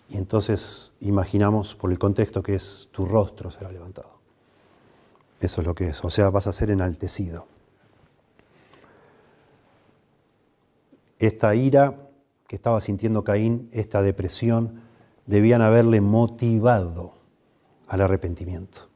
Y 0.09 0.17
entonces 0.17 0.93
imaginamos 0.99 1.75
por 1.75 1.91
el 1.91 1.99
contexto 1.99 2.43
que 2.43 2.55
es 2.55 2.89
tu 2.91 3.05
rostro 3.05 3.51
será 3.51 3.71
levantado. 3.71 4.19
Eso 5.39 5.61
es 5.61 5.67
lo 5.67 5.75
que 5.75 5.87
es, 5.89 6.03
o 6.03 6.09
sea, 6.09 6.29
vas 6.29 6.47
a 6.47 6.53
ser 6.53 6.71
enaltecido. 6.71 7.47
Esta 11.19 11.55
ira 11.55 12.09
que 12.47 12.55
estaba 12.55 12.81
sintiendo 12.81 13.23
Caín, 13.23 13.69
esta 13.71 14.01
depresión, 14.01 14.81
debían 15.25 15.61
haberle 15.61 16.01
motivado 16.01 17.13
al 17.87 18.01
arrepentimiento. 18.01 18.89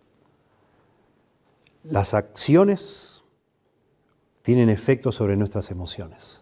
Las 1.84 2.14
acciones 2.14 3.24
tienen 4.42 4.70
efecto 4.70 5.12
sobre 5.12 5.38
nuestras 5.38 5.72
emociones. 5.72 6.42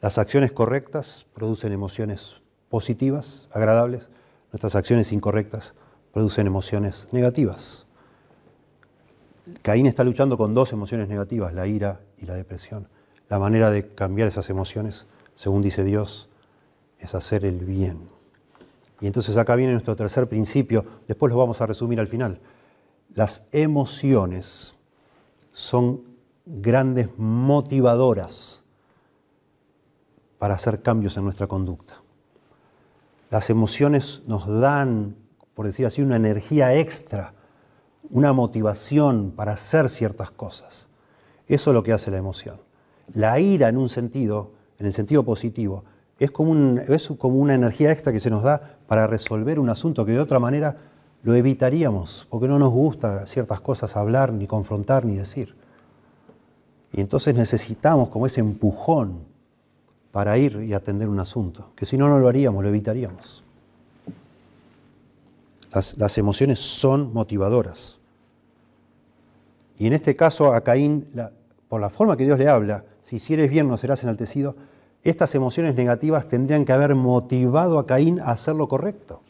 Las 0.00 0.18
acciones 0.18 0.52
correctas 0.52 1.26
producen 1.34 1.72
emociones 1.72 2.36
positivas, 2.68 3.48
agradables. 3.52 4.10
Nuestras 4.52 4.74
acciones 4.74 5.12
incorrectas 5.12 5.74
producen 6.12 6.46
emociones 6.46 7.08
negativas. 7.12 7.86
Caín 9.62 9.86
está 9.86 10.02
luchando 10.02 10.36
con 10.36 10.54
dos 10.54 10.72
emociones 10.72 11.08
negativas, 11.08 11.52
la 11.52 11.66
ira 11.66 12.00
y 12.18 12.26
la 12.26 12.34
depresión. 12.34 12.88
La 13.28 13.38
manera 13.38 13.70
de 13.70 13.88
cambiar 13.94 14.28
esas 14.28 14.50
emociones, 14.50 15.06
según 15.34 15.62
dice 15.62 15.84
Dios, 15.84 16.28
es 16.98 17.14
hacer 17.14 17.44
el 17.44 17.64
bien. 17.64 18.08
Y 19.00 19.06
entonces 19.06 19.36
acá 19.36 19.56
viene 19.56 19.72
nuestro 19.72 19.94
tercer 19.94 20.28
principio, 20.28 20.84
después 21.06 21.30
lo 21.32 21.38
vamos 21.38 21.60
a 21.60 21.66
resumir 21.66 22.00
al 22.00 22.08
final. 22.08 22.40
Las 23.14 23.46
emociones 23.52 24.74
son 25.52 26.02
grandes 26.46 27.08
motivadoras 27.18 28.62
para 30.38 30.54
hacer 30.54 30.82
cambios 30.82 31.16
en 31.16 31.24
nuestra 31.24 31.46
conducta. 31.46 32.02
Las 33.30 33.50
emociones 33.50 34.22
nos 34.26 34.46
dan, 34.46 35.16
por 35.54 35.66
decir 35.66 35.86
así, 35.86 36.02
una 36.02 36.16
energía 36.16 36.74
extra, 36.74 37.34
una 38.10 38.32
motivación 38.32 39.32
para 39.34 39.52
hacer 39.52 39.88
ciertas 39.88 40.30
cosas. 40.30 40.88
Eso 41.48 41.70
es 41.70 41.74
lo 41.74 41.82
que 41.82 41.92
hace 41.92 42.10
la 42.10 42.18
emoción. 42.18 42.60
La 43.12 43.38
ira 43.40 43.68
en 43.68 43.76
un 43.76 43.88
sentido, 43.88 44.52
en 44.78 44.86
el 44.86 44.92
sentido 44.92 45.24
positivo, 45.24 45.84
es 46.18 46.30
como, 46.30 46.78
es 46.80 47.08
como 47.18 47.36
una 47.36 47.54
energía 47.54 47.92
extra 47.92 48.12
que 48.12 48.20
se 48.20 48.30
nos 48.30 48.42
da 48.42 48.78
para 48.86 49.06
resolver 49.06 49.58
un 49.58 49.68
asunto 49.68 50.06
que 50.06 50.12
de 50.12 50.20
otra 50.20 50.38
manera 50.38 50.76
lo 51.22 51.34
evitaríamos, 51.34 52.26
porque 52.30 52.48
no 52.48 52.58
nos 52.58 52.72
gusta 52.72 53.26
ciertas 53.26 53.60
cosas 53.60 53.96
hablar, 53.96 54.32
ni 54.32 54.46
confrontar, 54.46 55.04
ni 55.04 55.16
decir. 55.16 55.56
Y 56.92 57.00
entonces 57.00 57.34
necesitamos 57.34 58.08
como 58.08 58.26
ese 58.26 58.40
empujón 58.40 59.35
para 60.16 60.38
ir 60.38 60.62
y 60.66 60.72
atender 60.72 61.10
un 61.10 61.20
asunto, 61.20 61.72
que 61.76 61.84
si 61.84 61.98
no, 61.98 62.08
no 62.08 62.18
lo 62.18 62.26
haríamos, 62.26 62.62
lo 62.62 62.70
evitaríamos. 62.70 63.44
Las, 65.70 66.16
emociones 66.16 66.58
son 66.58 67.12
motivadoras. 67.12 67.98
Y 69.78 69.86
en 69.86 69.92
este 69.92 70.16
caso 70.16 70.54
a 70.54 70.62
Caín, 70.62 71.06
por 71.68 71.82
la 71.82 71.90
forma 71.90 72.16
que 72.16 72.24
Dios 72.24 72.38
le 72.38 72.48
habla, 72.48 72.86
si 73.02 73.16
hicieres 73.16 73.50
bien 73.50 73.68
no 73.68 73.76
serás 73.76 74.04
enaltecido, 74.04 74.56
estas 75.04 75.34
emociones 75.34 75.74
negativas 75.74 76.26
tendrían 76.26 76.64
que 76.64 76.72
haber 76.72 76.94
motivado 76.94 77.78
a 77.78 77.84
Caín 77.84 78.18
a 78.20 78.30
hacer 78.30 78.54
lo 78.54 78.68
correcto. 78.68 79.20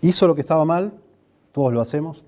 Hizo 0.00 0.26
lo 0.26 0.34
que 0.34 0.40
estaba 0.40 0.64
mal, 0.64 0.94
todos 1.52 1.72
lo 1.72 1.80
hacemos, 1.80 2.24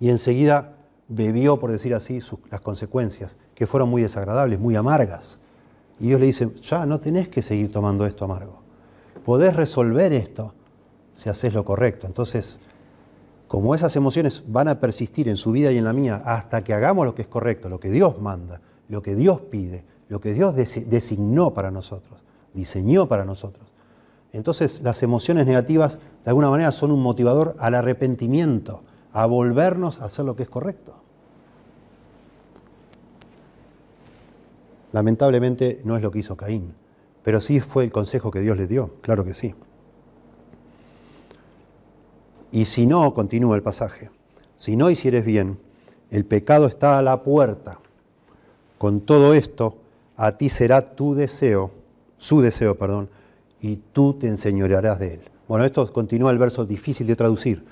y 0.00 0.10
enseguida 0.10 0.72
bebió, 1.06 1.60
por 1.60 1.70
decir 1.70 1.94
así, 1.94 2.18
las 2.50 2.60
consecuencias, 2.60 3.36
que 3.54 3.68
fueron 3.68 3.88
muy 3.88 4.02
desagradables, 4.02 4.58
muy 4.58 4.74
amargas. 4.74 5.38
Y 6.00 6.08
Dios 6.08 6.20
le 6.20 6.26
dice, 6.26 6.50
ya 6.62 6.86
no 6.86 7.00
tenés 7.00 7.28
que 7.28 7.42
seguir 7.42 7.70
tomando 7.70 8.06
esto 8.06 8.24
amargo. 8.24 8.60
Podés 9.24 9.54
resolver 9.54 10.12
esto 10.12 10.54
si 11.12 11.28
haces 11.30 11.54
lo 11.54 11.64
correcto. 11.64 12.06
Entonces, 12.06 12.58
como 13.48 13.74
esas 13.74 13.94
emociones 13.96 14.42
van 14.48 14.68
a 14.68 14.80
persistir 14.80 15.28
en 15.28 15.36
su 15.36 15.52
vida 15.52 15.70
y 15.70 15.78
en 15.78 15.84
la 15.84 15.92
mía 15.92 16.22
hasta 16.24 16.64
que 16.64 16.74
hagamos 16.74 17.06
lo 17.06 17.14
que 17.14 17.22
es 17.22 17.28
correcto, 17.28 17.68
lo 17.68 17.78
que 17.78 17.90
Dios 17.90 18.20
manda, 18.20 18.60
lo 18.88 19.02
que 19.02 19.14
Dios 19.14 19.40
pide, 19.42 19.84
lo 20.08 20.20
que 20.20 20.34
Dios 20.34 20.54
designó 20.56 21.54
para 21.54 21.70
nosotros, 21.70 22.18
diseñó 22.52 23.06
para 23.08 23.24
nosotros. 23.24 23.66
Entonces 24.32 24.82
las 24.82 25.02
emociones 25.02 25.46
negativas 25.46 26.00
de 26.24 26.30
alguna 26.30 26.50
manera 26.50 26.72
son 26.72 26.90
un 26.90 27.00
motivador 27.00 27.54
al 27.60 27.74
arrepentimiento, 27.74 28.82
a 29.12 29.26
volvernos 29.26 30.00
a 30.00 30.06
hacer 30.06 30.24
lo 30.24 30.34
que 30.34 30.42
es 30.42 30.48
correcto. 30.48 31.03
Lamentablemente 34.94 35.80
no 35.82 35.96
es 35.96 36.02
lo 36.02 36.12
que 36.12 36.20
hizo 36.20 36.36
Caín, 36.36 36.72
pero 37.24 37.40
sí 37.40 37.58
fue 37.58 37.82
el 37.82 37.90
consejo 37.90 38.30
que 38.30 38.38
Dios 38.38 38.56
le 38.56 38.68
dio, 38.68 38.94
claro 39.00 39.24
que 39.24 39.34
sí. 39.34 39.52
Y 42.52 42.66
si 42.66 42.86
no, 42.86 43.12
continúa 43.12 43.56
el 43.56 43.62
pasaje, 43.64 44.10
si 44.56 44.76
no 44.76 44.90
hicieres 44.90 45.24
bien, 45.24 45.58
el 46.12 46.24
pecado 46.24 46.66
está 46.68 46.96
a 46.96 47.02
la 47.02 47.24
puerta. 47.24 47.80
Con 48.78 49.00
todo 49.00 49.34
esto, 49.34 49.78
a 50.16 50.38
ti 50.38 50.48
será 50.48 50.94
tu 50.94 51.16
deseo, 51.16 51.72
su 52.16 52.40
deseo, 52.40 52.78
perdón, 52.78 53.10
y 53.60 53.80
tú 53.92 54.14
te 54.14 54.28
enseñorearás 54.28 55.00
de 55.00 55.14
él. 55.14 55.20
Bueno, 55.48 55.64
esto 55.64 55.92
continúa 55.92 56.30
el 56.30 56.38
verso 56.38 56.66
difícil 56.66 57.08
de 57.08 57.16
traducir. 57.16 57.64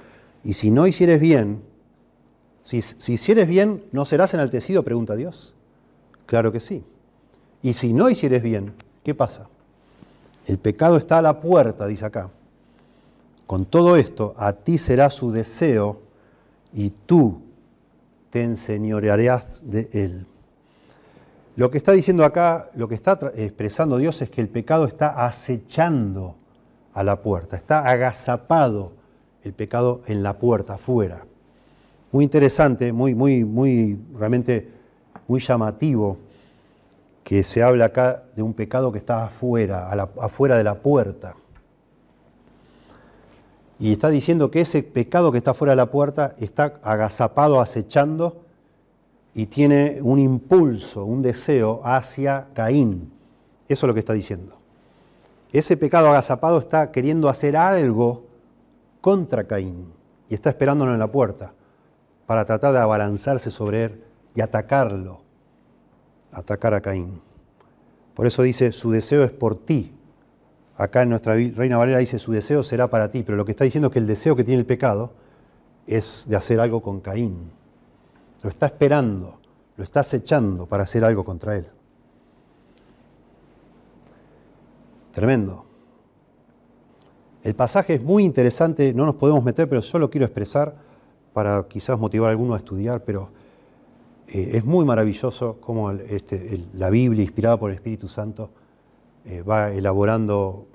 Y 0.43 0.55
si 0.55 0.73
no 0.73 0.89
hicieres 0.89 1.21
bien, 1.21 1.63
si, 2.65 2.83
si 2.83 3.13
hicieres 3.13 3.47
bien, 3.47 3.85
¿no 3.93 4.07
serás 4.07 4.35
enaltecido? 4.35 4.83
Pregunta 4.83 5.15
Dios. 5.15 5.55
Claro 6.27 6.51
que 6.51 6.59
sí. 6.59 6.83
Y 7.63 7.75
si 7.75 7.93
no 7.93 8.11
hicieres 8.11 8.43
bien, 8.43 8.75
¿qué 9.05 9.15
pasa? 9.15 9.49
El 10.47 10.59
pecado 10.59 10.97
está 10.97 11.19
a 11.19 11.23
la 11.23 11.39
puerta, 11.39 11.87
dice 11.87 12.05
acá. 12.05 12.31
Con 13.47 13.67
todo 13.67 13.97
esto, 13.97 14.35
a 14.37 14.53
ti 14.53 14.79
será 14.79 15.11
su 15.11 15.31
deseo 15.31 16.01
y 16.73 16.91
tú 16.91 17.43
te 18.31 18.43
enseñorearás 18.43 19.61
de 19.63 19.89
él. 19.93 20.27
Lo 21.55 21.71
que 21.71 21.77
está 21.77 21.93
diciendo 21.93 22.25
acá, 22.25 22.71
lo 22.75 22.89
que 22.89 22.95
está 22.95 23.19
expresando 23.35 23.99
Dios 23.99 24.23
es 24.23 24.31
que 24.31 24.41
el 24.41 24.49
pecado 24.49 24.87
está 24.87 25.25
acechando 25.27 26.37
a 26.95 27.03
la 27.05 27.21
puerta, 27.21 27.57
está 27.57 27.87
agazapado 27.87 28.95
el 29.45 29.53
pecado 29.53 30.03
en 30.07 30.23
la 30.23 30.39
puerta, 30.39 30.75
afuera. 30.75 31.27
Muy 32.11 32.25
interesante, 32.25 32.93
muy, 32.93 33.15
muy, 33.15 33.45
muy, 33.45 33.99
realmente 34.19 34.69
muy 35.29 35.41
llamativo 35.41 36.19
que 37.25 37.45
se 37.45 37.63
habla 37.63 37.87
acá 37.87 38.25
de 38.35 38.43
un 38.43 38.55
pecado 38.55 38.93
que 38.93 38.99
está 38.99 39.25
afuera, 39.25 39.91
afuera 40.21 40.57
de 40.57 40.65
la 40.65 40.75
puerta. 40.77 41.37
Y 43.79 43.93
está 43.93 44.11
diciendo 44.11 44.51
que 44.51 44.61
ese 44.61 44.83
pecado 44.83 45.33
que 45.33 45.39
está 45.39 45.55
fuera 45.55 45.73
de 45.73 45.77
la 45.77 45.91
puerta 45.91 46.35
está 46.39 46.81
agazapado, 46.83 47.61
acechando 47.61 48.43
y 49.35 49.47
tiene 49.47 49.99
un 50.03 50.19
impulso, 50.19 51.05
un 51.05 51.23
deseo 51.23 51.81
hacia 51.85 52.49
Caín. 52.55 53.13
Eso 53.69 53.87
es 53.87 53.89
lo 53.89 53.95
que 53.95 54.01
está 54.01 54.13
diciendo. 54.13 54.59
Ese 55.53 55.77
pecado 55.77 56.09
agazapado 56.09 56.59
está 56.59 56.91
queriendo 56.91 57.29
hacer 57.29 57.57
algo 57.57 58.25
contra 59.01 59.45
Caín 59.45 59.93
y 60.29 60.35
está 60.35 60.51
esperándolo 60.51 60.93
en 60.93 60.99
la 60.99 61.11
puerta 61.11 61.53
para 62.27 62.45
tratar 62.45 62.73
de 62.73 62.79
abalanzarse 62.79 63.51
sobre 63.51 63.85
él 63.85 64.05
y 64.35 64.41
atacarlo, 64.41 65.23
atacar 66.33 66.75
a 66.75 66.81
Caín. 66.81 67.21
Por 68.15 68.27
eso 68.27 68.43
dice, 68.43 68.73
su 68.73 68.91
deseo 68.91 69.25
es 69.25 69.31
por 69.31 69.55
ti. 69.55 69.93
Acá 70.77 71.03
en 71.03 71.11
nuestra 71.11 71.35
Reina 71.35 71.77
Valera 71.77 71.99
dice, 71.99 72.19
su 72.19 72.33
deseo 72.33 72.65
será 72.65 72.89
para 72.89 73.11
ti, 73.11 73.23
pero 73.23 73.37
lo 73.37 73.45
que 73.45 73.53
está 73.53 73.65
diciendo 73.65 73.89
es 73.89 73.93
que 73.93 73.99
el 73.99 74.07
deseo 74.07 74.35
que 74.35 74.45
tiene 74.45 74.61
el 74.61 74.67
pecado 74.67 75.13
es 75.87 76.25
de 76.29 76.37
hacer 76.37 76.61
algo 76.61 76.83
con 76.83 77.01
Caín. 77.01 77.51
Lo 78.43 78.51
está 78.51 78.67
esperando, 78.67 79.39
lo 79.77 79.85
está 79.85 80.01
acechando 80.01 80.67
para 80.67 80.85
hacer 80.85 81.05
algo 81.05 81.25
contra 81.25 81.57
él. 81.57 81.67
Tremendo. 85.13 85.67
El 87.43 87.55
pasaje 87.55 87.95
es 87.95 88.03
muy 88.03 88.25
interesante, 88.25 88.95
no 88.95 89.05
nos 89.05 89.17
podemos 89.17 89.45
meter, 89.45 89.69
pero 89.69 89.83
solo 89.83 90.11
quiero 90.11 90.25
expresar 90.25 90.75
para 91.33 91.63
quizás 91.65 91.99
motivar 91.99 92.29
a 92.29 92.31
alguno 92.31 92.55
a 92.55 92.59
estudiar, 92.59 93.05
pero 93.05 93.31
eh, 94.33 94.57
es 94.57 94.65
muy 94.65 94.87
maravilloso 94.87 95.59
cómo 95.61 95.91
este, 95.91 96.65
la 96.73 96.89
Biblia, 96.89 97.23
inspirada 97.23 97.59
por 97.59 97.71
el 97.71 97.77
Espíritu 97.77 98.09
Santo, 98.09 98.51
eh, 99.27 99.43
va 99.43 99.71
elaborando 99.71 100.67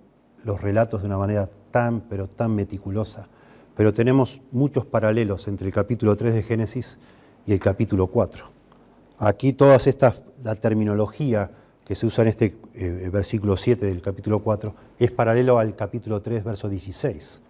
los 0.44 0.62
relatos 0.62 1.02
de 1.02 1.08
una 1.08 1.18
manera 1.18 1.50
tan, 1.72 2.02
pero 2.02 2.28
tan 2.28 2.54
meticulosa. 2.54 3.28
Pero 3.76 3.96
tenemos 3.96 4.42
muchos 4.52 4.86
paralelos 4.86 5.48
entre 5.48 5.66
el 5.68 5.74
capítulo 5.74 6.16
3 6.16 6.36
de 6.36 6.44
Génesis 6.44 7.00
y 7.48 7.54
el 7.54 7.60
capítulo 7.60 8.08
4. 8.08 8.46
Aquí 9.18 9.54
todas 9.54 9.88
estas, 9.88 10.22
la 10.44 10.54
terminología 10.54 11.50
que 11.84 11.96
se 11.96 12.06
usa 12.06 12.22
en 12.22 12.28
este 12.28 12.58
eh, 12.76 13.10
versículo 13.12 13.58
7 13.58 13.88
del 13.88 14.04
capítulo 14.04 14.44
4 14.44 14.76
es 15.00 15.12
paralelo 15.12 15.58
al 15.58 15.76
capítulo 15.76 16.22
3, 16.22 16.44
verso 16.44 16.70
16, 16.70 17.42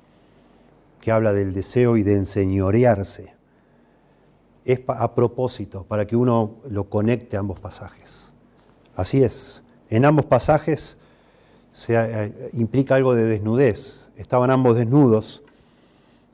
que 1.01 1.11
habla 1.11 1.33
del 1.33 1.53
deseo 1.53 1.97
y 1.97 2.03
de 2.03 2.13
enseñorearse. 2.13 3.36
Es 4.67 4.81
a 4.85 5.15
propósito, 5.15 5.85
para 5.85 6.05
que 6.05 6.17
uno 6.17 6.57
lo 6.69 6.89
conecte 6.89 7.37
a 7.37 7.39
ambos 7.39 7.61
pasajes. 7.61 8.33
Así 8.97 9.23
es, 9.23 9.63
en 9.89 10.03
ambos 10.03 10.25
pasajes 10.25 10.97
se, 11.71 11.93
eh, 11.95 12.49
implica 12.51 12.95
algo 12.95 13.15
de 13.15 13.23
desnudez. 13.23 14.09
Estaban 14.17 14.51
ambos 14.51 14.75
desnudos, 14.75 15.41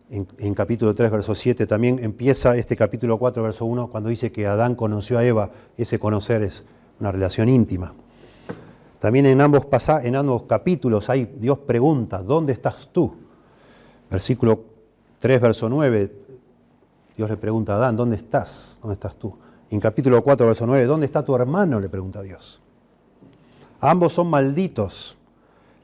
en, 0.09 0.53
capítulo 0.55 0.95
3, 0.95 1.11
verso 1.11 1.35
7, 1.35 1.67
también 1.67 1.99
empieza 2.01 2.57
este 2.57 2.75
capítulo 2.75 3.19
4, 3.19 3.43
verso 3.43 3.65
1, 3.65 3.87
cuando 3.89 4.09
dice 4.09 4.31
que 4.31 4.47
Adán 4.47 4.73
conoció 4.73 5.19
a 5.19 5.23
Eva, 5.23 5.51
ese 5.77 5.99
conocer 5.99 6.41
es 6.41 6.65
una 6.99 7.11
relación 7.11 7.49
íntima. 7.49 7.93
También 8.99 9.27
en 9.27 9.41
ambos, 9.41 9.67
en 10.03 10.15
ambos 10.15 10.43
capítulos 10.43 11.07
hay, 11.09 11.25
Dios 11.39 11.59
pregunta, 11.59 12.23
¿dónde 12.23 12.53
estás 12.53 12.89
tú? 12.91 13.13
Versículo 14.09 14.63
3, 15.19 15.39
verso 15.39 15.69
9, 15.69 16.11
Dios 17.15 17.29
le 17.29 17.37
pregunta 17.37 17.73
a 17.73 17.75
Adán, 17.77 17.95
¿dónde 17.95 18.15
estás? 18.15 18.79
¿Dónde 18.81 18.93
estás 18.95 19.15
tú? 19.15 19.37
en 19.69 19.79
capítulo 19.79 20.23
4, 20.23 20.45
verso 20.45 20.67
9, 20.67 20.85
¿dónde 20.85 21.07
está 21.07 21.25
tu 21.25 21.35
hermano? 21.35 21.79
le 21.79 21.89
pregunta 21.89 22.21
Dios. 22.21 22.61
Ambos 23.81 24.13
son 24.13 24.29
malditos. 24.29 25.17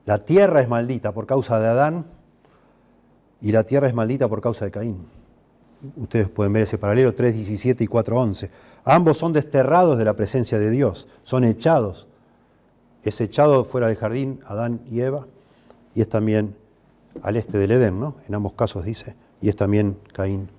La 0.05 0.23
tierra 0.23 0.61
es 0.61 0.69
maldita 0.69 1.11
por 1.11 1.25
causa 1.25 1.59
de 1.59 1.67
Adán 1.67 2.05
y 3.41 3.51
la 3.51 3.63
tierra 3.63 3.87
es 3.87 3.95
maldita 3.95 4.27
por 4.27 4.41
causa 4.41 4.65
de 4.65 4.71
Caín. 4.71 5.07
Ustedes 5.95 6.29
pueden 6.29 6.53
ver 6.53 6.63
ese 6.63 6.77
paralelo 6.77 7.15
3.17 7.15 7.81
y 7.81 7.87
4.11. 7.87 8.49
Ambos 8.85 9.17
son 9.17 9.33
desterrados 9.33 9.97
de 9.97 10.05
la 10.05 10.15
presencia 10.15 10.59
de 10.59 10.69
Dios, 10.69 11.07
son 11.23 11.43
echados 11.43 12.09
es 13.03 13.21
echado 13.21 13.63
fuera 13.63 13.87
del 13.87 13.95
jardín 13.95 14.39
Adán 14.45 14.81
y 14.89 15.01
Eva, 15.01 15.27
y 15.95 16.01
es 16.01 16.09
también 16.09 16.55
al 17.21 17.35
este 17.35 17.57
del 17.57 17.71
Edén, 17.71 17.99
¿no? 17.99 18.15
En 18.27 18.35
ambos 18.35 18.53
casos 18.53 18.85
dice, 18.85 19.15
y 19.41 19.49
es 19.49 19.55
también 19.55 19.97
Caín 20.13 20.49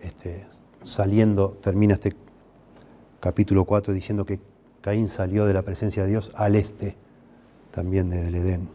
este, 0.00 0.46
saliendo, 0.82 1.58
termina 1.60 1.94
este 1.94 2.16
capítulo 3.20 3.64
4 3.64 3.92
diciendo 3.92 4.24
que 4.24 4.40
Caín 4.80 5.08
salió 5.08 5.46
de 5.46 5.52
la 5.52 5.62
presencia 5.62 6.04
de 6.04 6.08
Dios 6.08 6.32
al 6.34 6.56
este 6.56 6.96
también 7.70 8.10
del 8.10 8.34
Edén. 8.34 8.68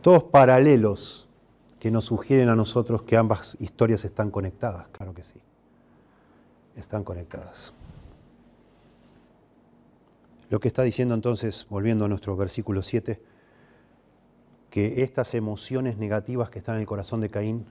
Todos 0.00 0.24
paralelos 0.24 1.28
que 1.78 1.90
nos 1.90 2.06
sugieren 2.06 2.48
a 2.48 2.56
nosotros 2.56 3.02
que 3.02 3.16
ambas 3.16 3.56
historias 3.60 4.04
están 4.04 4.30
conectadas, 4.30 4.88
claro 4.88 5.14
que 5.14 5.22
sí, 5.22 5.40
están 6.76 7.04
conectadas. 7.04 7.72
Lo 10.50 10.60
que 10.60 10.68
está 10.68 10.82
diciendo 10.82 11.14
entonces, 11.14 11.66
volviendo 11.68 12.06
a 12.06 12.08
nuestro 12.08 12.34
versículo 12.36 12.82
7, 12.82 13.20
que 14.70 15.02
estas 15.02 15.34
emociones 15.34 15.98
negativas 15.98 16.50
que 16.50 16.58
están 16.58 16.76
en 16.76 16.82
el 16.82 16.86
corazón 16.86 17.20
de 17.20 17.28
Caín 17.28 17.66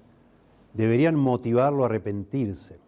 deberían 0.77 1.15
motivarlo 1.15 1.83
a 1.83 1.87
arrepentirse. 1.87 2.79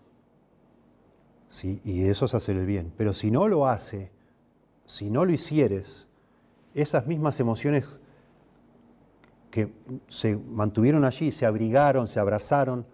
¿sí? 1.50 1.82
Y 1.84 2.04
eso 2.04 2.26
es 2.26 2.36
hacer 2.36 2.56
el 2.56 2.66
bien. 2.66 2.94
Pero 2.96 3.14
si 3.14 3.32
no 3.32 3.48
lo 3.48 3.68
hace, 3.68 4.12
si 4.86 5.10
no 5.10 5.26
lo 5.26 5.32
hicieres, 5.32 6.08
esas 6.76 7.08
mismas 7.08 7.40
emociones 7.40 8.00
que 9.50 9.74
se 10.08 10.38
mantuvieron 10.38 11.04
allí, 11.04 11.32
se 11.32 11.48
abrigaron, 11.48 12.08
se 12.08 12.20
abrazaron, 12.20 12.86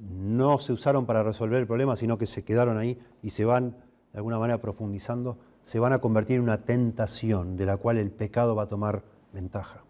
no 0.00 0.58
se 0.60 0.72
usaron 0.72 1.06
para 1.06 1.24
resolver 1.24 1.60
el 1.60 1.66
problema, 1.66 1.96
sino 1.96 2.16
que 2.16 2.28
se 2.28 2.44
quedaron 2.44 2.78
ahí 2.78 2.98
y 3.20 3.30
se 3.30 3.44
van 3.44 3.76
de 4.12 4.18
alguna 4.18 4.38
manera 4.38 4.60
profundizando, 4.60 5.38
se 5.64 5.80
van 5.80 5.92
a 5.92 5.98
convertir 5.98 6.36
en 6.36 6.42
una 6.42 6.62
tentación 6.62 7.56
de 7.56 7.66
la 7.66 7.78
cual 7.78 7.98
el 7.98 8.12
pecado 8.12 8.54
va 8.54 8.64
a 8.64 8.68
tomar 8.68 9.02
ventaja. 9.32 9.82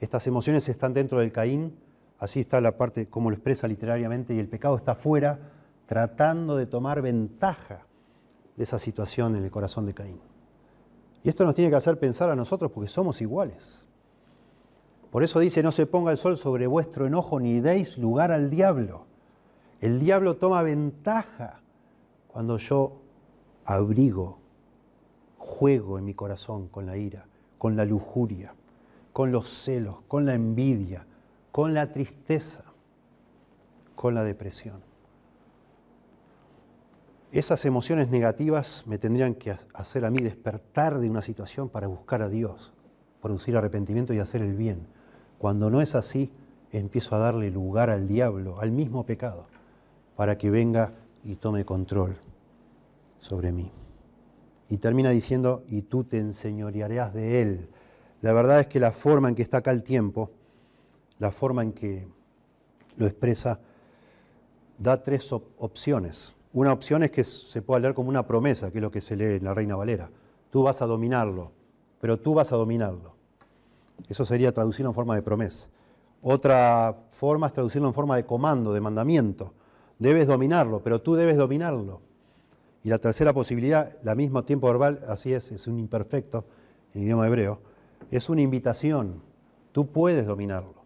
Estas 0.00 0.26
emociones 0.26 0.68
están 0.68 0.92
dentro 0.92 1.20
del 1.20 1.32
Caín, 1.32 1.74
así 2.20 2.40
está 2.40 2.60
la 2.60 2.76
parte 2.76 3.08
como 3.08 3.30
lo 3.30 3.34
expresa 3.34 3.66
literariamente, 3.66 4.34
y 4.34 4.38
el 4.38 4.48
pecado 4.48 4.76
está 4.76 4.94
fuera 4.94 5.50
tratando 5.86 6.56
de 6.56 6.66
tomar 6.66 7.02
ventaja 7.02 7.86
de 8.56 8.62
esa 8.62 8.78
situación 8.78 9.34
en 9.34 9.42
el 9.42 9.50
corazón 9.50 9.86
de 9.86 9.94
Caín. 9.94 10.20
Y 11.24 11.28
esto 11.28 11.44
nos 11.44 11.54
tiene 11.54 11.70
que 11.70 11.76
hacer 11.76 11.98
pensar 11.98 12.30
a 12.30 12.36
nosotros 12.36 12.70
porque 12.70 12.88
somos 12.88 13.20
iguales. 13.20 13.86
Por 15.10 15.24
eso 15.24 15.40
dice, 15.40 15.62
no 15.62 15.72
se 15.72 15.86
ponga 15.86 16.12
el 16.12 16.18
sol 16.18 16.36
sobre 16.36 16.66
vuestro 16.66 17.06
enojo 17.06 17.40
ni 17.40 17.60
deis 17.60 17.98
lugar 17.98 18.30
al 18.30 18.50
diablo. 18.50 19.06
El 19.80 19.98
diablo 19.98 20.36
toma 20.36 20.62
ventaja 20.62 21.60
cuando 22.28 22.58
yo 22.58 23.00
abrigo 23.64 24.38
juego 25.38 25.98
en 25.98 26.04
mi 26.04 26.14
corazón 26.14 26.68
con 26.68 26.86
la 26.86 26.96
ira, 26.96 27.26
con 27.58 27.76
la 27.76 27.84
lujuria, 27.84 28.54
con 29.12 29.32
los 29.32 29.48
celos, 29.48 29.96
con 30.06 30.26
la 30.26 30.34
envidia, 30.34 31.06
con 31.52 31.74
la 31.74 31.92
tristeza, 31.92 32.64
con 33.94 34.14
la 34.14 34.24
depresión. 34.24 34.82
Esas 37.32 37.64
emociones 37.64 38.08
negativas 38.08 38.84
me 38.86 38.98
tendrían 38.98 39.34
que 39.34 39.56
hacer 39.72 40.04
a 40.04 40.10
mí 40.10 40.20
despertar 40.20 40.98
de 40.98 41.08
una 41.08 41.22
situación 41.22 41.68
para 41.68 41.86
buscar 41.86 42.22
a 42.22 42.28
Dios, 42.28 42.72
producir 43.22 43.56
arrepentimiento 43.56 44.12
y 44.12 44.18
hacer 44.18 44.42
el 44.42 44.56
bien. 44.56 44.88
Cuando 45.38 45.70
no 45.70 45.80
es 45.80 45.94
así, 45.94 46.32
empiezo 46.72 47.14
a 47.14 47.20
darle 47.20 47.50
lugar 47.50 47.88
al 47.88 48.08
diablo, 48.08 48.60
al 48.60 48.72
mismo 48.72 49.06
pecado, 49.06 49.46
para 50.16 50.38
que 50.38 50.50
venga 50.50 50.92
y 51.22 51.36
tome 51.36 51.64
control 51.64 52.16
sobre 53.20 53.52
mí. 53.52 53.70
Y 54.68 54.78
termina 54.78 55.10
diciendo, 55.10 55.64
y 55.68 55.82
tú 55.82 56.04
te 56.04 56.18
enseñorearás 56.18 57.14
de 57.14 57.42
él. 57.42 57.68
La 58.22 58.32
verdad 58.32 58.60
es 58.60 58.66
que 58.66 58.80
la 58.80 58.92
forma 58.92 59.28
en 59.28 59.34
que 59.34 59.42
está 59.42 59.58
acá 59.58 59.70
el 59.70 59.82
tiempo, 59.82 60.30
la 61.20 61.30
forma 61.30 61.62
en 61.62 61.72
que 61.72 62.08
lo 62.96 63.06
expresa, 63.06 63.60
da 64.78 65.02
tres 65.02 65.32
opciones. 65.32 66.34
Una 66.52 66.72
opción 66.72 67.04
es 67.04 67.12
que 67.12 67.22
se 67.22 67.62
pueda 67.62 67.78
leer 67.80 67.94
como 67.94 68.08
una 68.08 68.26
promesa, 68.26 68.72
que 68.72 68.78
es 68.78 68.82
lo 68.82 68.90
que 68.90 69.00
se 69.00 69.16
lee 69.16 69.36
en 69.36 69.44
la 69.44 69.54
Reina 69.54 69.76
Valera. 69.76 70.10
Tú 70.50 70.64
vas 70.64 70.82
a 70.82 70.86
dominarlo, 70.86 71.52
pero 72.00 72.18
tú 72.18 72.34
vas 72.34 72.50
a 72.52 72.56
dominarlo. 72.56 73.14
Eso 74.08 74.26
sería 74.26 74.52
traducirlo 74.52 74.90
en 74.90 74.94
forma 74.94 75.14
de 75.14 75.22
promesa. 75.22 75.68
Otra 76.22 77.04
forma 77.10 77.46
es 77.46 77.52
traducirlo 77.52 77.86
en 77.86 77.94
forma 77.94 78.16
de 78.16 78.24
comando, 78.24 78.72
de 78.72 78.80
mandamiento. 78.80 79.54
Debes 79.98 80.26
dominarlo, 80.26 80.82
pero 80.82 81.00
tú 81.00 81.14
debes 81.14 81.36
dominarlo. 81.36 82.00
Y 82.82 82.88
la 82.88 82.98
tercera 82.98 83.34
posibilidad, 83.34 83.98
la 84.02 84.14
mismo 84.14 84.42
tiempo 84.44 84.66
verbal, 84.66 85.04
así 85.06 85.34
es, 85.34 85.52
es 85.52 85.66
un 85.66 85.78
imperfecto 85.78 86.46
en 86.94 87.02
idioma 87.02 87.26
hebreo, 87.26 87.60
es 88.10 88.30
una 88.30 88.40
invitación. 88.40 89.22
Tú 89.72 89.86
puedes 89.86 90.26
dominarlo. 90.26 90.79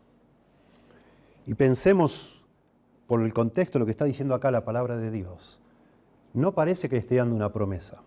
Y 1.47 1.55
pensemos 1.55 2.43
por 3.07 3.23
el 3.23 3.33
contexto 3.33 3.79
lo 3.79 3.85
que 3.85 3.91
está 3.91 4.05
diciendo 4.05 4.35
acá 4.35 4.51
la 4.51 4.65
palabra 4.65 4.97
de 4.97 5.11
Dios. 5.11 5.61
No 6.33 6.55
parece 6.55 6.89
que 6.89 6.97
le 6.97 7.01
esté 7.01 7.17
dando 7.17 7.37
una 7.37 7.53
promesa. 7.53 8.03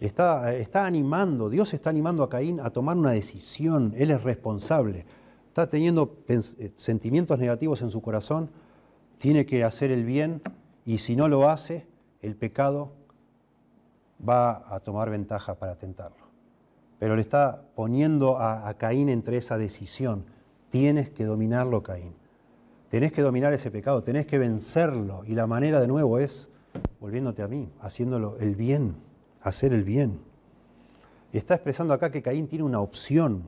está, 0.00 0.54
está 0.54 0.86
animando, 0.86 1.48
Dios 1.48 1.72
está 1.72 1.90
animando 1.90 2.22
a 2.22 2.28
Caín 2.28 2.60
a 2.60 2.70
tomar 2.70 2.96
una 2.96 3.12
decisión. 3.12 3.94
Él 3.96 4.10
es 4.10 4.22
responsable. 4.22 5.06
Está 5.48 5.68
teniendo 5.68 6.18
eh, 6.28 6.42
sentimientos 6.74 7.38
negativos 7.38 7.80
en 7.80 7.90
su 7.90 8.02
corazón. 8.02 8.50
Tiene 9.18 9.46
que 9.46 9.64
hacer 9.64 9.90
el 9.90 10.04
bien 10.04 10.42
y 10.84 10.98
si 10.98 11.16
no 11.16 11.28
lo 11.28 11.48
hace, 11.48 11.86
el 12.20 12.36
pecado 12.36 12.92
va 14.26 14.74
a 14.74 14.80
tomar 14.80 15.10
ventaja 15.10 15.54
para 15.54 15.76
tentarlo. 15.76 16.26
Pero 16.98 17.14
le 17.14 17.22
está 17.22 17.64
poniendo 17.74 18.38
a, 18.38 18.72
Caín 18.74 19.08
entre 19.08 19.36
esa 19.36 19.58
decisión. 19.58 20.26
Tienes 20.78 21.08
que 21.08 21.24
dominarlo, 21.24 21.82
Caín. 21.82 22.12
Tenés 22.90 23.10
que 23.10 23.22
dominar 23.22 23.50
ese 23.54 23.70
pecado, 23.70 24.02
tenés 24.02 24.26
que 24.26 24.36
vencerlo. 24.36 25.22
Y 25.24 25.32
la 25.32 25.46
manera 25.46 25.80
de 25.80 25.88
nuevo 25.88 26.18
es 26.18 26.50
volviéndote 27.00 27.42
a 27.42 27.48
mí, 27.48 27.72
haciéndolo 27.80 28.36
el 28.40 28.56
bien, 28.56 28.94
hacer 29.40 29.72
el 29.72 29.84
bien. 29.84 30.20
Y 31.32 31.38
está 31.38 31.54
expresando 31.54 31.94
acá 31.94 32.12
que 32.12 32.20
Caín 32.20 32.46
tiene 32.46 32.62
una 32.62 32.80
opción. 32.80 33.44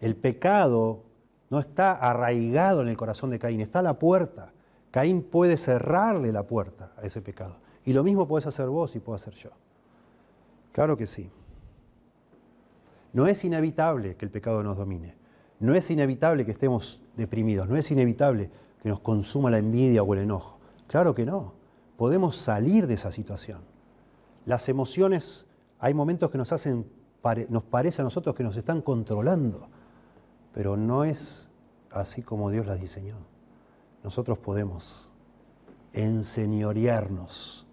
El 0.00 0.16
pecado 0.16 1.02
no 1.50 1.60
está 1.60 1.92
arraigado 1.92 2.80
en 2.80 2.88
el 2.88 2.96
corazón 2.96 3.28
de 3.28 3.38
Caín, 3.38 3.60
está 3.60 3.80
a 3.80 3.82
la 3.82 3.98
puerta. 3.98 4.54
Caín 4.90 5.22
puede 5.22 5.58
cerrarle 5.58 6.32
la 6.32 6.46
puerta 6.46 6.94
a 6.96 7.02
ese 7.02 7.20
pecado. 7.20 7.58
Y 7.84 7.92
lo 7.92 8.02
mismo 8.02 8.26
puedes 8.26 8.46
hacer 8.46 8.68
vos 8.68 8.96
y 8.96 9.00
puedo 9.00 9.16
hacer 9.16 9.34
yo. 9.34 9.50
Claro 10.72 10.96
que 10.96 11.06
sí. 11.06 11.30
No 13.12 13.26
es 13.26 13.44
inevitable 13.44 14.16
que 14.16 14.24
el 14.24 14.30
pecado 14.30 14.62
nos 14.62 14.78
domine. 14.78 15.19
No 15.60 15.74
es 15.74 15.90
inevitable 15.90 16.44
que 16.44 16.50
estemos 16.50 17.00
deprimidos. 17.16 17.68
No 17.68 17.76
es 17.76 17.90
inevitable 17.90 18.50
que 18.82 18.88
nos 18.88 19.00
consuma 19.00 19.50
la 19.50 19.58
envidia 19.58 20.02
o 20.02 20.14
el 20.14 20.20
enojo. 20.20 20.58
Claro 20.88 21.14
que 21.14 21.24
no. 21.24 21.54
Podemos 21.96 22.36
salir 22.36 22.86
de 22.86 22.94
esa 22.94 23.12
situación. 23.12 23.60
Las 24.46 24.68
emociones, 24.68 25.46
hay 25.78 25.94
momentos 25.94 26.30
que 26.30 26.38
nos 26.38 26.52
hacen, 26.52 26.90
nos 27.50 27.62
parece 27.62 28.02
a 28.02 28.04
nosotros 28.04 28.34
que 28.34 28.42
nos 28.42 28.56
están 28.56 28.80
controlando, 28.80 29.68
pero 30.52 30.76
no 30.76 31.04
es 31.04 31.50
así 31.90 32.22
como 32.22 32.50
Dios 32.50 32.66
las 32.66 32.80
diseñó 32.80 33.30
nosotros 34.02 34.38
podemos 34.38 35.10
enseñorearnos 35.92 37.66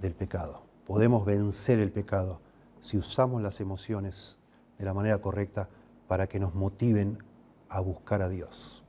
del 0.00 0.14
pecado. 0.14 0.62
Podemos 0.86 1.24
vencer 1.24 1.78
el 1.78 1.92
pecado 1.92 2.40
si 2.80 2.98
usamos 2.98 3.42
las 3.42 3.60
emociones 3.60 4.38
de 4.78 4.84
la 4.84 4.94
manera 4.94 5.18
correcta 5.18 5.68
para 6.10 6.26
que 6.26 6.40
nos 6.40 6.56
motiven 6.56 7.18
a 7.68 7.78
buscar 7.78 8.20
a 8.20 8.28
Dios. 8.28 8.82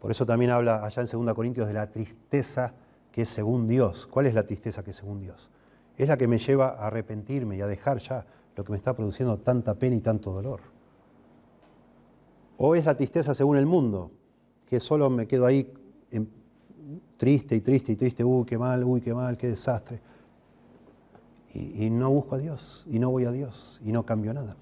Por 0.00 0.10
eso 0.10 0.24
también 0.24 0.50
habla 0.50 0.82
allá 0.82 1.02
en 1.02 1.08
2 1.26 1.34
Corintios 1.34 1.68
de 1.68 1.74
la 1.74 1.90
tristeza 1.90 2.72
que 3.12 3.20
es 3.20 3.28
según 3.28 3.68
Dios. 3.68 4.06
¿Cuál 4.06 4.24
es 4.24 4.32
la 4.32 4.46
tristeza 4.46 4.82
que 4.82 4.92
es 4.92 4.96
según 4.96 5.20
Dios? 5.20 5.50
Es 5.98 6.08
la 6.08 6.16
que 6.16 6.26
me 6.26 6.38
lleva 6.38 6.68
a 6.68 6.86
arrepentirme 6.86 7.58
y 7.58 7.60
a 7.60 7.66
dejar 7.66 7.98
ya 7.98 8.24
lo 8.56 8.64
que 8.64 8.72
me 8.72 8.78
está 8.78 8.96
produciendo 8.96 9.36
tanta 9.36 9.74
pena 9.74 9.96
y 9.96 10.00
tanto 10.00 10.32
dolor. 10.32 10.60
O 12.56 12.74
es 12.74 12.86
la 12.86 12.96
tristeza 12.96 13.34
según 13.34 13.58
el 13.58 13.66
mundo, 13.66 14.10
que 14.64 14.80
solo 14.80 15.10
me 15.10 15.26
quedo 15.26 15.44
ahí 15.44 15.70
triste 17.18 17.56
y 17.56 17.60
triste 17.60 17.92
y 17.92 17.96
triste, 17.96 18.24
uy, 18.24 18.46
qué 18.46 18.56
mal, 18.56 18.82
uy, 18.84 19.02
qué 19.02 19.12
mal, 19.12 19.36
qué 19.36 19.48
desastre. 19.48 20.00
y, 21.52 21.90
no 21.90 22.08
busco 22.08 22.36
a 22.36 22.38
Dios, 22.38 22.86
y 22.88 22.98
no 22.98 23.10
voy 23.10 23.26
a 23.26 23.32
Dios, 23.32 23.82
y 23.84 23.92
no 23.92 24.06
cambio 24.06 24.32
nada. 24.32 24.56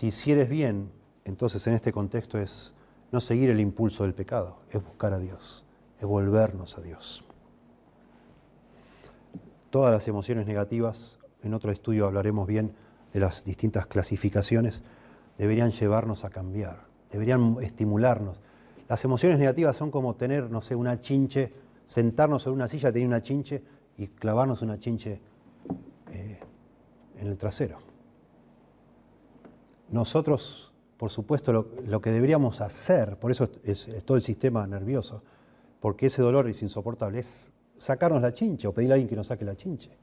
Si 0.00 0.06
hicieres 0.06 0.48
bien, 0.48 0.90
entonces 1.26 1.66
en 1.66 1.74
este 1.74 1.92
contexto 1.92 2.38
es 2.38 2.72
no 3.12 3.20
seguir 3.20 3.50
el 3.50 3.60
impulso 3.60 4.04
del 4.04 4.14
pecado, 4.14 4.62
es 4.70 4.82
buscar 4.82 5.12
a 5.12 5.18
Dios, 5.18 5.66
es 5.98 6.06
volvernos 6.06 6.78
a 6.78 6.80
Dios. 6.80 7.22
Todas 9.68 9.92
las 9.92 10.08
emociones 10.08 10.46
negativas, 10.46 11.18
en 11.42 11.52
otro 11.52 11.70
estudio 11.70 12.06
hablaremos 12.06 12.46
bien 12.46 12.72
de 13.12 13.20
las 13.20 13.44
distintas 13.44 13.86
clasificaciones, 13.88 14.80
deberían 15.36 15.70
llevarnos 15.70 16.24
a 16.24 16.30
cambiar, 16.30 16.86
deberían 17.10 17.58
estimularnos. 17.60 18.40
Las 18.88 19.04
emociones 19.04 19.38
negativas 19.38 19.76
son 19.76 19.90
como 19.90 20.16
tener, 20.16 20.50
no 20.50 20.62
sé, 20.62 20.76
una 20.76 21.02
chinche, 21.02 21.52
sentarnos 21.86 22.46
en 22.46 22.54
una 22.54 22.68
silla, 22.68 22.90
tener 22.90 23.06
una 23.06 23.20
chinche 23.20 23.62
y 23.98 24.06
clavarnos 24.06 24.62
una 24.62 24.78
chinche 24.78 25.20
eh, 26.10 26.40
en 27.18 27.26
el 27.26 27.36
trasero. 27.36 27.89
Nosotros, 29.90 30.72
por 30.96 31.10
supuesto, 31.10 31.52
lo, 31.52 32.00
que 32.00 32.10
deberíamos 32.10 32.60
hacer, 32.60 33.18
por 33.18 33.30
eso 33.30 33.48
es, 33.64 33.88
todo 34.04 34.16
el 34.16 34.22
sistema 34.22 34.66
nervioso, 34.66 35.22
porque 35.80 36.06
ese 36.06 36.22
dolor 36.22 36.48
es 36.48 36.62
insoportable, 36.62 37.18
es 37.18 37.52
sacarnos 37.76 38.22
la 38.22 38.32
chinche 38.32 38.68
o 38.68 38.74
pedirle 38.74 38.92
a 38.92 38.96
alguien 38.96 39.08
que 39.08 39.16
nos 39.16 39.28
saque 39.28 39.44
la 39.44 39.56
chinche, 39.56 39.96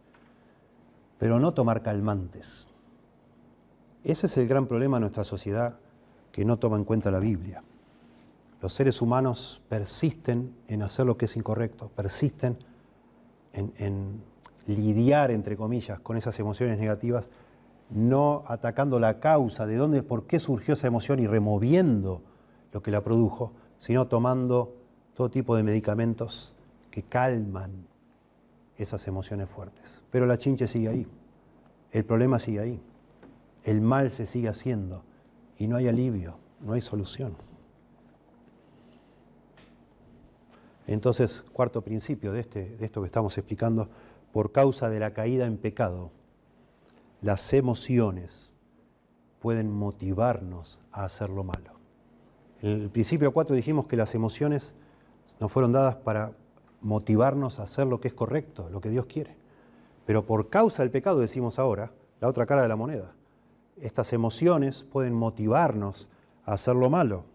pero 1.17 1.39
no 1.39 1.53
tomar 1.53 1.81
calmantes. 1.81 2.67
Ese 4.03 4.27
es 4.27 4.37
el 4.37 4.47
gran 4.47 4.67
problema 4.67 4.97
de 4.97 5.01
nuestra 5.01 5.23
sociedad 5.23 5.79
que 6.31 6.45
no 6.45 6.57
toma 6.57 6.77
en 6.77 6.83
cuenta 6.83 7.11
la 7.11 7.19
Biblia. 7.19 7.63
Los 8.61 8.73
seres 8.73 9.01
humanos 9.01 9.61
persisten 9.69 10.55
en 10.67 10.81
hacer 10.81 11.05
lo 11.05 11.17
que 11.17 11.25
es 11.25 11.35
incorrecto, 11.35 11.89
persisten 11.89 12.57
en, 13.53 14.21
lidiar, 14.65 15.31
entre 15.31 15.55
comillas, 15.55 15.99
con 15.99 16.17
esas 16.17 16.39
emociones 16.39 16.77
negativas, 16.77 17.29
no 17.89 18.43
atacando 18.47 18.99
la 18.99 19.19
causa 19.19 19.65
de 19.65 19.77
dónde, 19.77 20.03
por 20.03 20.27
qué 20.27 20.39
surgió 20.39 20.73
esa 20.73 20.87
emoción 20.87 21.19
y 21.19 21.27
removiendo 21.27 22.21
lo 22.71 22.81
que 22.81 22.91
la 22.91 23.01
produjo, 23.01 23.53
sino 23.79 24.07
tomando 24.07 24.75
todo 25.13 25.29
tipo 25.29 25.55
de 25.55 25.63
medicamentos 25.63 26.53
que 26.91 27.03
calman 27.03 27.87
esas 28.77 29.07
emociones 29.07 29.49
fuertes. 29.49 30.01
Pero 30.11 30.25
la 30.25 30.37
chinche 30.37 30.67
sigue 30.67 30.89
ahí, 30.89 31.07
el 31.91 32.05
problema 32.05 32.39
sigue 32.39 32.59
ahí 32.59 32.81
el 33.67 33.81
mal 33.81 34.09
se 34.11 34.25
sigue 34.25 34.47
haciendo 34.47 35.03
y 35.57 35.67
no 35.67 35.75
hay 35.75 35.89
alivio, 35.89 36.37
no 36.61 36.71
hay 36.71 36.79
solución. 36.79 37.35
Entonces, 40.87 41.43
cuarto 41.51 41.81
principio 41.81 42.31
de, 42.31 42.39
este, 42.39 42.77
de 42.77 42.85
esto 42.85 43.01
que 43.01 43.07
estamos 43.07 43.37
explicando, 43.37 43.89
por 44.31 44.53
causa 44.53 44.89
de 44.89 45.01
la 45.01 45.13
caída 45.13 45.45
en 45.45 45.57
pecado, 45.57 46.11
las 47.21 47.53
emociones 47.53 48.55
pueden 49.39 49.71
motivarnos 49.71 50.79
a 50.91 51.05
hacer 51.05 51.29
lo 51.29 51.43
malo. 51.43 51.73
En 52.61 52.81
el 52.81 52.89
principio 52.89 53.31
4 53.31 53.55
dijimos 53.55 53.85
que 53.85 53.97
las 53.97 54.15
emociones 54.15 54.73
nos 55.39 55.51
fueron 55.51 55.71
dadas 55.71 55.95
para 55.95 56.33
motivarnos 56.81 57.59
a 57.59 57.63
hacer 57.63 57.87
lo 57.87 57.99
que 57.99 58.07
es 58.07 58.13
correcto, 58.13 58.69
lo 58.69 58.81
que 58.81 58.89
Dios 58.89 59.05
quiere. 59.05 59.35
Pero 60.05 60.25
por 60.25 60.49
causa 60.49 60.83
del 60.83 60.91
pecado, 60.91 61.19
decimos 61.19 61.59
ahora, 61.59 61.91
la 62.19 62.27
otra 62.27 62.45
cara 62.45 62.61
de 62.61 62.67
la 62.67 62.75
moneda, 62.75 63.13
estas 63.79 64.13
emociones 64.13 64.83
pueden 64.83 65.13
motivarnos 65.13 66.09
a 66.45 66.53
hacer 66.53 66.75
lo 66.75 66.89
malo. 66.89 67.25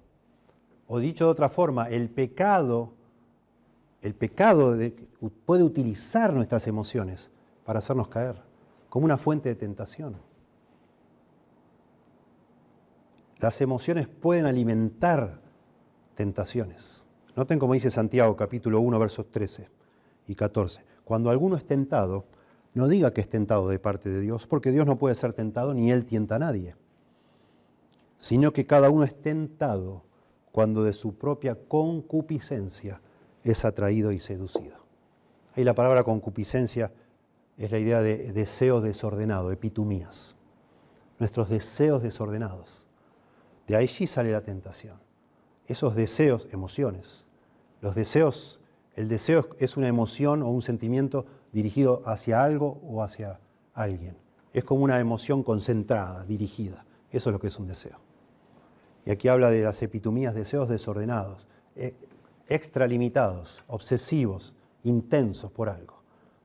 O 0.88 0.98
dicho 0.98 1.26
de 1.26 1.30
otra 1.30 1.48
forma, 1.48 1.88
el 1.88 2.10
pecado, 2.10 2.92
el 4.00 4.14
pecado 4.14 4.76
puede 5.44 5.62
utilizar 5.62 6.32
nuestras 6.32 6.66
emociones 6.66 7.30
para 7.64 7.78
hacernos 7.78 8.08
caer, 8.08 8.42
como 8.92 9.06
una 9.06 9.16
fuente 9.16 9.48
de 9.48 9.54
tentación. 9.54 10.18
Las 13.38 13.58
emociones 13.62 14.06
pueden 14.06 14.44
alimentar 14.44 15.40
tentaciones. 16.14 17.06
Noten 17.34 17.58
como 17.58 17.72
dice 17.72 17.90
Santiago 17.90 18.36
capítulo 18.36 18.80
1 18.80 18.98
versos 18.98 19.30
13 19.30 19.70
y 20.26 20.34
14. 20.34 20.84
Cuando 21.04 21.30
alguno 21.30 21.56
es 21.56 21.64
tentado, 21.64 22.26
no 22.74 22.86
diga 22.86 23.14
que 23.14 23.22
es 23.22 23.30
tentado 23.30 23.66
de 23.66 23.78
parte 23.78 24.10
de 24.10 24.20
Dios, 24.20 24.46
porque 24.46 24.72
Dios 24.72 24.84
no 24.84 24.98
puede 24.98 25.14
ser 25.14 25.32
tentado 25.32 25.72
ni 25.72 25.90
Él 25.90 26.04
tienta 26.04 26.34
a 26.34 26.40
nadie, 26.40 26.76
sino 28.18 28.52
que 28.52 28.66
cada 28.66 28.90
uno 28.90 29.04
es 29.04 29.18
tentado 29.18 30.04
cuando 30.52 30.84
de 30.84 30.92
su 30.92 31.16
propia 31.16 31.54
concupiscencia 31.66 33.00
es 33.42 33.64
atraído 33.64 34.12
y 34.12 34.20
seducido. 34.20 34.76
Ahí 35.54 35.64
la 35.64 35.72
palabra 35.72 36.04
concupiscencia 36.04 36.92
es 37.58 37.70
la 37.70 37.78
idea 37.78 38.00
de 38.00 38.32
deseo 38.32 38.80
desordenado, 38.80 39.52
epitumías. 39.52 40.34
Nuestros 41.18 41.48
deseos 41.48 42.02
desordenados. 42.02 42.86
De 43.66 43.86
sí 43.88 44.06
sale 44.06 44.32
la 44.32 44.42
tentación. 44.42 44.98
Esos 45.66 45.94
deseos, 45.94 46.48
emociones. 46.52 47.26
Los 47.80 47.94
deseos, 47.94 48.60
el 48.96 49.08
deseo 49.08 49.48
es 49.58 49.76
una 49.76 49.88
emoción 49.88 50.42
o 50.42 50.48
un 50.48 50.62
sentimiento 50.62 51.26
dirigido 51.52 52.02
hacia 52.04 52.42
algo 52.42 52.80
o 52.84 53.02
hacia 53.02 53.40
alguien. 53.74 54.16
Es 54.52 54.64
como 54.64 54.84
una 54.84 54.98
emoción 54.98 55.42
concentrada, 55.42 56.24
dirigida. 56.24 56.84
Eso 57.10 57.30
es 57.30 57.32
lo 57.32 57.40
que 57.40 57.46
es 57.46 57.58
un 57.58 57.66
deseo. 57.66 57.98
Y 59.04 59.10
aquí 59.10 59.28
habla 59.28 59.50
de 59.50 59.62
las 59.62 59.82
epitomías, 59.82 60.34
deseos 60.34 60.68
desordenados, 60.68 61.46
eh, 61.76 61.94
extralimitados, 62.48 63.62
obsesivos, 63.66 64.54
intensos 64.82 65.50
por 65.50 65.68
algo. 65.68 66.01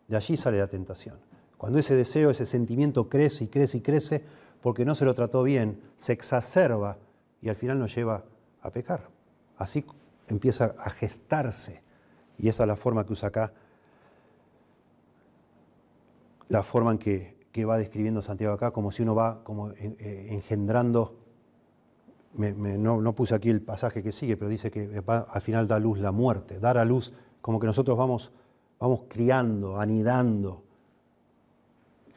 De 0.07 0.17
allí 0.17 0.37
sale 0.37 0.59
la 0.59 0.67
tentación. 0.67 1.17
Cuando 1.57 1.79
ese 1.79 1.95
deseo, 1.95 2.29
ese 2.29 2.45
sentimiento 2.45 3.09
crece 3.09 3.45
y 3.45 3.47
crece 3.47 3.77
y 3.77 3.81
crece, 3.81 4.23
porque 4.61 4.85
no 4.85 4.95
se 4.95 5.05
lo 5.05 5.13
trató 5.13 5.43
bien, 5.43 5.81
se 5.97 6.13
exacerba 6.13 6.97
y 7.41 7.49
al 7.49 7.55
final 7.55 7.79
nos 7.79 7.95
lleva 7.95 8.25
a 8.61 8.71
pecar. 8.71 9.09
Así 9.57 9.85
empieza 10.27 10.75
a 10.77 10.89
gestarse. 10.89 11.81
Y 12.37 12.49
esa 12.49 12.63
es 12.63 12.67
la 12.67 12.75
forma 12.75 13.05
que 13.05 13.13
usa 13.13 13.29
acá 13.29 13.53
la 16.49 16.63
forma 16.63 16.91
en 16.91 16.97
que, 16.97 17.65
va 17.65 17.77
describiendo 17.77 18.21
Santiago 18.21 18.53
acá, 18.53 18.69
como 18.69 18.91
si 18.91 19.01
uno 19.01 19.15
va 19.15 19.43
como 19.43 19.71
eh, 19.71 20.27
engendrando, 20.29 21.17
no, 22.35 23.15
puse 23.15 23.33
aquí 23.33 23.49
el 23.49 23.63
pasaje 23.63 24.03
que 24.03 24.11
sigue, 24.11 24.37
pero 24.37 24.47
dice 24.47 24.69
que 24.69 25.01
al 25.07 25.41
final 25.41 25.67
da 25.67 25.79
luz 25.79 25.97
la 25.97 26.11
muerte, 26.11 26.59
dar 26.59 26.77
a 26.77 26.85
luz, 26.85 27.13
como 27.41 27.59
que 27.59 27.65
nosotros 27.65 27.97
vamos, 27.97 28.31
vamos 28.79 29.01
criando, 29.07 29.79
anidando, 29.79 30.63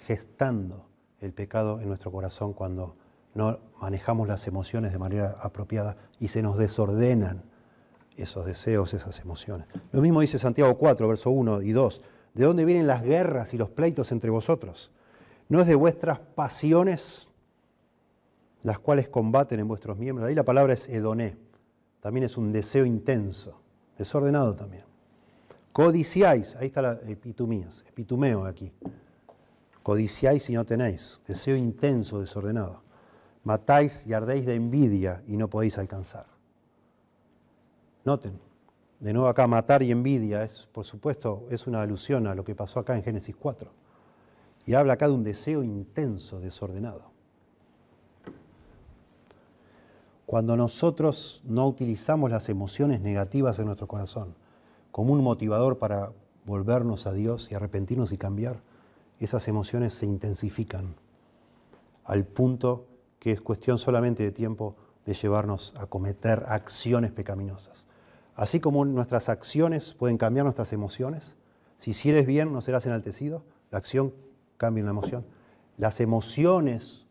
gestando 0.06 0.86
el 1.20 1.32
pecado 1.32 1.80
en 1.80 1.88
nuestro 1.88 2.10
corazón 2.10 2.52
cuando 2.52 2.96
no 3.34 3.58
manejamos 3.80 4.26
las 4.26 4.46
emociones 4.46 4.92
de 4.92 4.98
manera 4.98 5.36
apropiada 5.40 5.96
y 6.18 6.28
se 6.28 6.42
nos 6.42 6.58
desordenan 6.58 7.42
esos 8.16 8.44
deseos, 8.44 8.92
esas 8.92 9.20
emociones. 9.20 9.66
Lo 9.92 10.00
mismo 10.00 10.20
dice 10.20 10.38
Santiago 10.38 10.76
4, 10.76 11.08
verso 11.08 11.30
1 11.30 11.62
y 11.62 11.72
2 11.72 12.02
¿De 12.34 12.44
dónde 12.44 12.64
vienen 12.64 12.86
las 12.86 13.02
guerras 13.02 13.54
y 13.54 13.58
los 13.58 13.70
pleitos 13.70 14.12
entre 14.12 14.30
vosotros? 14.30 14.90
¿No 15.48 15.60
es 15.60 15.66
de 15.66 15.74
vuestras 15.74 16.20
pasiones 16.20 17.28
las 18.62 18.78
cuales 18.78 19.08
combaten 19.08 19.58
en 19.58 19.66
vuestros 19.66 19.98
miembros? 19.98 20.28
Ahí 20.28 20.34
la 20.34 20.44
palabra 20.44 20.74
es 20.74 20.88
edoné. 20.88 21.36
También 22.00 22.24
es 22.24 22.36
un 22.36 22.52
deseo 22.52 22.84
intenso, 22.84 23.60
desordenado 23.98 24.54
también. 24.54 24.84
Codiciáis, 25.72 26.56
ahí 26.56 26.66
está 26.66 26.82
la 26.82 26.94
epitumías, 27.06 27.84
epitumeo 27.88 28.44
aquí. 28.44 28.72
Codiciáis 29.84 30.50
y 30.50 30.54
no 30.54 30.66
tenéis, 30.66 31.20
deseo 31.26 31.54
intenso, 31.54 32.20
desordenado. 32.20 32.82
Matáis 33.44 34.04
y 34.06 34.12
ardéis 34.12 34.46
de 34.46 34.56
envidia 34.56 35.22
y 35.28 35.36
no 35.36 35.48
podéis 35.48 35.78
alcanzar. 35.78 36.26
Noten, 38.04 38.38
de 38.98 39.12
nuevo 39.12 39.28
acá, 39.28 39.46
matar 39.46 39.82
y 39.82 39.92
envidia, 39.92 40.42
es, 40.42 40.68
por 40.72 40.84
supuesto, 40.84 41.46
es 41.50 41.66
una 41.68 41.80
alusión 41.82 42.26
a 42.26 42.34
lo 42.34 42.44
que 42.44 42.56
pasó 42.56 42.80
acá 42.80 42.96
en 42.96 43.04
Génesis 43.04 43.36
4. 43.36 43.70
Y 44.66 44.74
habla 44.74 44.94
acá 44.94 45.06
de 45.06 45.14
un 45.14 45.24
deseo 45.24 45.62
intenso, 45.62 46.40
desordenado. 46.40 47.12
Cuando 50.26 50.56
nosotros 50.56 51.42
no 51.46 51.66
utilizamos 51.66 52.30
las 52.30 52.48
emociones 52.48 53.00
negativas 53.00 53.58
en 53.58 53.66
nuestro 53.66 53.88
corazón 53.88 54.34
como 54.92 55.12
un 55.12 55.22
motivador 55.22 55.78
para 55.78 56.12
volvernos 56.44 57.06
a 57.06 57.12
Dios 57.12 57.50
y 57.50 57.54
arrepentirnos 57.54 58.12
y 58.12 58.18
cambiar, 58.18 58.60
esas 59.18 59.48
emociones 59.48 59.94
se 59.94 60.06
intensifican 60.06 60.94
al 62.04 62.24
punto 62.24 62.86
que 63.18 63.32
es 63.32 63.40
cuestión 63.40 63.78
solamente 63.78 64.22
de 64.22 64.32
tiempo 64.32 64.74
de 65.04 65.14
llevarnos 65.14 65.74
a 65.76 65.86
cometer 65.86 66.44
acciones 66.48 67.12
pecaminosas. 67.12 67.86
Así 68.34 68.60
como 68.60 68.84
nuestras 68.84 69.28
acciones 69.28 69.92
pueden 69.94 70.16
cambiar 70.16 70.44
nuestras 70.44 70.72
emociones, 70.72 71.36
si 71.78 71.90
hicieres 71.90 72.26
bien 72.26 72.52
no 72.52 72.62
serás 72.62 72.86
enaltecido, 72.86 73.44
la 73.70 73.78
acción 73.78 74.14
cambia 74.56 74.84
la 74.84 74.90
emoción. 74.90 75.26
Las 75.76 76.00
emociones 76.00 77.06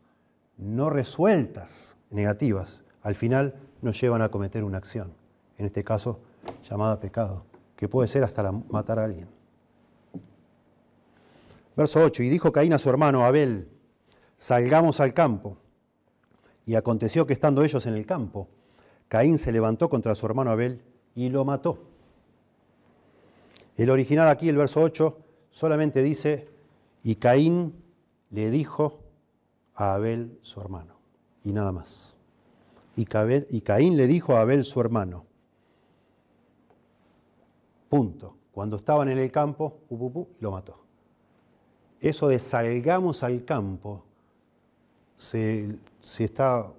no 0.58 0.90
resueltas, 0.90 1.98
negativas, 2.10 2.84
al 3.02 3.16
final 3.16 3.56
nos 3.82 4.00
llevan 4.02 4.22
a 4.22 4.30
cometer 4.30 4.64
una 4.64 4.78
acción, 4.78 5.14
en 5.58 5.66
este 5.66 5.84
caso 5.84 6.20
llamada 6.68 7.00
pecado, 7.00 7.46
que 7.80 7.88
puede 7.88 8.10
ser 8.10 8.26
hasta 8.26 8.52
matar 8.52 9.00
a 9.00 9.06
alguien. 9.06 9.30
Verso 11.78 12.04
8, 12.04 12.24
y 12.24 12.28
dijo 12.28 12.52
Caín 12.52 12.74
a 12.74 12.78
su 12.78 12.90
hermano 12.90 13.24
Abel, 13.24 13.70
salgamos 14.38 15.00
al 15.00 15.14
campo. 15.14 15.56
Y 16.66 16.76
aconteció 16.76 17.26
que 17.26 17.32
estando 17.32 17.64
ellos 17.64 17.86
en 17.86 17.94
el 17.94 18.06
campo, 18.06 18.50
Caín 19.08 19.38
se 19.38 19.54
levantó 19.54 19.90
contra 19.90 20.14
su 20.14 20.26
hermano 20.26 20.52
Abel 20.52 20.82
y 21.16 21.30
lo 21.30 21.46
mató. 21.46 21.80
El 23.78 23.90
original 23.92 24.28
aquí, 24.28 24.50
el 24.50 24.58
verso 24.58 24.82
8, 24.82 25.18
solamente 25.50 26.02
dice, 26.02 26.50
y 27.02 27.16
Caín 27.16 27.82
le 28.30 28.50
dijo 28.50 29.00
a 29.74 29.94
Abel 29.94 30.38
su 30.42 30.60
hermano, 30.60 30.98
y 31.46 31.54
nada 31.54 31.72
más. 31.72 32.14
Y, 32.98 33.06
Caín 33.06 33.96
le 33.96 34.06
dijo 34.06 34.36
a 34.36 34.42
Abel 34.42 34.66
su 34.66 34.82
hermano, 34.82 35.29
punto. 37.90 38.36
Cuando 38.52 38.78
estaban 38.78 39.10
en 39.10 39.18
el 39.18 39.32
campo, 39.32 39.80
lo 40.40 40.52
mató. 40.52 40.80
Eso 42.00 42.28
de 42.28 42.40
salgamos 42.40 43.24
al 43.24 43.44
campo 43.44 44.04
se, 45.18 45.78
está, 46.20 46.72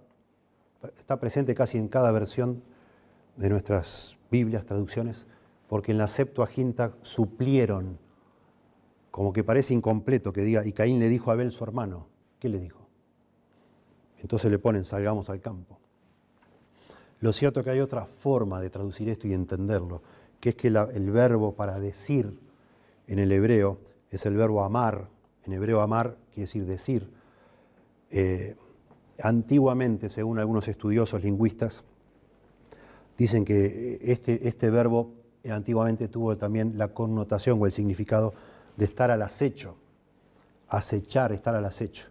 está 0.97 1.21
presente 1.21 1.55
casi 1.55 1.77
en 1.79 1.89
cada 1.89 2.11
versión 2.11 2.63
de 3.37 3.51
nuestras 3.51 4.17
Biblias, 4.31 4.65
traducciones, 4.65 5.27
porque 5.69 5.93
en 5.93 5.99
la 5.99 6.09
Septuaginta 6.09 6.95
suplieron, 7.03 7.99
como 9.11 9.33
que 9.33 9.45
parece 9.45 9.75
incompleto 9.75 10.33
que 10.33 10.43
diga, 10.43 10.65
y 10.65 10.73
Caín 10.73 10.99
le 10.99 11.09
dijo 11.09 11.31
a 11.31 11.35
Abel 11.35 11.53
su 11.53 11.65
hermano, 11.65 12.07
¿qué 12.39 12.49
le 12.49 12.59
dijo? 12.59 12.81
Entonces 14.19 14.51
le 14.51 14.59
ponen, 14.59 14.85
salgamos 14.85 15.29
al 15.31 15.41
campo. 15.41 15.79
Lo 17.21 17.33
cierto 17.33 17.61
es 17.61 17.65
que 17.65 17.71
hay 17.71 17.81
otra 17.81 18.07
forma 18.07 18.61
de 18.61 18.71
traducir 18.71 19.09
esto 19.11 19.29
y 19.29 19.35
entenderlo, 19.35 20.03
que 20.41 20.51
es 20.51 20.55
que 20.55 20.69
el 20.69 21.11
verbo 21.11 21.55
para 21.55 21.79
decir 21.79 22.39
en 23.07 23.19
el 23.19 23.31
hebreo 23.31 23.79
es 24.11 24.27
el 24.27 24.37
verbo 24.37 24.65
amar. 24.65 25.09
En 25.45 25.53
hebreo 25.53 25.81
amar 25.81 26.17
quiere 26.33 26.47
decir 26.47 26.67
decir. 26.67 27.11
Eh, 28.11 28.57
antiguamente, 29.23 30.09
según 30.11 30.39
algunos 30.39 30.67
estudiosos 30.69 31.23
lingüistas, 31.23 31.85
dicen 33.19 33.45
que 33.45 33.99
este, 34.03 34.49
este 34.49 34.71
verbo 34.71 35.13
antiguamente 35.49 36.09
tuvo 36.09 36.37
también 36.37 36.77
la 36.77 36.89
connotación 36.89 37.61
o 37.61 37.67
el 37.67 37.73
significado 37.73 38.35
de 38.77 38.85
estar 38.87 39.11
al 39.11 39.23
acecho, 39.23 39.77
acechar, 40.69 41.33
estar 41.33 41.55
al 41.55 41.65
acecho. 41.65 42.07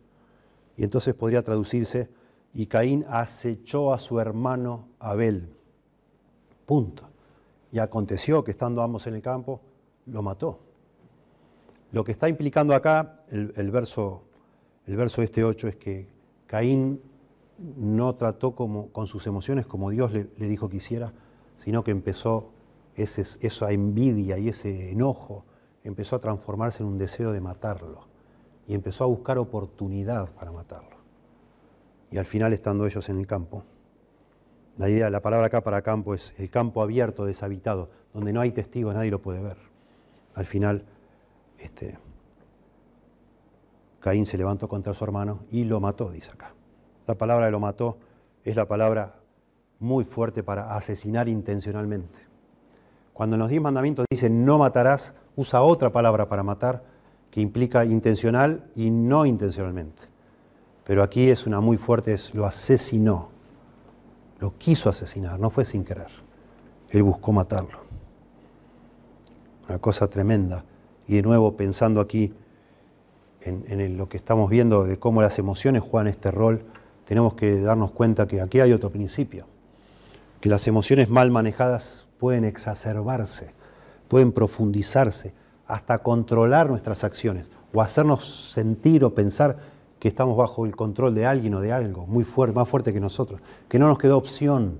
Y 0.77 0.83
entonces 0.83 1.13
podría 1.13 1.43
traducirse, 1.43 2.09
y 2.53 2.67
Caín 2.67 3.05
acechó 3.09 3.93
a 3.93 3.99
su 3.99 4.19
hermano 4.19 4.87
Abel. 4.99 5.53
Punto. 6.65 7.08
Y 7.71 7.79
aconteció 7.79 8.43
que 8.43 8.51
estando 8.51 8.81
ambos 8.81 9.07
en 9.07 9.15
el 9.15 9.21
campo, 9.21 9.61
lo 10.05 10.21
mató. 10.21 10.59
Lo 11.91 12.03
que 12.03 12.11
está 12.11 12.29
implicando 12.29 12.75
acá 12.75 13.23
el, 13.29 13.71
verso, 13.71 14.23
el 14.85 14.95
verso 14.95 15.21
este 15.21 15.43
8 15.43 15.67
es 15.67 15.75
que 15.75 16.07
Caín 16.45 17.01
no 17.77 18.15
trató 18.15 18.55
como, 18.55 18.89
con 18.89 19.07
sus 19.07 19.27
emociones 19.27 19.65
como 19.65 19.89
Dios 19.89 20.11
le, 20.13 20.27
dijo 20.37 20.69
que 20.69 20.77
hiciera, 20.77 21.13
sino 21.57 21.83
que 21.83 21.91
empezó 21.91 22.51
esa 22.95 23.71
envidia 23.71 24.37
y 24.37 24.49
ese 24.49 24.91
enojo 24.91 25.45
empezó 25.83 26.15
a 26.15 26.19
transformarse 26.19 26.83
en 26.83 26.89
un 26.89 26.97
deseo 26.97 27.31
de 27.31 27.41
matarlo 27.41 28.07
y 28.67 28.75
empezó 28.75 29.03
a 29.03 29.07
buscar 29.07 29.37
oportunidad 29.37 30.31
para 30.33 30.51
matarlo. 30.51 30.97
Y 32.11 32.17
al 32.17 32.25
final 32.25 32.53
estando 32.53 32.85
ellos 32.85 33.09
en 33.09 33.17
el 33.17 33.27
campo, 33.27 33.63
la 34.79 34.89
idea, 34.89 35.09
la 35.09 35.21
palabra 35.21 35.47
acá 35.47 35.61
para 35.61 35.81
campo 35.81 36.13
es 36.13 36.33
el 36.39 36.49
campo 36.49 36.81
abierto, 36.81 37.25
deshabitado, 37.25 37.89
donde 38.13 38.31
no 38.31 38.39
hay 38.39 38.53
testigos, 38.53 38.95
nadie 38.95 39.11
lo 39.11 39.21
puede 39.21 39.41
ver. 39.41 39.57
Al 40.35 40.45
final, 40.45 40.85
este, 41.57 41.99
Caín 43.99 44.25
se 44.25 44.37
levantó 44.37 44.69
contra 44.69 44.93
su 44.93 45.03
hermano 45.03 45.41
y 45.51 45.65
lo 45.65 45.81
mató, 45.81 46.09
dice 46.11 46.31
acá. 46.31 46.53
La 47.07 47.17
palabra 47.17 47.47
de 47.47 47.51
lo 47.51 47.59
mató 47.59 47.97
es 48.45 48.55
la 48.55 48.69
palabra 48.69 49.15
muy 49.79 50.05
fuerte 50.05 50.43
para 50.43 50.77
asesinar 50.77 51.27
intencionalmente. 51.27 52.19
Cuando 53.11 53.35
en 53.35 53.41
los 53.41 53.49
diez 53.49 53.61
mandamientos 53.61 54.05
dice 54.09 54.29
no 54.29 54.59
matarás, 54.59 55.13
usa 55.35 55.61
otra 55.61 55.91
palabra 55.91 56.29
para 56.29 56.41
matar 56.41 56.85
que 57.31 57.41
implica 57.41 57.83
intencional 57.83 58.71
y 58.75 58.91
no 58.91 59.25
intencionalmente. 59.25 60.03
Pero 60.85 61.03
aquí 61.03 61.29
es 61.29 61.45
una 61.45 61.59
muy 61.59 61.75
fuerte, 61.75 62.13
es 62.13 62.33
lo 62.33 62.45
asesinó, 62.45 63.37
lo 64.39 64.57
quiso 64.57 64.89
asesinar, 64.89 65.39
no 65.39 65.49
fue 65.49 65.65
sin 65.65 65.83
querer. 65.83 66.07
Él 66.89 67.03
buscó 67.03 67.31
matarlo. 67.31 67.79
Una 69.67 69.79
cosa 69.79 70.09
tremenda. 70.09 70.65
Y 71.07 71.15
de 71.15 71.21
nuevo 71.21 71.55
pensando 71.57 72.01
aquí 72.01 72.33
en, 73.41 73.97
lo 73.97 74.09
que 74.09 74.17
estamos 74.17 74.49
viendo 74.49 74.83
de 74.83 74.97
cómo 74.97 75.21
las 75.21 75.39
emociones 75.39 75.81
juegan 75.81 76.07
este 76.07 76.31
rol, 76.31 76.63
tenemos 77.05 77.33
que 77.33 77.59
darnos 77.59 77.91
cuenta 77.91 78.27
que 78.27 78.41
aquí 78.41 78.59
hay 78.59 78.73
otro 78.73 78.91
principio, 78.91 79.45
que 80.41 80.49
las 80.49 80.67
emociones 80.67 81.09
mal 81.09 81.31
manejadas 81.31 82.07
pueden 82.19 82.45
exacerbarse, 82.45 83.53
pueden 84.07 84.31
profundizarse, 84.31 85.33
hasta 85.65 85.99
controlar 85.99 86.69
nuestras 86.69 87.03
acciones 87.03 87.49
o 87.73 87.81
hacernos 87.81 88.51
sentir 88.51 89.03
o 89.03 89.13
pensar 89.13 89.57
que 89.99 90.07
estamos 90.07 90.37
bajo 90.37 90.65
el 90.65 90.75
control 90.75 91.13
de 91.13 91.25
alguien 91.25 91.53
o 91.53 91.61
de 91.61 91.73
algo 91.73 92.07
muy 92.07 92.23
fuerte, 92.23 92.55
más 92.55 92.67
fuerte 92.67 92.93
que 92.93 93.01
nosotros, 93.01 93.41
que 93.67 93.77
no 93.77 93.87
nos 93.87 93.99
quedó 93.99 94.17
opción, 94.17 94.79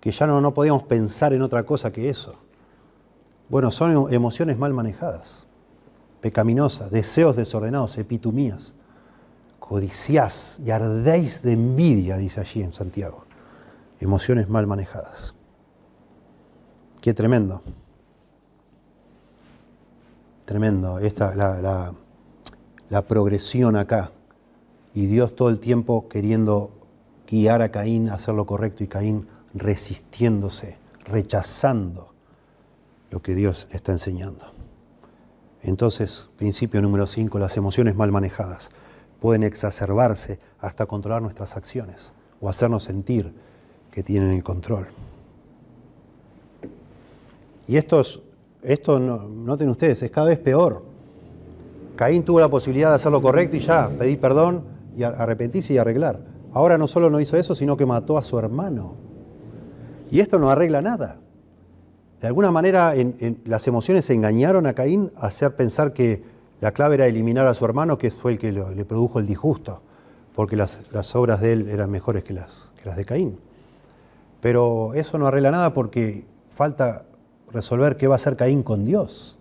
que 0.00 0.10
ya 0.10 0.26
no, 0.26 0.40
no 0.40 0.54
podíamos 0.54 0.84
pensar 0.84 1.32
en 1.34 1.42
otra 1.42 1.64
cosa 1.64 1.92
que 1.92 2.08
eso. 2.08 2.34
Bueno, 3.48 3.70
son 3.70 4.12
emociones 4.12 4.58
mal 4.58 4.72
manejadas, 4.72 5.46
pecaminosas, 6.20 6.90
deseos 6.90 7.36
desordenados, 7.36 7.98
epitumías, 7.98 8.74
codiciás 9.60 10.58
y 10.64 10.70
ardéis 10.70 11.42
de 11.42 11.52
envidia, 11.52 12.16
dice 12.16 12.40
allí 12.40 12.62
en 12.62 12.72
Santiago. 12.72 13.24
Emociones 14.00 14.48
mal 14.48 14.66
manejadas. 14.66 15.34
Qué 17.00 17.14
tremendo. 17.14 17.62
Tremendo. 20.44 20.98
Esta, 20.98 21.34
la, 21.34 21.92
la 22.88 23.02
progresión 23.02 23.76
acá. 23.76 24.12
Y 24.96 25.04
Dios 25.04 25.36
todo 25.36 25.50
el 25.50 25.60
tiempo 25.60 26.08
queriendo 26.08 26.70
guiar 27.28 27.60
a 27.60 27.70
Caín 27.70 28.08
a 28.08 28.14
hacer 28.14 28.34
lo 28.34 28.46
correcto 28.46 28.82
y 28.82 28.86
Caín 28.86 29.28
resistiéndose, 29.52 30.78
rechazando 31.04 32.14
lo 33.10 33.20
que 33.20 33.34
Dios 33.34 33.68
le 33.70 33.76
está 33.76 33.92
enseñando. 33.92 34.46
Entonces, 35.60 36.28
principio 36.38 36.80
número 36.80 37.06
5, 37.06 37.38
las 37.38 37.58
emociones 37.58 37.94
mal 37.94 38.10
manejadas 38.10 38.70
pueden 39.20 39.42
exacerbarse 39.42 40.40
hasta 40.60 40.86
controlar 40.86 41.20
nuestras 41.20 41.58
acciones 41.58 42.14
o 42.40 42.48
hacernos 42.48 42.82
sentir 42.82 43.34
que 43.90 44.02
tienen 44.02 44.30
el 44.30 44.42
control. 44.42 44.88
Y 47.68 47.76
esto, 47.76 48.00
esto 48.62 48.98
no, 48.98 49.28
noten 49.28 49.68
ustedes, 49.68 50.02
es 50.02 50.10
cada 50.10 50.28
vez 50.28 50.38
peor. 50.38 50.82
Caín 51.96 52.24
tuvo 52.24 52.40
la 52.40 52.48
posibilidad 52.48 52.88
de 52.88 52.96
hacer 52.96 53.12
lo 53.12 53.20
correcto 53.20 53.58
y 53.58 53.60
ya, 53.60 53.90
pedir 53.90 54.18
perdón 54.18 54.75
y 54.96 55.02
arrepentirse 55.02 55.74
y 55.74 55.78
arreglar. 55.78 56.20
Ahora 56.52 56.78
no 56.78 56.86
solo 56.86 57.10
no 57.10 57.20
hizo 57.20 57.36
eso, 57.36 57.54
sino 57.54 57.76
que 57.76 57.84
mató 57.84 58.16
a 58.16 58.22
su 58.22 58.38
hermano. 58.38 58.94
Y 60.10 60.20
esto 60.20 60.38
no 60.38 60.50
arregla 60.50 60.80
nada. 60.80 61.20
De 62.20 62.26
alguna 62.26 62.50
manera 62.50 62.94
en, 62.94 63.40
las 63.44 63.68
emociones 63.68 64.08
engañaron 64.10 64.66
a 64.66 64.72
Caín 64.72 65.12
a 65.16 65.26
hacer 65.26 65.54
pensar 65.54 65.92
que 65.92 66.24
la 66.60 66.72
clave 66.72 66.94
era 66.94 67.06
eliminar 67.06 67.46
a 67.46 67.54
su 67.54 67.64
hermano, 67.64 67.98
que 67.98 68.10
fue 68.10 68.32
el 68.32 68.38
que 68.38 68.52
le 68.52 68.84
produjo 68.86 69.18
el 69.18 69.26
disgusto, 69.26 69.82
porque 70.34 70.56
las, 70.56 70.80
obras 71.14 71.40
de 71.42 71.52
él 71.52 71.68
eran 71.68 71.90
mejores 71.90 72.24
que 72.24 72.32
las, 72.32 72.70
que 72.80 72.88
las 72.88 72.96
de 72.96 73.04
Caín. 73.04 73.38
Pero 74.40 74.94
eso 74.94 75.18
no 75.18 75.26
arregla 75.26 75.50
nada 75.50 75.74
porque 75.74 76.24
falta 76.48 77.04
resolver 77.52 77.98
qué 77.98 78.06
va 78.06 78.14
a 78.14 78.16
hacer 78.16 78.36
Caín 78.36 78.62
con 78.62 78.86
Dios. 78.86 79.36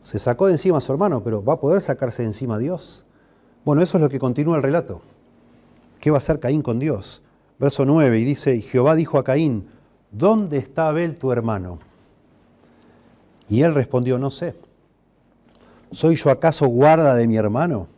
Se 0.00 0.18
sacó 0.18 0.46
de 0.46 0.52
encima 0.52 0.78
a 0.78 0.80
su 0.80 0.90
hermano, 0.90 1.22
pero 1.22 1.44
¿va 1.44 1.54
a 1.54 1.60
poder 1.60 1.80
sacarse 1.80 2.22
de 2.22 2.28
encima 2.28 2.56
a 2.56 2.58
Dios? 2.58 3.04
Bueno, 3.68 3.82
eso 3.82 3.98
es 3.98 4.02
lo 4.02 4.08
que 4.08 4.18
continúa 4.18 4.56
el 4.56 4.62
relato. 4.62 5.02
¿Qué 6.00 6.10
va 6.10 6.16
a 6.16 6.24
hacer 6.24 6.40
Caín 6.40 6.62
con 6.62 6.78
Dios? 6.78 7.20
Verso 7.58 7.84
9, 7.84 8.18
y 8.18 8.24
dice, 8.24 8.56
y 8.56 8.62
Jehová 8.62 8.94
dijo 8.94 9.18
a 9.18 9.24
Caín, 9.24 9.68
¿dónde 10.10 10.56
está 10.56 10.88
Abel 10.88 11.16
tu 11.16 11.32
hermano? 11.32 11.78
Y 13.46 13.60
él 13.60 13.74
respondió, 13.74 14.18
no 14.18 14.30
sé. 14.30 14.56
¿Soy 15.92 16.16
yo 16.16 16.30
acaso 16.30 16.66
guarda 16.66 17.14
de 17.14 17.26
mi 17.26 17.36
hermano? 17.36 17.88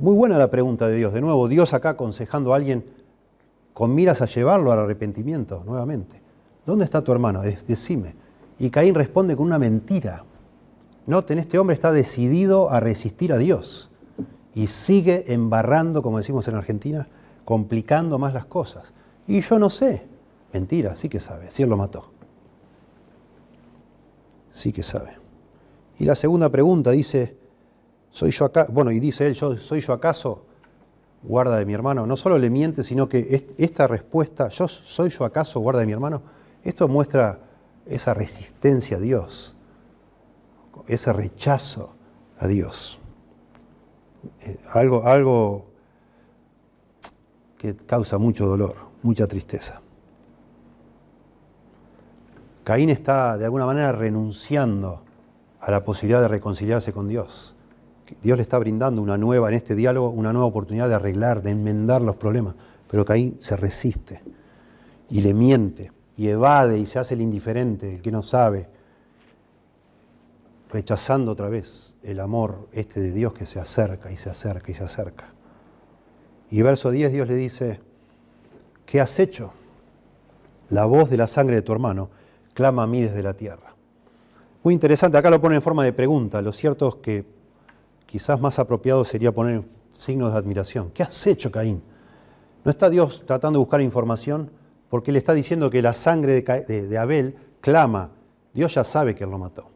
Muy 0.00 0.14
buena 0.14 0.38
la 0.38 0.50
pregunta 0.50 0.88
de 0.88 0.96
Dios. 0.96 1.12
De 1.12 1.20
nuevo, 1.20 1.46
Dios 1.46 1.74
acá 1.74 1.90
aconsejando 1.90 2.54
a 2.54 2.56
alguien 2.56 2.86
con 3.74 3.94
miras 3.94 4.22
a 4.22 4.24
llevarlo 4.24 4.72
al 4.72 4.78
arrepentimiento 4.78 5.62
nuevamente. 5.66 6.22
¿Dónde 6.64 6.86
está 6.86 7.04
tu 7.04 7.12
hermano? 7.12 7.42
Decime. 7.42 8.14
Y 8.58 8.70
Caín 8.70 8.94
responde 8.94 9.36
con 9.36 9.44
una 9.44 9.58
mentira. 9.58 10.24
Noten, 11.06 11.38
este 11.38 11.58
hombre 11.58 11.74
está 11.74 11.92
decidido 11.92 12.70
a 12.70 12.80
resistir 12.80 13.32
a 13.32 13.38
Dios 13.38 13.90
y 14.54 14.66
sigue 14.66 15.32
embarrando, 15.32 16.02
como 16.02 16.18
decimos 16.18 16.48
en 16.48 16.56
Argentina, 16.56 17.08
complicando 17.44 18.18
más 18.18 18.34
las 18.34 18.46
cosas. 18.46 18.84
Y 19.28 19.40
yo 19.40 19.58
no 19.58 19.70
sé, 19.70 20.06
Mentira, 20.52 20.96
sí 20.96 21.10
que 21.10 21.20
sabe, 21.20 21.50
sí 21.50 21.62
él 21.62 21.68
lo 21.68 21.76
mató. 21.76 22.10
Sí 24.52 24.72
que 24.72 24.82
sabe. 24.82 25.10
Y 25.98 26.04
la 26.04 26.14
segunda 26.14 26.48
pregunta 26.48 26.92
dice, 26.92 27.36
¿soy 28.10 28.30
yo 28.30 28.46
acá? 28.46 28.66
Bueno, 28.70 28.90
y 28.90 29.00
dice 29.00 29.26
él, 29.26 29.34
¿soy 29.34 29.80
yo 29.82 29.92
acaso 29.92 30.44
guarda 31.22 31.58
de 31.58 31.66
mi 31.66 31.74
hermano? 31.74 32.06
No 32.06 32.16
solo 32.16 32.38
le 32.38 32.48
miente, 32.48 32.84
sino 32.84 33.08
que 33.08 33.46
esta 33.58 33.86
respuesta, 33.86 34.48
¿yo 34.48 34.68
soy 34.68 35.10
yo 35.10 35.24
acaso 35.26 35.60
guarda 35.60 35.80
de 35.80 35.86
mi 35.86 35.92
hermano? 35.92 36.22
Esto 36.64 36.88
muestra 36.88 37.40
esa 37.84 38.14
resistencia 38.14 38.96
a 38.96 39.00
Dios, 39.00 39.55
ese 40.86 41.12
rechazo 41.12 41.94
a 42.38 42.46
Dios. 42.46 43.00
Eh, 44.42 44.58
algo, 44.74 45.06
algo 45.06 45.66
que 47.58 47.74
causa 47.76 48.18
mucho 48.18 48.46
dolor, 48.46 48.76
mucha 49.02 49.26
tristeza. 49.26 49.80
Caín 52.64 52.90
está 52.90 53.36
de 53.38 53.44
alguna 53.44 53.64
manera 53.64 53.92
renunciando 53.92 55.02
a 55.60 55.70
la 55.70 55.84
posibilidad 55.84 56.20
de 56.20 56.28
reconciliarse 56.28 56.92
con 56.92 57.08
Dios. 57.08 57.54
Dios 58.22 58.36
le 58.36 58.42
está 58.42 58.58
brindando 58.58 59.02
una 59.02 59.16
nueva, 59.16 59.48
en 59.48 59.54
este 59.54 59.74
diálogo, 59.74 60.10
una 60.10 60.32
nueva 60.32 60.46
oportunidad 60.46 60.88
de 60.88 60.94
arreglar, 60.94 61.42
de 61.42 61.50
enmendar 61.50 62.02
los 62.02 62.16
problemas. 62.16 62.54
Pero 62.88 63.04
Caín 63.04 63.36
se 63.40 63.56
resiste 63.56 64.22
y 65.08 65.22
le 65.22 65.34
miente 65.34 65.92
y 66.16 66.28
evade 66.28 66.78
y 66.78 66.86
se 66.86 66.98
hace 66.98 67.14
el 67.14 67.20
indiferente, 67.20 67.94
el 67.94 68.02
que 68.02 68.12
no 68.12 68.22
sabe, 68.22 68.68
rechazando 70.70 71.32
otra 71.32 71.48
vez 71.48 71.94
el 72.02 72.20
amor 72.20 72.68
este 72.72 73.00
de 73.00 73.12
Dios 73.12 73.32
que 73.32 73.46
se 73.46 73.60
acerca 73.60 74.10
y 74.10 74.16
se 74.16 74.30
acerca 74.30 74.70
y 74.70 74.74
se 74.74 74.84
acerca. 74.84 75.26
Y 76.50 76.62
verso 76.62 76.90
10 76.90 77.12
Dios 77.12 77.28
le 77.28 77.34
dice, 77.34 77.80
¿qué 78.84 79.00
has 79.00 79.18
hecho? 79.18 79.52
La 80.68 80.84
voz 80.84 81.10
de 81.10 81.16
la 81.16 81.26
sangre 81.26 81.56
de 81.56 81.62
tu 81.62 81.72
hermano 81.72 82.10
clama 82.54 82.84
a 82.84 82.86
mí 82.86 83.02
desde 83.02 83.22
la 83.22 83.34
tierra. 83.34 83.74
Muy 84.62 84.74
interesante, 84.74 85.16
acá 85.16 85.30
lo 85.30 85.40
pone 85.40 85.54
en 85.54 85.62
forma 85.62 85.84
de 85.84 85.92
pregunta. 85.92 86.42
Lo 86.42 86.52
cierto 86.52 86.88
es 86.88 86.94
que 86.96 87.26
quizás 88.06 88.40
más 88.40 88.58
apropiado 88.58 89.04
sería 89.04 89.32
poner 89.32 89.62
signos 89.92 90.32
de 90.32 90.38
admiración. 90.38 90.90
¿Qué 90.90 91.02
has 91.02 91.26
hecho, 91.26 91.50
Caín? 91.50 91.82
¿No 92.64 92.70
está 92.70 92.90
Dios 92.90 93.22
tratando 93.24 93.58
de 93.58 93.64
buscar 93.64 93.80
información? 93.80 94.50
Porque 94.88 95.12
le 95.12 95.18
está 95.18 95.34
diciendo 95.34 95.70
que 95.70 95.82
la 95.82 95.94
sangre 95.94 96.42
de, 96.42 96.98
Abel 96.98 97.36
clama. 97.60 98.10
Dios 98.52 98.74
ya 98.74 98.84
sabe 98.84 99.14
que 99.14 99.24
él 99.24 99.30
lo 99.30 99.38
mató. 99.38 99.70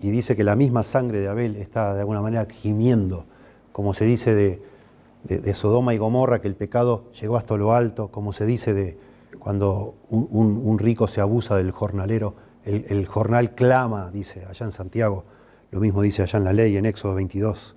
Y 0.00 0.10
dice 0.10 0.36
que 0.36 0.44
la 0.44 0.56
misma 0.56 0.82
sangre 0.82 1.20
de 1.20 1.28
Abel 1.28 1.56
está 1.56 1.94
de 1.94 2.00
alguna 2.00 2.20
manera 2.20 2.46
gimiendo, 2.50 3.24
como 3.72 3.94
se 3.94 4.04
dice 4.04 4.34
de, 4.34 5.54
Sodoma 5.54 5.94
y 5.94 5.98
Gomorra, 5.98 6.40
que 6.40 6.48
el 6.48 6.54
pecado 6.54 7.10
llegó 7.12 7.36
hasta 7.36 7.56
lo 7.56 7.72
alto, 7.72 8.08
como 8.08 8.32
se 8.32 8.46
dice 8.46 8.74
de 8.74 8.98
cuando 9.38 9.94
un, 10.08 10.78
rico 10.78 11.08
se 11.08 11.20
abusa 11.20 11.56
del 11.56 11.70
jornalero, 11.70 12.34
el, 12.64 13.06
jornal 13.06 13.54
clama, 13.54 14.10
dice 14.10 14.44
allá 14.48 14.66
en 14.66 14.72
Santiago, 14.72 15.24
lo 15.70 15.80
mismo 15.80 16.02
dice 16.02 16.22
allá 16.22 16.38
en 16.38 16.44
la 16.44 16.52
ley, 16.52 16.76
en 16.76 16.86
Éxodo 16.86 17.14
22. 17.14 17.76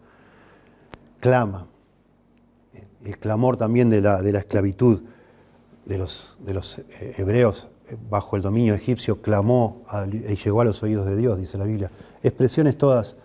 Clama. 1.19 1.67
El 3.03 3.17
clamor 3.17 3.57
también 3.57 3.89
de 3.89 4.01
la, 4.01 4.21
de 4.21 4.31
la 4.31 4.39
esclavitud 4.39 5.01
de 5.85 5.97
los, 5.97 6.35
de 6.39 6.53
los 6.53 6.79
eh, 6.79 7.15
hebreos 7.17 7.67
eh, 7.89 7.97
bajo 8.09 8.35
el 8.35 8.41
dominio 8.41 8.75
egipcio 8.75 9.21
clamó 9.21 9.83
y 10.05 10.35
llegó 10.35 10.61
a 10.61 10.65
los 10.65 10.83
oídos 10.83 11.07
de 11.07 11.15
Dios, 11.15 11.37
dice 11.39 11.57
la 11.57 11.65
Biblia. 11.65 11.91
Expresiones 12.21 12.77
todas 12.77 13.17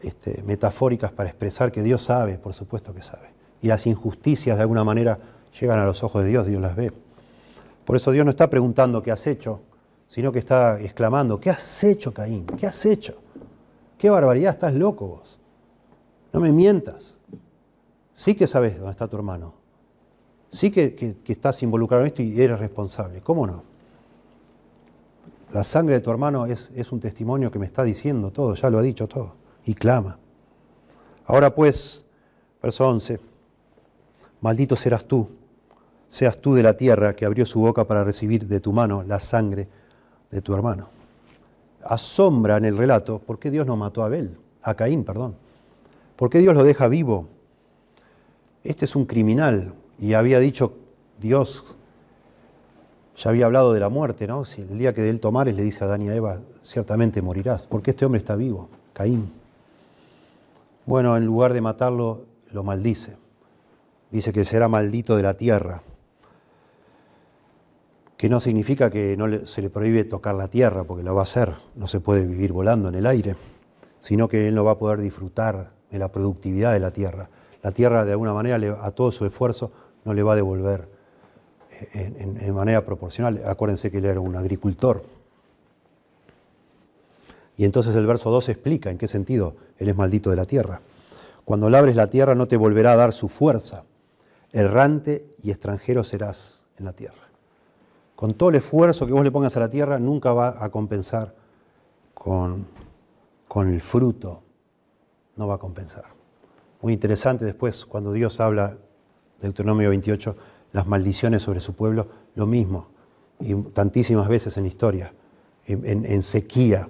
este, 0.00 0.42
metafóricas 0.42 1.12
para 1.12 1.28
expresar 1.28 1.70
que 1.70 1.82
Dios 1.82 2.02
sabe, 2.02 2.38
por 2.38 2.54
supuesto 2.54 2.94
que 2.94 3.02
sabe. 3.02 3.30
Y 3.60 3.68
las 3.68 3.86
injusticias 3.86 4.56
de 4.56 4.62
alguna 4.62 4.84
manera 4.84 5.18
llegan 5.58 5.78
a 5.78 5.84
los 5.84 6.02
ojos 6.02 6.24
de 6.24 6.30
Dios, 6.30 6.46
Dios 6.46 6.60
las 6.60 6.74
ve. 6.74 6.92
Por 7.84 7.96
eso 7.96 8.10
Dios 8.10 8.24
no 8.24 8.30
está 8.30 8.48
preguntando 8.50 9.02
qué 9.02 9.12
has 9.12 9.26
hecho, 9.26 9.60
sino 10.08 10.32
que 10.32 10.40
está 10.40 10.80
exclamando, 10.80 11.40
¿qué 11.40 11.50
has 11.50 11.84
hecho, 11.84 12.12
Caín? 12.12 12.46
¿Qué 12.46 12.66
has 12.66 12.84
hecho? 12.84 13.16
Qué 13.98 14.10
barbaridad, 14.10 14.54
estás 14.54 14.74
loco 14.74 15.06
vos. 15.06 15.38
No 16.32 16.40
me 16.40 16.52
mientas. 16.52 17.18
Sí 18.14 18.34
que 18.34 18.46
sabes 18.46 18.76
dónde 18.76 18.90
está 18.90 19.08
tu 19.08 19.16
hermano. 19.16 19.54
Sí 20.50 20.70
que, 20.70 21.16
estás 21.26 21.62
involucrado 21.62 22.02
en 22.02 22.08
esto 22.08 22.22
y 22.22 22.40
eres 22.40 22.58
responsable. 22.58 23.20
¿Cómo 23.20 23.46
no? 23.46 23.62
La 25.52 25.64
sangre 25.64 25.96
de 25.96 26.00
tu 26.00 26.10
hermano 26.10 26.46
es, 26.46 26.70
es 26.74 26.92
un 26.92 27.00
testimonio 27.00 27.50
que 27.50 27.58
me 27.58 27.66
está 27.66 27.82
diciendo 27.82 28.30
todo, 28.30 28.54
ya 28.54 28.70
lo 28.70 28.78
ha 28.78 28.82
dicho 28.82 29.06
todo. 29.06 29.36
Y 29.64 29.74
clama. 29.74 30.18
Ahora 31.26 31.54
pues, 31.54 32.04
verso 32.62 32.88
11, 32.88 33.20
maldito 34.40 34.76
serás 34.76 35.04
tú, 35.04 35.28
seas 36.08 36.38
tú 36.38 36.54
de 36.54 36.62
la 36.62 36.76
tierra 36.76 37.14
que 37.14 37.24
abrió 37.24 37.46
su 37.46 37.60
boca 37.60 37.86
para 37.86 38.02
recibir 38.02 38.46
de 38.46 38.60
tu 38.60 38.72
mano 38.72 39.02
la 39.02 39.20
sangre 39.20 39.68
de 40.30 40.40
tu 40.40 40.54
hermano 40.54 40.88
asombra 41.84 42.56
en 42.56 42.64
el 42.64 42.76
relato 42.76 43.18
por 43.18 43.38
qué 43.38 43.50
Dios 43.50 43.66
no 43.66 43.76
mató 43.76 44.02
a 44.02 44.06
Abel, 44.06 44.36
a 44.62 44.74
Caín, 44.74 45.04
perdón. 45.04 45.36
¿Por 46.16 46.30
qué 46.30 46.38
Dios 46.38 46.54
lo 46.54 46.64
deja 46.64 46.88
vivo? 46.88 47.28
Este 48.64 48.84
es 48.84 48.94
un 48.94 49.06
criminal 49.06 49.74
y 49.98 50.14
había 50.14 50.38
dicho 50.38 50.74
Dios, 51.20 51.64
ya 53.16 53.30
había 53.30 53.46
hablado 53.46 53.72
de 53.72 53.80
la 53.80 53.88
muerte, 53.88 54.26
¿no? 54.26 54.44
Si 54.44 54.62
el 54.62 54.78
día 54.78 54.94
que 54.94 55.02
de 55.02 55.10
él 55.10 55.20
tomares 55.20 55.54
le 55.54 55.62
dice 55.62 55.84
a 55.84 55.86
Adán 55.86 56.02
y 56.02 56.08
a 56.08 56.14
Eva, 56.14 56.40
ciertamente 56.62 57.22
morirás. 57.22 57.62
¿Por 57.62 57.82
qué 57.82 57.90
este 57.90 58.04
hombre 58.04 58.18
está 58.18 58.36
vivo? 58.36 58.68
Caín. 58.92 59.32
Bueno, 60.86 61.16
en 61.16 61.24
lugar 61.24 61.52
de 61.52 61.60
matarlo, 61.60 62.24
lo 62.50 62.64
maldice. 62.64 63.16
Dice 64.10 64.32
que 64.32 64.44
será 64.44 64.68
maldito 64.68 65.16
de 65.16 65.22
la 65.22 65.34
tierra 65.34 65.82
que 68.22 68.28
no 68.28 68.40
significa 68.40 68.88
que 68.88 69.16
no 69.16 69.26
se 69.48 69.62
le 69.62 69.68
prohíbe 69.68 70.04
tocar 70.04 70.36
la 70.36 70.46
tierra, 70.46 70.84
porque 70.84 71.02
lo 71.02 71.12
va 71.12 71.22
a 71.22 71.24
hacer, 71.24 71.54
no 71.74 71.88
se 71.88 71.98
puede 71.98 72.24
vivir 72.24 72.52
volando 72.52 72.88
en 72.88 72.94
el 72.94 73.04
aire, 73.04 73.34
sino 74.00 74.28
que 74.28 74.46
él 74.46 74.54
no 74.54 74.62
va 74.62 74.70
a 74.70 74.78
poder 74.78 75.00
disfrutar 75.00 75.72
de 75.90 75.98
la 75.98 76.12
productividad 76.12 76.72
de 76.72 76.78
la 76.78 76.92
tierra. 76.92 77.30
La 77.62 77.72
tierra, 77.72 78.04
de 78.04 78.12
alguna 78.12 78.32
manera, 78.32 78.60
a 78.80 78.92
todo 78.92 79.10
su 79.10 79.26
esfuerzo, 79.26 79.72
no 80.04 80.14
le 80.14 80.22
va 80.22 80.34
a 80.34 80.36
devolver 80.36 80.88
en, 81.92 82.54
manera 82.54 82.84
proporcional. 82.84 83.40
Acuérdense 83.46 83.90
que 83.90 83.98
él 83.98 84.04
era 84.04 84.20
un 84.20 84.36
agricultor. 84.36 85.04
Y 87.56 87.64
entonces 87.64 87.94
el 87.96 88.06
verso 88.06 88.30
2 88.30 88.48
explica 88.48 88.90
en 88.90 88.98
qué 88.98 89.08
sentido 89.08 89.56
él 89.78 89.88
es 89.88 89.96
maldito 89.96 90.30
de 90.30 90.36
la 90.36 90.44
tierra. 90.44 90.80
Cuando 91.44 91.70
labres 91.70 91.96
la 91.96 92.08
tierra 92.08 92.34
no 92.34 92.48
te 92.48 92.56
volverá 92.56 92.92
a 92.92 92.96
dar 92.96 93.12
su 93.12 93.28
fuerza. 93.28 93.84
Errante 94.52 95.26
y 95.42 95.50
extranjero 95.50 96.04
serás 96.04 96.64
en 96.78 96.84
la 96.84 96.92
tierra 96.92 97.22
con 98.22 98.34
todo 98.34 98.50
el 98.50 98.54
esfuerzo 98.54 99.04
que 99.04 99.12
vos 99.12 99.24
le 99.24 99.32
pongas 99.32 99.56
a 99.56 99.58
la 99.58 99.68
tierra, 99.68 99.98
nunca 99.98 100.32
va 100.32 100.64
a 100.64 100.70
compensar 100.70 101.34
con, 102.14 102.68
con 103.48 103.68
el 103.68 103.80
fruto. 103.80 104.44
No 105.34 105.48
va 105.48 105.54
a 105.54 105.58
compensar. 105.58 106.04
Muy 106.82 106.92
interesante 106.92 107.44
después, 107.44 107.84
cuando 107.84 108.12
Dios 108.12 108.38
habla, 108.38 108.68
de 108.68 108.78
Deuteronomio 109.40 109.88
28, 109.88 110.36
las 110.72 110.86
maldiciones 110.86 111.42
sobre 111.42 111.60
su 111.60 111.74
pueblo, 111.74 112.08
lo 112.34 112.46
mismo. 112.46 112.88
Y 113.40 113.54
tantísimas 113.54 114.28
veces 114.28 114.56
en 114.56 114.66
historia, 114.66 115.12
en, 115.66 116.22
sequía, 116.22 116.88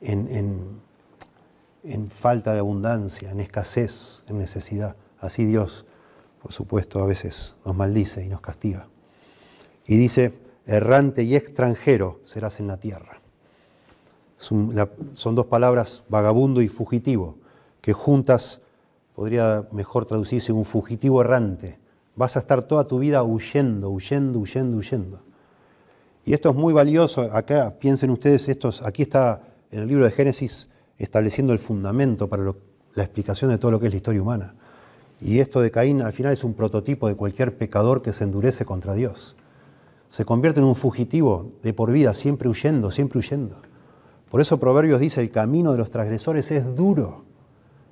en, 0.00 0.80
en 1.84 2.08
falta 2.08 2.52
de 2.52 2.58
abundancia, 2.58 3.30
en 3.30 3.40
escasez, 3.40 4.24
en 4.28 4.38
necesidad. 4.38 4.96
Así 5.20 5.44
Dios, 5.44 5.84
por 6.42 6.52
supuesto, 6.52 7.00
a 7.00 7.06
veces 7.06 7.54
nos 7.64 7.76
maldice 7.76 8.24
y 8.24 8.28
nos 8.28 8.40
castiga. 8.40 8.88
Y 9.86 9.96
dice, 9.96 10.32
errante 10.66 11.22
y 11.22 11.36
extranjero 11.36 12.20
serás 12.24 12.60
en 12.60 12.66
la 12.66 12.78
tierra. 12.78 13.20
Son 14.38 15.34
dos 15.34 15.46
palabras, 15.46 16.02
vagabundo 16.08 16.60
y 16.60 16.68
fugitivo, 16.68 17.38
que 17.80 17.92
juntas 17.92 18.60
podría 19.14 19.66
mejor 19.72 20.06
traducirse 20.06 20.52
un 20.52 20.64
fugitivo 20.64 21.20
errante. 21.20 21.78
Vas 22.16 22.36
a 22.36 22.40
estar 22.40 22.62
toda 22.62 22.86
tu 22.86 22.98
vida 22.98 23.22
huyendo, 23.22 23.90
huyendo, 23.90 24.38
huyendo, 24.38 24.76
huyendo. 24.78 25.20
Y 26.24 26.32
esto 26.32 26.50
es 26.50 26.56
muy 26.56 26.72
valioso. 26.72 27.22
Acá 27.22 27.74
piensen 27.78 28.10
ustedes, 28.10 28.48
estos, 28.48 28.82
aquí 28.82 29.02
está 29.02 29.42
en 29.70 29.80
el 29.80 29.88
libro 29.88 30.04
de 30.04 30.10
Génesis 30.10 30.68
estableciendo 30.98 31.52
el 31.52 31.58
fundamento 31.58 32.28
para 32.28 32.44
la 32.44 33.02
explicación 33.02 33.50
de 33.50 33.58
todo 33.58 33.72
lo 33.72 33.80
que 33.80 33.86
es 33.86 33.92
la 33.92 33.96
historia 33.96 34.22
humana. 34.22 34.54
Y 35.20 35.40
esto 35.40 35.60
de 35.60 35.70
Caín 35.70 36.02
al 36.02 36.12
final 36.12 36.32
es 36.32 36.44
un 36.44 36.54
prototipo 36.54 37.08
de 37.08 37.16
cualquier 37.16 37.56
pecador 37.56 38.02
que 38.02 38.12
se 38.12 38.24
endurece 38.24 38.64
contra 38.64 38.94
Dios 38.94 39.36
se 40.14 40.24
convierte 40.24 40.60
en 40.60 40.66
un 40.66 40.76
fugitivo 40.76 41.54
de 41.64 41.72
por 41.72 41.90
vida, 41.90 42.14
siempre 42.14 42.48
huyendo, 42.48 42.92
siempre 42.92 43.18
huyendo. 43.18 43.56
Por 44.30 44.40
eso 44.40 44.60
Proverbios 44.60 45.00
dice, 45.00 45.20
el 45.20 45.32
camino 45.32 45.72
de 45.72 45.78
los 45.78 45.90
transgresores 45.90 46.52
es 46.52 46.76
duro, 46.76 47.24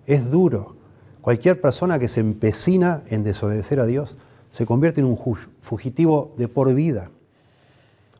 es 0.06 0.30
duro. 0.30 0.76
Cualquier 1.22 1.60
persona 1.60 2.00
que 2.00 2.08
se 2.08 2.20
empecina 2.20 3.04
en 3.06 3.22
desobedecer 3.22 3.78
a 3.78 3.86
Dios 3.86 4.16
se 4.50 4.66
convierte 4.66 5.00
en 5.00 5.06
un 5.06 5.16
fugitivo 5.60 6.34
de 6.36 6.48
por 6.48 6.74
vida, 6.74 7.10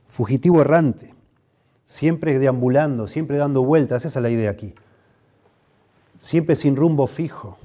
fugitivo 0.06 0.60
errante, 0.60 1.12
siempre 1.84 2.38
deambulando, 2.38 3.08
siempre 3.08 3.38
dando 3.38 3.64
vueltas, 3.64 4.04
esa 4.04 4.20
es 4.20 4.22
la 4.22 4.30
idea 4.30 4.50
aquí. 4.50 4.74
Siempre 6.20 6.54
sin 6.54 6.76
rumbo 6.76 7.08
fijo, 7.08 7.58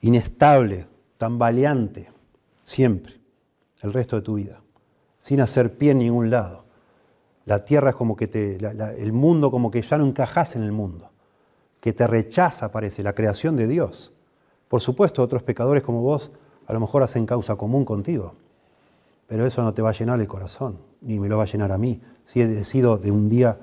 inestable, 0.00 0.88
tambaleante, 1.16 2.10
siempre, 2.64 3.20
el 3.82 3.92
resto 3.92 4.16
de 4.16 4.22
tu 4.22 4.34
vida. 4.34 4.60
sin 5.20 5.40
hacer 5.40 5.76
pie 5.76 5.90
en 5.90 5.98
ningún 5.98 6.30
lado. 6.30 6.64
La 7.44 7.64
tierra 7.64 7.90
es 7.90 7.96
como 7.96 8.16
que 8.16 8.28
te, 8.28 8.56
el 8.56 9.12
mundo 9.12 9.50
como 9.50 9.70
que 9.70 9.82
ya 9.82 9.98
no 9.98 10.06
encajas 10.06 10.56
en 10.56 10.62
el 10.62 10.72
mundo, 10.72 11.10
que 11.80 11.92
te 11.92 12.06
rechaza, 12.06 12.70
parece, 12.72 13.02
la 13.02 13.14
creación 13.14 13.56
de 13.56 13.66
Dios. 13.66 14.12
Por 14.68 14.80
supuesto, 14.80 15.22
otros 15.22 15.42
pecadores 15.42 15.82
como 15.82 16.02
vos 16.02 16.30
a 16.66 16.72
lo 16.72 16.80
mejor 16.80 17.02
hacen 17.02 17.24
causa 17.24 17.56
común 17.56 17.84
contigo, 17.84 18.34
pero 19.26 19.46
eso 19.46 19.62
no 19.62 19.72
te 19.72 19.82
va 19.82 19.90
a 19.90 19.94
llenar 19.94 20.20
el 20.20 20.28
corazón, 20.28 20.78
ni 21.00 21.18
me 21.18 21.28
lo 21.28 21.38
va 21.38 21.44
a 21.44 21.46
llenar 21.46 21.72
a 21.72 21.78
mí, 21.78 22.00
si 22.24 22.42
he 22.42 22.46
decidido 22.46 22.98
de 22.98 23.10
un 23.10 23.28
día 23.28 23.58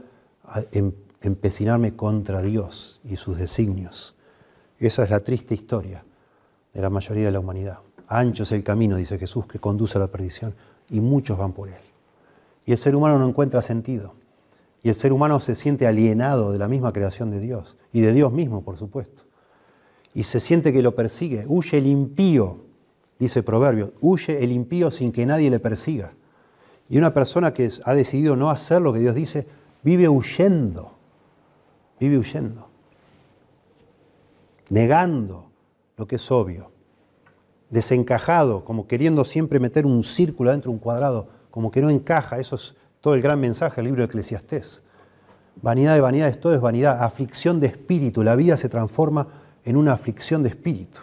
em, 0.72 0.92
empecinarme 1.22 1.96
contra 1.96 2.42
Dios 2.42 3.00
y 3.04 3.18
sus 3.18 3.38
designios. 3.38 4.16
Esa 4.80 5.04
es 5.04 5.10
la 5.10 5.22
triste 5.22 5.56
historia 5.56 6.04
de 6.74 6.82
la 6.82 6.90
mayoría 6.90 7.26
de 7.26 7.32
la 7.32 7.40
humanidad. 7.40 7.80
Ancho 8.08 8.44
es 8.44 8.52
el 8.52 8.64
camino, 8.64 8.98
dice 8.98 9.18
Jesús, 9.18 9.46
que 9.48 9.60
conduce 9.60 9.98
a 9.98 10.02
la 10.02 10.08
perdición, 10.08 10.56
y 10.90 11.00
muchos 11.00 11.38
van 11.38 11.54
por 11.54 11.70
él. 11.70 11.82
Y 12.66 12.72
el 12.72 12.78
ser 12.78 12.96
humano 12.96 13.18
no 13.18 13.28
encuentra 13.28 13.62
sentido. 13.62 14.14
Y 14.86 14.90
el 14.90 14.94
ser 14.94 15.14
humano 15.14 15.40
se 15.40 15.56
siente 15.56 15.88
alienado 15.88 16.52
de 16.52 16.60
la 16.60 16.68
misma 16.68 16.94
creación 16.94 17.32
de 17.32 17.40
Dios, 17.40 17.76
y 17.92 18.02
de 18.02 18.14
Dios 18.14 18.32
mismo, 18.32 18.64
por 18.64 18.78
supuesto. 18.78 19.24
Y 20.14 20.26
se 20.26 20.40
siente 20.40 20.72
que 20.72 20.84
lo 20.84 20.94
persigue. 20.94 21.44
Huye 21.48 21.80
el 21.80 21.88
impío, 21.88 22.60
dice 23.18 23.40
el 23.40 23.46
proverbio, 23.46 23.94
huye 24.00 24.44
el 24.44 24.52
impío 24.52 24.92
sin 24.92 25.12
que 25.12 25.26
nadie 25.26 25.50
le 25.50 25.60
persiga. 25.60 26.14
Y 26.88 27.00
una 27.00 27.16
persona 27.16 27.52
que 27.52 27.72
ha 27.84 27.96
decidido 27.96 28.36
no 28.36 28.52
hacer 28.52 28.80
lo 28.80 28.94
que 28.94 29.00
Dios 29.00 29.16
dice, 29.16 29.48
vive 29.82 30.08
huyendo, 30.08 30.92
vive 32.00 32.20
huyendo, 32.20 32.70
negando 34.70 35.50
lo 35.98 36.08
que 36.08 36.18
es 36.18 36.32
obvio, 36.32 36.70
desencajado, 37.72 38.64
como 38.64 38.86
queriendo 38.86 39.26
siempre 39.26 39.60
meter 39.60 39.88
un 39.88 40.04
círculo 40.04 40.52
dentro 40.52 40.70
de 40.70 40.76
un 40.76 40.80
cuadrado, 40.80 41.28
como 41.50 41.72
que 41.72 41.82
no 41.82 41.90
encaja. 41.90 42.38
Eso 42.38 42.56
es 42.58 42.76
todo 43.06 43.14
el 43.14 43.22
gran 43.22 43.40
mensaje 43.40 43.76
del 43.76 43.86
libro 43.86 44.02
de 44.02 44.08
Eclesiastés. 44.08 44.82
Vanidad 45.62 45.94
de 45.94 46.02
vanidades, 46.02 46.40
todo 46.40 46.56
es 46.56 46.60
vanidad, 46.60 47.04
aflicción 47.04 47.60
de 47.60 47.68
espíritu. 47.68 48.24
La 48.24 48.36
vida 48.36 48.58
se 48.58 48.68
transforma 48.68 49.28
en 49.64 49.78
una 49.78 49.94
aflicción 49.94 50.42
de 50.42 50.50
espíritu. 50.50 51.02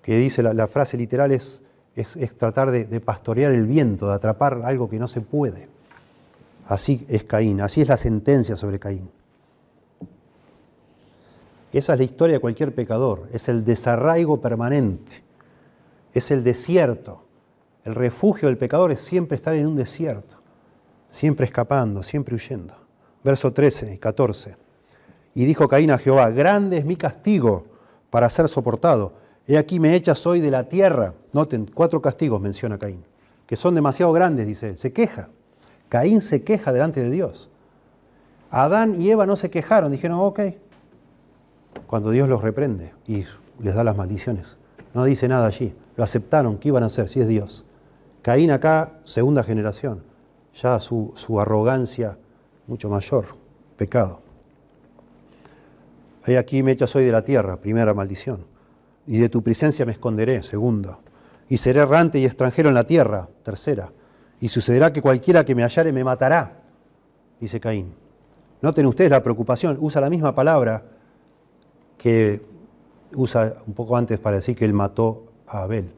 Que 0.00 0.16
dice 0.16 0.42
la, 0.42 0.68
frase 0.68 0.96
literal 0.96 1.30
es, 1.30 1.60
tratar 2.38 2.70
de, 2.70 2.86
de 2.86 3.00
pastorear 3.02 3.52
el 3.52 3.66
viento, 3.66 4.08
de 4.08 4.14
atrapar 4.14 4.62
algo 4.64 4.88
que 4.88 4.98
no 4.98 5.06
se 5.06 5.20
puede. 5.20 5.68
Así 6.64 7.04
es 7.10 7.24
Caín, 7.24 7.60
así 7.60 7.82
es 7.82 7.88
la 7.88 7.98
sentencia 7.98 8.56
sobre 8.56 8.78
Caín. 8.78 9.10
Esa 11.74 11.92
es 11.92 11.98
la 11.98 12.04
historia 12.04 12.36
de 12.36 12.40
cualquier 12.40 12.74
pecador, 12.74 13.28
es 13.34 13.50
el 13.50 13.66
desarraigo 13.66 14.40
permanente, 14.40 15.12
es 16.14 16.30
el 16.30 16.42
desierto, 16.42 17.26
el 17.84 17.94
refugio 17.94 18.48
del 18.48 18.56
pecador 18.56 18.92
es 18.92 19.02
siempre 19.02 19.36
estar 19.36 19.54
en 19.54 19.66
un 19.66 19.76
desierto, 19.76 20.41
siempre 21.12 21.44
escapando, 21.44 22.02
siempre 22.02 22.34
huyendo. 22.34 22.74
Verso 23.22 23.52
13 23.52 23.94
y 23.94 23.98
14. 23.98 24.56
Y 25.34 25.44
dijo 25.44 25.68
Caín 25.68 25.90
a 25.90 25.98
Jehová, 25.98 26.30
grande 26.30 26.78
es 26.78 26.86
mi 26.86 26.96
castigo 26.96 27.66
para 28.10 28.30
ser 28.30 28.48
soportado. 28.48 29.12
He 29.46 29.58
aquí 29.58 29.78
me 29.78 29.94
echas 29.94 30.26
hoy 30.26 30.40
de 30.40 30.50
la 30.50 30.68
tierra. 30.68 31.14
Noten, 31.32 31.70
cuatro 31.72 32.00
castigos 32.00 32.40
menciona 32.40 32.78
Caín, 32.78 33.04
que 33.46 33.56
son 33.56 33.74
demasiado 33.74 34.12
grandes, 34.12 34.46
dice 34.46 34.70
él. 34.70 34.78
Se 34.78 34.92
queja. 34.92 35.28
Caín 35.90 36.22
se 36.22 36.42
queja 36.42 36.72
delante 36.72 37.02
de 37.02 37.10
Dios. 37.10 37.50
Adán 38.50 38.98
y 39.00 39.10
Eva 39.10 39.26
no 39.26 39.36
se 39.36 39.50
quejaron, 39.50 39.92
dijeron, 39.92 40.18
ok. 40.18 40.40
Cuando 41.86 42.10
Dios 42.10 42.28
los 42.28 42.42
reprende 42.42 42.94
y 43.06 43.24
les 43.60 43.74
da 43.74 43.84
las 43.84 43.96
maldiciones. 43.96 44.56
No 44.94 45.04
dice 45.04 45.28
nada 45.28 45.46
allí. 45.46 45.74
Lo 45.96 46.04
aceptaron. 46.04 46.56
¿Qué 46.56 46.68
iban 46.68 46.82
a 46.82 46.86
hacer 46.86 47.10
si 47.10 47.20
es 47.20 47.28
Dios? 47.28 47.66
Caín 48.22 48.50
acá, 48.50 48.92
segunda 49.04 49.42
generación, 49.42 50.02
ya 50.54 50.80
su, 50.80 51.14
arrogancia 51.40 52.18
mucho 52.66 52.88
mayor, 52.88 53.26
pecado. 53.76 54.20
He 56.26 56.38
aquí 56.38 56.62
me 56.62 56.72
echas 56.72 56.94
hoy 56.94 57.04
de 57.04 57.12
la 57.12 57.22
tierra, 57.22 57.56
primera 57.60 57.94
maldición, 57.94 58.46
y 59.06 59.18
de 59.18 59.28
tu 59.28 59.42
presencia 59.42 59.84
me 59.84 59.92
esconderé, 59.92 60.42
segunda, 60.42 60.98
y 61.48 61.56
seré 61.56 61.80
errante 61.80 62.18
y 62.18 62.24
extranjero 62.24 62.68
en 62.68 62.74
la 62.74 62.84
tierra, 62.84 63.28
tercera, 63.42 63.92
y 64.40 64.48
sucederá 64.48 64.92
que 64.92 65.02
cualquiera 65.02 65.44
que 65.44 65.54
me 65.54 65.62
hallare 65.62 65.92
me 65.92 66.04
matará, 66.04 66.62
dice 67.40 67.58
Caín. 67.58 67.94
Noten 68.60 68.86
ustedes 68.86 69.10
la 69.10 69.22
preocupación, 69.22 69.76
usa 69.80 70.00
la 70.00 70.08
misma 70.08 70.34
palabra 70.34 70.84
que 71.98 72.40
usa 73.14 73.56
un 73.66 73.74
poco 73.74 73.96
antes 73.96 74.18
para 74.18 74.36
decir 74.36 74.56
que 74.56 74.64
él 74.64 74.72
mató 74.72 75.32
a 75.46 75.62
Abel. 75.62 75.92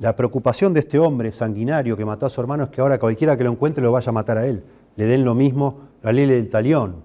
La 0.00 0.14
preocupación 0.14 0.72
de 0.74 0.80
este 0.80 0.98
hombre 0.98 1.32
sanguinario 1.32 1.96
que 1.96 2.04
mató 2.04 2.26
a 2.26 2.30
su 2.30 2.40
hermano 2.40 2.64
es 2.64 2.70
que 2.70 2.80
ahora 2.80 2.98
cualquiera 2.98 3.36
que 3.36 3.42
lo 3.42 3.50
encuentre 3.50 3.82
lo 3.82 3.90
vaya 3.90 4.10
a 4.10 4.12
matar 4.12 4.38
a 4.38 4.46
él. 4.46 4.62
Le 4.96 5.06
den 5.06 5.24
lo 5.24 5.34
mismo 5.34 5.88
la 6.02 6.12
ley 6.12 6.26
del 6.26 6.48
talión. 6.48 7.02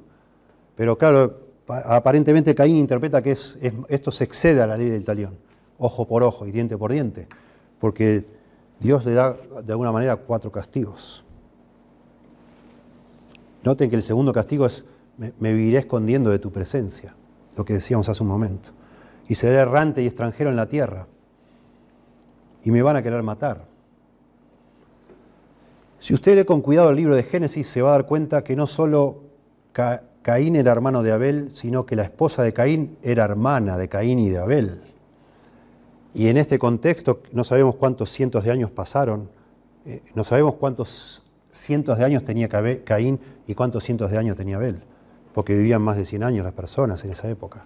Pero 0.75 0.97
claro, 0.97 1.39
aparentemente 1.67 2.53
Caín 2.53 2.77
interpreta 2.77 3.21
que 3.21 3.35
esto 3.87 4.11
se 4.11 4.23
excede 4.23 4.61
a 4.61 4.67
la 4.67 4.77
ley 4.77 4.89
del 4.89 5.03
talión, 5.03 5.37
ojo 5.77 6.07
por 6.07 6.23
ojo 6.23 6.45
y 6.45 6.51
diente 6.51 6.77
por 6.77 6.91
diente, 6.91 7.27
porque 7.79 8.25
Dios 8.79 9.05
le 9.05 9.13
da 9.13 9.37
de 9.63 9.71
alguna 9.71 9.91
manera 9.91 10.15
cuatro 10.15 10.51
castigos. 10.51 11.23
Noten 13.63 13.89
que 13.89 13.95
el 13.95 14.03
segundo 14.03 14.33
castigo 14.33 14.65
es, 14.65 14.83
me, 15.17 15.33
me 15.39 15.53
viviré 15.53 15.79
escondiendo 15.79 16.29
de 16.29 16.39
tu 16.39 16.51
presencia, 16.51 17.15
lo 17.55 17.65
que 17.65 17.73
decíamos 17.73 18.09
hace 18.09 18.21
un 18.21 18.29
momento, 18.29 18.69
y 19.27 19.35
seré 19.35 19.57
errante 19.57 20.03
y 20.03 20.07
extranjero 20.07 20.49
en 20.49 20.57
la 20.57 20.67
tierra 20.67 21.07
y 22.63 22.71
me 22.71 22.81
van 22.81 22.95
a 22.95 23.01
querer 23.01 23.23
matar. 23.23 23.65
Si 25.99 26.13
usted 26.13 26.35
lee 26.35 26.45
con 26.45 26.61
cuidado 26.61 26.89
el 26.89 26.97
libro 26.97 27.15
de 27.15 27.23
Génesis, 27.23 27.67
se 27.67 27.81
va 27.81 27.89
a 27.89 27.91
dar 27.93 28.05
cuenta 28.05 28.43
que 28.43 28.55
no 28.55 28.67
solo 28.67 29.23
Caín 30.21 30.55
era 30.55 30.71
hermano 30.71 31.01
de 31.03 31.11
Abel, 31.11 31.49
sino 31.51 31.85
que 31.85 31.95
la 31.95 32.03
esposa 32.03 32.43
de 32.43 32.53
Caín 32.53 32.97
era 33.01 33.23
hermana 33.23 33.77
de 33.77 33.87
Caín 33.87 34.19
y 34.19 34.29
de 34.29 34.39
Abel. 34.39 34.81
Y 36.13 36.27
en 36.27 36.37
este 36.37 36.59
contexto 36.59 37.21
no 37.31 37.43
sabemos 37.43 37.75
cuántos 37.75 38.11
cientos 38.11 38.43
de 38.43 38.51
años 38.51 38.69
pasaron, 38.69 39.29
eh, 39.85 40.01
no 40.13 40.23
sabemos 40.23 40.55
cuántos 40.55 41.23
cientos 41.51 41.97
de 41.97 42.05
años 42.05 42.23
tenía 42.23 42.49
Caín 42.49 43.19
y 43.47 43.55
cuántos 43.55 43.83
cientos 43.83 44.11
de 44.11 44.17
años 44.17 44.35
tenía 44.35 44.57
Abel, 44.57 44.83
porque 45.33 45.55
vivían 45.55 45.81
más 45.81 45.97
de 45.97 46.05
100 46.05 46.23
años 46.23 46.43
las 46.43 46.53
personas 46.53 47.03
en 47.03 47.11
esa 47.11 47.29
época. 47.29 47.65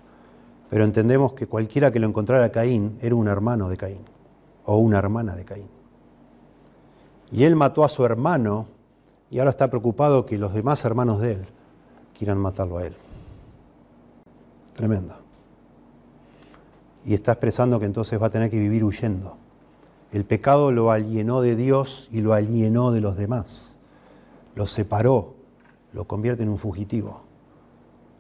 Pero 0.70 0.84
entendemos 0.84 1.34
que 1.34 1.48
cualquiera 1.48 1.92
que 1.92 2.00
lo 2.00 2.08
encontrara 2.08 2.52
Caín 2.52 2.98
era 3.02 3.16
un 3.16 3.28
hermano 3.28 3.68
de 3.70 3.78
Caín 3.78 4.17
o 4.68 4.78
una 4.78 5.00
hermana 5.00 5.36
de 5.36 5.46
Caín. 5.46 5.70
Y 7.32 7.46
él 7.46 7.56
mató 7.56 7.84
a 7.84 7.90
su 7.90 8.06
hermano 8.06 8.68
y 9.32 9.40
ahora 9.40 9.52
está 9.52 9.70
preocupado 9.70 10.26
que 10.26 10.38
los 10.38 10.54
demás 10.54 10.84
hermanos 10.86 11.22
de 11.22 11.32
él 11.32 11.46
quieran 12.18 12.38
matarlo 12.38 12.78
a 12.78 12.86
él. 12.86 12.96
Tremendo. 14.76 15.16
Y 17.06 17.14
está 17.14 17.32
expresando 17.32 17.80
que 17.80 17.86
entonces 17.86 18.22
va 18.22 18.28
a 18.28 18.30
tener 18.30 18.50
que 18.50 18.60
vivir 18.60 18.84
huyendo. 18.84 19.38
El 20.12 20.26
pecado 20.26 20.72
lo 20.74 20.92
alienó 20.92 21.42
de 21.42 21.56
Dios 21.56 22.10
y 22.12 22.20
lo 22.20 22.34
alienó 22.34 22.92
de 22.92 23.00
los 23.02 23.16
demás. 23.16 23.78
Lo 24.56 24.68
separó, 24.68 25.36
lo 25.94 26.06
convierte 26.06 26.44
en 26.44 26.50
un 26.50 26.58
fugitivo. 26.58 27.22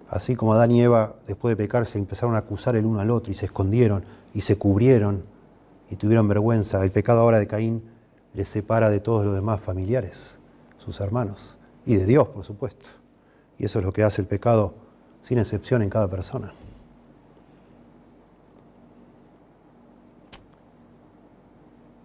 Así 0.10 0.38
como 0.38 0.54
Adán 0.54 0.72
y 0.72 0.82
Eva, 0.82 1.16
después 1.28 1.52
de 1.52 1.58
pecar, 1.62 1.86
se 1.86 1.98
empezaron 1.98 2.36
a 2.36 2.40
acusar 2.40 2.78
el 2.78 2.86
uno 2.86 3.02
al 3.02 3.12
otro 3.12 3.32
y 3.32 3.36
se 3.36 3.48
escondieron 3.48 4.06
y 4.34 4.42
se 4.42 4.58
cubrieron 4.58 5.24
y 5.90 5.96
tuvieron 5.96 6.28
vergüenza. 6.28 6.84
El 6.84 6.92
pecado 6.92 7.22
ahora 7.22 7.40
de 7.40 7.48
Caín 7.48 7.84
les 8.34 8.48
separa 8.48 8.90
de 8.90 9.00
todos 9.00 9.26
los 9.26 9.34
demás 9.34 9.62
familiares, 9.62 10.40
sus 10.78 11.00
hermanos, 11.00 11.58
y 11.86 11.96
de 11.96 12.06
Dios, 12.06 12.28
por 12.28 12.44
supuesto. 12.44 12.88
Y 13.58 13.66
eso 13.66 13.80
es 13.80 13.86
lo 13.86 13.94
que 13.94 14.04
hace 14.04 14.22
el 14.22 14.28
pecado 14.28 14.76
sin 15.22 15.40
excepción 15.40 15.82
en 15.82 15.90
cada 15.90 16.10
persona. 16.10 16.54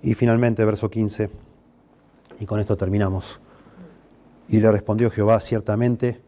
Y 0.02 0.14
finalmente, 0.14 0.64
verso 0.64 0.90
15, 0.90 1.30
y 2.40 2.46
con 2.46 2.58
esto 2.58 2.76
terminamos. 2.76 3.40
Y 4.48 4.58
le 4.58 4.72
respondió 4.72 5.10
Jehová, 5.10 5.40
ciertamente, 5.40 6.20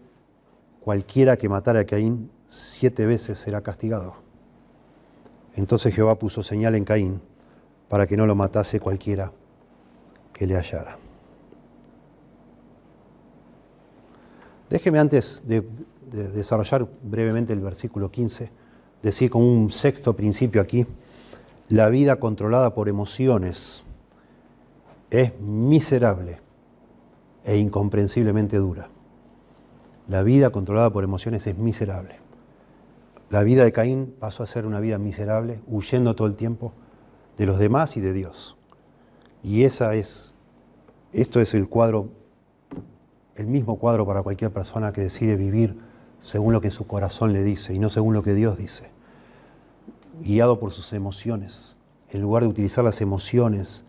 cualquiera 0.80 1.36
que 1.36 1.48
matara 1.48 1.80
a 1.80 1.84
Caín 1.84 2.30
siete 2.46 3.06
veces 3.06 3.38
será 3.38 3.62
castigado. 3.62 4.14
Entonces 5.54 5.94
Jehová 5.94 6.18
puso 6.18 6.42
señal 6.42 6.74
en 6.74 6.84
Caín 6.84 7.20
para 7.88 8.06
que 8.06 8.16
no 8.16 8.26
lo 8.26 8.34
matase 8.34 8.80
cualquiera 8.80 9.32
que 10.32 10.46
le 10.46 10.56
hallara. 10.56 10.98
Déjeme 14.70 14.98
antes 14.98 15.44
de, 15.46 15.64
desarrollar 16.10 16.88
brevemente 17.02 17.52
el 17.52 17.60
versículo 17.60 18.10
15, 18.10 18.50
decir 19.02 19.30
como 19.30 19.46
un 19.46 19.70
sexto 19.70 20.16
principio 20.16 20.60
aquí, 20.60 20.86
la 21.68 21.88
vida 21.88 22.16
controlada 22.16 22.74
por 22.74 22.88
emociones 22.88 23.84
es 25.10 25.38
miserable 25.40 26.40
e 27.44 27.56
incomprensiblemente 27.58 28.56
dura. 28.56 28.88
La 30.08 30.22
vida 30.22 30.50
controlada 30.50 30.90
por 30.90 31.04
emociones 31.04 31.46
es 31.46 31.56
miserable. 31.56 32.16
La 33.30 33.42
vida 33.42 33.64
de 33.64 33.72
Caín 33.72 34.14
pasó 34.18 34.42
a 34.42 34.46
ser 34.46 34.66
una 34.66 34.80
vida 34.80 34.98
miserable, 34.98 35.60
huyendo 35.66 36.14
todo 36.14 36.28
el 36.28 36.36
tiempo, 36.36 36.72
de 37.36 37.46
los 37.46 37.58
demás 37.58 37.96
y 37.96 38.00
de 38.00 38.12
Dios. 38.12 38.56
Y 39.42 39.64
esa 39.64 39.94
es 39.94 40.32
Esto 41.12 41.40
es 41.40 41.54
el 41.54 41.68
cuadro, 41.68 42.08
el 43.36 43.46
mismo 43.46 43.78
cuadro 43.78 44.04
para 44.04 44.22
cualquier 44.22 44.52
persona 44.52 44.92
que 44.92 45.00
decide 45.00 45.36
vivir 45.36 45.78
según 46.18 46.52
lo 46.52 46.60
que 46.60 46.70
su 46.70 46.86
corazón 46.86 47.32
le 47.32 47.42
dice 47.44 47.74
y 47.74 47.78
no 47.78 47.90
según 47.90 48.14
lo 48.14 48.22
que 48.22 48.34
Dios 48.34 48.58
dice. 48.58 48.90
Guiado 50.22 50.58
por 50.58 50.72
sus 50.72 50.92
emociones, 50.92 51.76
en 52.10 52.22
lugar 52.22 52.42
de 52.42 52.48
utilizar 52.48 52.82
las 52.82 53.00
emociones 53.00 53.84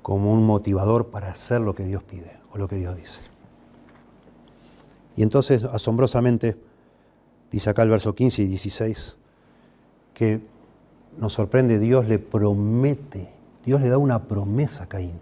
como 0.00 0.32
un 0.32 0.46
motivador 0.46 1.08
para 1.08 1.30
hacer 1.30 1.60
lo 1.60 1.74
que 1.74 1.84
Dios 1.84 2.02
pide 2.04 2.38
o 2.50 2.58
lo 2.58 2.68
que 2.68 2.76
Dios 2.76 2.96
dice. 2.96 3.20
Y 5.16 5.22
entonces, 5.22 5.64
asombrosamente, 5.64 6.56
dice 7.50 7.70
acá 7.70 7.82
el 7.82 7.90
verso 7.90 8.14
15 8.14 8.42
y 8.42 8.46
16, 8.46 9.16
que 10.14 10.40
nos 11.18 11.32
sorprende, 11.32 11.78
Dios 11.78 12.06
le 12.06 12.18
promete, 12.18 13.28
Dios 13.64 13.80
le 13.80 13.88
da 13.88 13.98
una 13.98 14.24
promesa 14.24 14.84
a 14.84 14.86
Caín. 14.86 15.18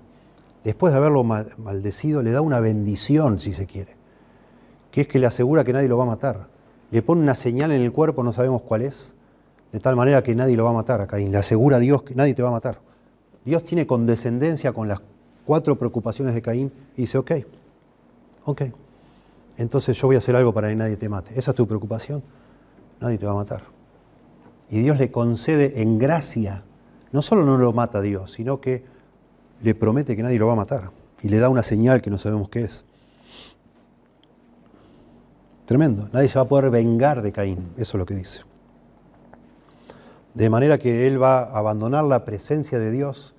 Después 0.65 0.93
de 0.93 0.99
haberlo 0.99 1.25
maldecido, 1.25 2.23
le 2.23 2.33
da 2.33 2.41
una 2.41 2.61
bendición, 2.61 3.39
si 3.39 3.53
se 3.53 3.67
quiere, 3.67 3.95
que 4.91 5.03
es 5.03 5.09
que 5.09 5.19
le 5.19 5.27
asegura 5.27 5.65
que 5.65 5.73
nadie 5.73 5.89
lo 5.89 5.99
va 5.99 6.05
a 6.05 6.09
matar. 6.09 6.49
Le 6.91 7.03
pone 7.03 7.21
una 7.21 7.35
señal 7.35 7.73
en 7.73 7.83
el 7.83 7.93
cuerpo, 7.93 8.23
no 8.23 8.33
sabemos 8.33 8.63
cuál 8.63 8.83
es, 8.83 9.13
de 9.73 9.81
tal 9.81 9.97
manera 9.97 10.23
que 10.23 10.35
nadie 10.35 10.57
lo 10.57 10.65
va 10.65 10.71
a 10.71 10.75
matar 10.75 11.01
a 11.01 11.07
Caín. 11.07 11.33
Le 11.33 11.39
asegura 11.39 11.77
a 11.77 11.81
Dios 11.81 12.03
que 12.03 12.15
nadie 12.15 12.35
te 12.35 12.43
va 12.43 12.49
a 12.49 12.53
matar. 12.53 12.79
Dios 13.45 13.65
tiene 13.65 13.87
condescendencia 13.87 14.73
con 14.73 14.89
las 14.89 15.01
cuatro 15.45 15.77
preocupaciones 15.79 16.35
de 16.35 16.41
Caín 16.41 16.73
y 16.97 17.03
dice, 17.03 17.19
ok, 17.19 17.33
ok, 18.47 18.63
entonces 19.59 19.97
yo 19.99 20.09
voy 20.09 20.17
a 20.17 20.19
hacer 20.19 20.35
algo 20.35 20.53
para 20.53 20.69
que 20.69 20.77
nadie 20.77 20.97
te 20.97 21.09
mate. 21.09 21.39
¿Esa 21.39 21.51
es 21.51 21.55
tu 21.55 21.67
preocupación? 21.67 22.23
Nadie 23.01 23.19
te 23.19 23.27
va 23.27 23.33
a 23.33 23.37
matar. 23.37 23.74
Y 24.71 24.81
Dios 24.81 24.99
le 24.99 25.11
concede 25.11 25.83
en 25.83 25.99
gracia, 25.99 26.65
no 27.13 27.23
solo 27.23 27.45
no 27.45 27.59
lo 27.59 27.73
mata 27.73 28.01
Dios, 28.01 28.33
sino 28.33 28.61
que 28.61 28.85
le 29.63 29.75
promete 29.75 30.17
que 30.17 30.23
nadie 30.23 30.39
lo 30.39 30.47
va 30.47 30.55
a 30.55 30.57
matar. 30.57 30.91
Y 31.23 31.29
le 31.29 31.39
da 31.39 31.49
una 31.49 31.63
señal 31.63 32.03
que 32.03 32.11
no 32.11 32.19
sabemos 32.19 32.49
qué 32.49 32.63
es. 32.63 32.85
Tremendo. 35.65 36.09
Nadie 36.13 36.29
se 36.29 36.39
va 36.39 36.43
a 36.43 36.49
poder 36.49 36.71
vengar 36.71 37.23
de 37.23 37.33
Caín. 37.33 37.71
Eso 37.77 37.97
es 37.97 37.99
lo 37.99 38.07
que 38.07 38.15
dice. 38.15 38.41
De 40.35 40.51
manera 40.51 40.79
que 40.79 41.07
él 41.07 41.23
va 41.23 41.45
a 41.45 41.59
abandonar 41.59 42.05
la 42.05 42.25
presencia 42.25 42.79
de 42.79 42.91
Dios, 42.91 43.35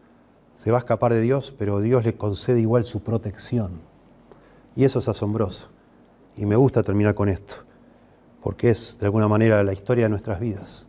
se 0.56 0.72
va 0.72 0.77
a 0.77 0.80
escapar 0.80 1.14
de 1.14 1.22
Dios, 1.22 1.53
pero 1.57 1.81
Dios 1.81 2.06
le 2.06 2.15
concede 2.15 2.61
igual 2.61 2.85
su 2.85 3.03
protección. 3.03 3.81
Y 4.76 4.85
eso 4.85 4.99
es 4.99 5.07
asombroso. 5.07 5.68
Y 6.38 6.45
me 6.45 6.56
gusta 6.56 6.84
terminar 6.84 7.14
con 7.14 7.30
esto, 7.30 7.56
porque 8.41 8.72
es 8.72 8.97
de 8.99 9.06
alguna 9.06 9.27
manera 9.27 9.64
la 9.64 9.73
historia 9.73 10.06
de 10.06 10.10
nuestras 10.10 10.39
vidas, 10.39 10.88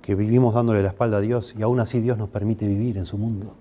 que 0.00 0.14
vivimos 0.14 0.54
dándole 0.54 0.82
la 0.82 0.88
espalda 0.88 1.18
a 1.18 1.20
Dios 1.20 1.54
y 1.56 1.62
aún 1.62 1.80
así 1.80 2.00
Dios 2.00 2.18
nos 2.18 2.28
permite 2.28 2.66
vivir 2.66 2.96
en 2.96 3.04
su 3.04 3.18
mundo 3.18 3.54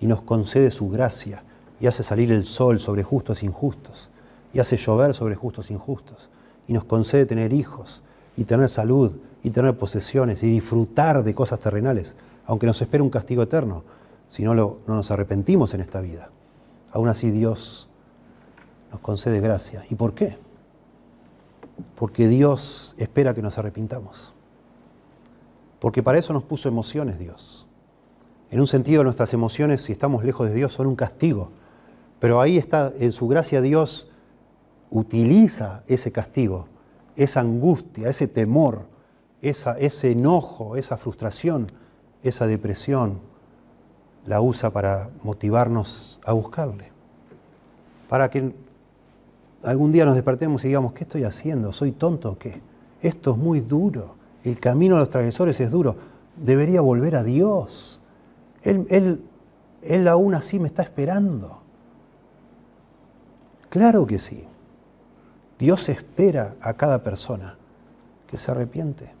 y 0.00 0.06
nos 0.06 0.22
concede 0.22 0.70
su 0.70 0.88
gracia 0.88 1.44
y 1.80 1.86
hace 1.86 2.02
salir 2.02 2.32
el 2.32 2.44
sol 2.44 2.80
sobre 2.80 3.02
justos 3.02 3.42
e 3.42 3.46
injustos 3.46 4.10
y 4.52 4.58
hace 4.58 4.76
llover 4.76 5.14
sobre 5.14 5.34
justos 5.34 5.70
e 5.70 5.74
injustos 5.74 6.28
y 6.66 6.72
nos 6.72 6.84
concede 6.84 7.26
tener 7.26 7.52
hijos 7.52 8.02
y 8.36 8.44
tener 8.44 8.68
salud 8.68 9.12
y 9.42 9.50
tener 9.50 9.76
posesiones 9.76 10.42
y 10.42 10.46
disfrutar 10.46 11.22
de 11.22 11.34
cosas 11.34 11.60
terrenales, 11.60 12.16
aunque 12.46 12.66
nos 12.66 12.80
espera 12.82 13.04
un 13.04 13.10
castigo 13.10 13.42
eterno 13.42 13.84
si 14.28 14.42
no, 14.42 14.54
no 14.54 14.80
nos 14.86 15.10
arrepentimos 15.10 15.72
en 15.74 15.80
esta 15.80 16.00
vida. 16.00 16.30
Aún 16.92 17.08
así 17.08 17.30
Dios 17.30 17.88
nos 18.90 19.00
concede 19.00 19.40
gracia. 19.40 19.84
¿Y 19.88 19.94
por 19.94 20.14
qué? 20.14 20.36
Porque 21.94 22.26
Dios 22.26 22.94
espera 22.98 23.34
que 23.34 23.42
nos 23.42 23.58
arrepintamos. 23.58 24.35
Porque 25.78 26.02
para 26.02 26.18
eso 26.18 26.32
nos 26.32 26.42
puso 26.42 26.68
emociones 26.68 27.18
Dios. 27.18 27.66
En 28.50 28.60
un 28.60 28.66
sentido, 28.66 29.04
nuestras 29.04 29.34
emociones, 29.34 29.82
si 29.82 29.92
estamos 29.92 30.24
lejos 30.24 30.48
de 30.48 30.54
Dios, 30.54 30.72
son 30.72 30.86
un 30.86 30.94
castigo. 30.94 31.50
Pero 32.20 32.40
ahí 32.40 32.56
está, 32.56 32.92
en 32.98 33.12
su 33.12 33.28
gracia 33.28 33.60
Dios 33.60 34.08
utiliza 34.90 35.82
ese 35.88 36.12
castigo, 36.12 36.66
esa 37.16 37.40
angustia, 37.40 38.08
ese 38.08 38.28
temor, 38.28 38.86
ese 39.42 40.10
enojo, 40.10 40.76
esa 40.76 40.96
frustración, 40.96 41.66
esa 42.22 42.46
depresión, 42.46 43.20
la 44.26 44.40
usa 44.40 44.70
para 44.70 45.10
motivarnos 45.22 46.20
a 46.24 46.32
buscarle. 46.32 46.90
Para 48.08 48.30
que 48.30 48.54
algún 49.62 49.92
día 49.92 50.04
nos 50.04 50.14
despertemos 50.14 50.64
y 50.64 50.68
digamos, 50.68 50.92
¿qué 50.92 51.04
estoy 51.04 51.24
haciendo? 51.24 51.72
¿Soy 51.72 51.92
tonto 51.92 52.32
o 52.32 52.38
qué? 52.38 52.60
Esto 53.02 53.32
es 53.32 53.36
muy 53.36 53.60
duro. 53.60 54.14
El 54.46 54.60
camino 54.60 54.94
de 54.94 55.00
los 55.00 55.10
transgresores 55.10 55.58
es 55.58 55.72
duro. 55.72 55.96
Debería 56.36 56.80
volver 56.80 57.16
a 57.16 57.24
Dios. 57.24 58.00
Él, 58.62 58.86
él, 58.90 59.24
él 59.82 60.06
aún 60.06 60.36
así 60.36 60.60
me 60.60 60.68
está 60.68 60.84
esperando. 60.84 61.58
Claro 63.68 64.06
que 64.06 64.20
sí. 64.20 64.44
Dios 65.58 65.88
espera 65.88 66.54
a 66.60 66.74
cada 66.74 67.02
persona 67.02 67.58
que 68.28 68.38
se 68.38 68.52
arrepiente. 68.52 69.12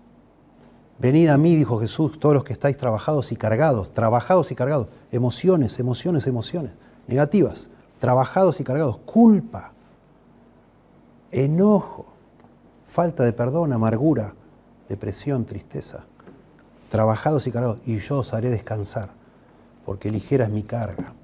Venid 1.00 1.28
a 1.30 1.38
mí, 1.38 1.56
dijo 1.56 1.80
Jesús, 1.80 2.20
todos 2.20 2.36
los 2.36 2.44
que 2.44 2.52
estáis 2.52 2.76
trabajados 2.76 3.32
y 3.32 3.36
cargados, 3.36 3.90
trabajados 3.90 4.52
y 4.52 4.54
cargados, 4.54 4.86
emociones, 5.10 5.80
emociones, 5.80 6.28
emociones, 6.28 6.70
negativas, 7.08 7.68
trabajados 7.98 8.60
y 8.60 8.64
cargados, 8.64 8.98
culpa, 8.98 9.72
enojo, 11.32 12.06
falta 12.86 13.24
de 13.24 13.32
perdón, 13.32 13.72
amargura, 13.72 14.34
depresión, 14.88 15.44
tristeza, 15.44 16.04
trabajados 16.90 17.46
y 17.46 17.50
cargados, 17.50 17.78
y 17.86 17.98
yo 17.98 18.18
os 18.18 18.34
haré 18.34 18.50
descansar, 18.50 19.10
porque 19.84 20.10
ligera 20.10 20.44
es 20.44 20.50
mi 20.50 20.62
carga 20.62 21.14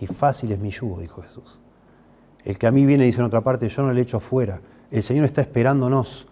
y 0.00 0.06
fácil 0.06 0.52
es 0.52 0.58
mi 0.58 0.70
yugo, 0.70 1.00
dijo 1.00 1.22
Jesús. 1.22 1.58
El 2.44 2.58
que 2.58 2.66
a 2.66 2.72
mí 2.72 2.84
viene, 2.86 3.04
dice 3.04 3.20
en 3.20 3.26
otra 3.26 3.42
parte, 3.42 3.68
yo 3.68 3.82
no 3.82 3.92
le 3.92 4.00
echo 4.00 4.18
fuera. 4.18 4.60
El 4.90 5.02
Señor 5.02 5.24
está 5.24 5.40
esperándonos 5.40 6.26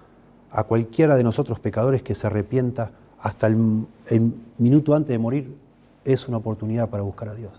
a 0.51 0.65
cualquiera 0.65 1.17
de 1.17 1.23
nosotros 1.23 1.61
pecadores 1.61 2.03
que 2.03 2.15
se 2.15 2.27
arrepienta 2.27 2.91
hasta 3.21 3.47
el, 3.47 3.87
el 4.09 4.35
minuto 4.59 4.95
antes 4.95 5.11
de 5.11 5.19
morir, 5.19 5.57
es 6.05 6.27
una 6.27 6.39
oportunidad 6.39 6.89
para 6.89 7.03
buscar 7.03 7.29
a 7.29 7.35
Dios. 7.35 7.53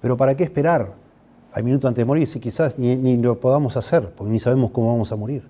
Pero 0.00 0.16
¿para 0.16 0.36
qué 0.36 0.44
esperar? 0.44 0.94
al 1.52 1.64
minuto 1.64 1.88
antes 1.88 2.02
de 2.02 2.04
morir, 2.04 2.26
si 2.26 2.40
quizás 2.40 2.78
ni, 2.78 3.16
lo 3.16 3.40
podamos 3.40 3.76
hacer, 3.76 4.10
porque 4.12 4.30
ni 4.30 4.40
sabemos 4.40 4.70
cómo 4.70 4.92
vamos 4.92 5.12
a 5.12 5.16
morir. 5.16 5.42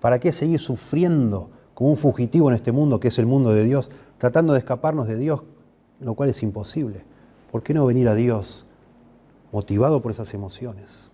¿Para 0.00 0.18
qué 0.18 0.32
seguir 0.32 0.60
sufriendo 0.60 1.50
como 1.78 1.90
un 1.90 1.96
fugitivo 1.96 2.50
en 2.50 2.56
este 2.56 2.72
mundo 2.72 2.98
que 2.98 3.06
es 3.06 3.20
el 3.20 3.26
mundo 3.26 3.52
de 3.52 3.62
Dios, 3.62 3.88
tratando 4.18 4.52
de 4.52 4.58
escaparnos 4.58 5.06
de 5.06 5.16
Dios, 5.16 5.44
lo 6.00 6.14
cual 6.14 6.28
es 6.28 6.42
imposible? 6.42 7.04
¿Por 7.52 7.62
qué 7.62 7.72
no 7.72 7.86
venir 7.86 8.08
a 8.08 8.16
Dios 8.16 8.66
motivado 9.52 10.02
por 10.02 10.10
esas 10.10 10.34
emociones 10.34 11.12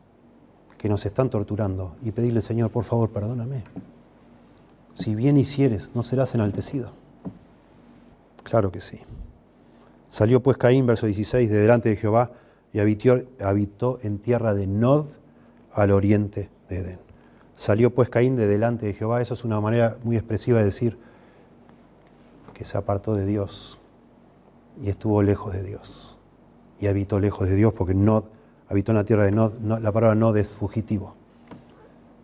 que 0.79 0.89
nos 0.89 1.05
están 1.05 1.29
torturando 1.29 1.97
y 2.03 2.13
pedirle, 2.13 2.41
Señor, 2.41 2.71
por 2.71 2.85
favor, 2.85 3.11
perdóname? 3.11 3.63
Si 4.95 5.15
bien 5.15 5.37
hicieres, 5.37 5.91
no 5.95 6.03
serás 6.03 6.35
enaltecido. 6.35 6.93
Claro 8.43 8.73
que 8.73 8.81
sí. 8.81 9.01
Salió 10.09 10.43
pues 10.43 10.57
Caín, 10.57 10.87
verso 10.87 11.05
16, 11.05 11.51
de 11.51 11.59
delante 11.59 11.91
de 11.91 11.97
Jehová, 11.97 12.31
y 12.73 12.79
habitó, 12.79 13.99
en 14.03 14.19
tierra 14.19 14.55
de 14.55 14.67
Nod 14.67 15.09
al 15.75 15.91
oriente 15.91 16.49
de 16.71 16.79
Edén. 16.79 17.04
Salió 17.57 17.95
pues 17.95 18.09
Caín 18.09 18.37
de 18.37 18.47
delante 18.47 18.87
de 18.87 18.95
Jehová, 18.95 19.23
eso 19.23 19.35
es 19.35 19.45
una 19.45 19.61
manera 19.61 19.97
muy 20.03 20.17
expresiva 20.17 20.59
de 20.59 20.65
decir 20.65 20.99
que 22.53 22.65
se 22.65 22.77
apartó 22.79 23.15
de 23.15 23.27
Dios 23.27 23.79
y 24.83 24.89
estuvo 24.89 25.23
lejos 25.23 25.53
de 25.53 25.63
Dios. 25.63 26.19
Y 26.81 26.89
habitó 26.89 27.21
lejos 27.21 27.49
de 27.49 27.55
Dios 27.55 27.73
porque 27.73 27.95
Nod, 27.95 28.25
habitó 28.69 28.93
en 28.93 28.97
la 28.97 29.05
tierra 29.05 29.25
de 29.25 29.33
Nod, 29.33 29.57
la 29.59 29.93
palabra 29.93 30.15
Nod 30.15 30.37
es 30.37 30.49
fugitivo. 30.49 31.15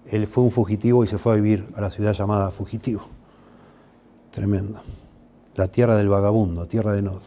Él 0.06 0.26
fue 0.26 0.42
un 0.42 0.50
fugitivo 0.50 1.04
y 1.04 1.06
se 1.06 1.18
fue 1.18 1.32
a 1.32 1.36
vivir 1.36 1.68
a 1.76 1.80
la 1.80 1.90
ciudad 1.90 2.12
llamada 2.12 2.50
Fugitivo. 2.50 3.02
Tremendo. 4.32 4.82
La 5.54 5.68
tierra 5.68 5.96
del 5.96 6.08
vagabundo, 6.08 6.66
tierra 6.66 6.92
de 6.92 7.02
Nod. 7.02 7.22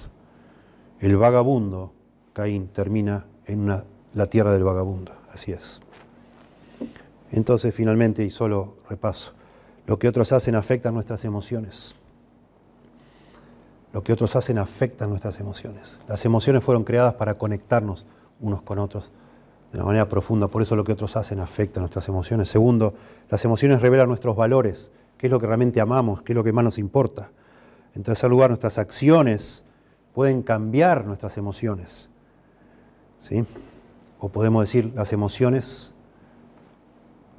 El 0.99 1.15
vagabundo 1.15 1.93
Caín 2.33 2.67
termina 2.67 3.25
en 3.45 3.67
la 3.67 4.25
tierra 4.25 4.51
del 4.51 4.63
vagabundo. 4.63 5.13
Así 5.31 5.53
es. 5.53 5.82
Entonces, 7.33 7.73
finalmente, 7.73 8.23
y 8.23 8.29
solo 8.29 8.75
repaso, 8.87 9.33
lo 9.87 9.97
que 9.97 10.07
otros 10.07 10.31
hacen 10.31 10.53
afecta 10.53 10.91
nuestras 10.91 11.25
emociones. 11.25 11.95
Lo 13.91 14.03
que 14.03 14.13
otros 14.13 14.35
hacen 14.35 14.59
afecta 14.59 15.07
nuestras 15.07 15.39
emociones. 15.39 15.97
Las 16.07 16.23
emociones 16.25 16.63
fueron 16.63 16.83
creadas 16.83 17.15
para 17.15 17.33
conectarnos 17.33 18.05
unos 18.39 18.61
con 18.61 18.77
otros 18.77 19.09
de 19.71 19.79
una 19.79 19.87
manera 19.87 20.07
profunda. 20.07 20.47
Por 20.47 20.61
eso 20.61 20.75
lo 20.75 20.83
que 20.83 20.91
otros 20.91 21.15
hacen 21.17 21.39
afecta 21.39 21.79
nuestras 21.79 22.07
emociones. 22.07 22.49
Segundo, 22.49 22.93
las 23.29 23.43
emociones 23.43 23.81
revelan 23.81 24.07
nuestros 24.07 24.35
valores, 24.35 24.91
qué 25.17 25.25
es 25.25 25.31
lo 25.31 25.39
que 25.39 25.47
realmente 25.47 25.81
amamos, 25.81 26.21
qué 26.21 26.33
es 26.33 26.35
lo 26.35 26.43
que 26.43 26.53
más 26.53 26.63
nos 26.63 26.77
importa. 26.77 27.31
En 27.95 28.03
tercer 28.03 28.29
lugar, 28.29 28.51
nuestras 28.51 28.77
acciones 28.77 29.65
pueden 30.13 30.43
cambiar 30.43 31.05
nuestras 31.05 31.35
emociones. 31.37 32.11
¿sí? 33.21 33.43
O 34.19 34.29
podemos 34.29 34.63
decir, 34.63 34.93
las 34.95 35.13
emociones 35.13 35.92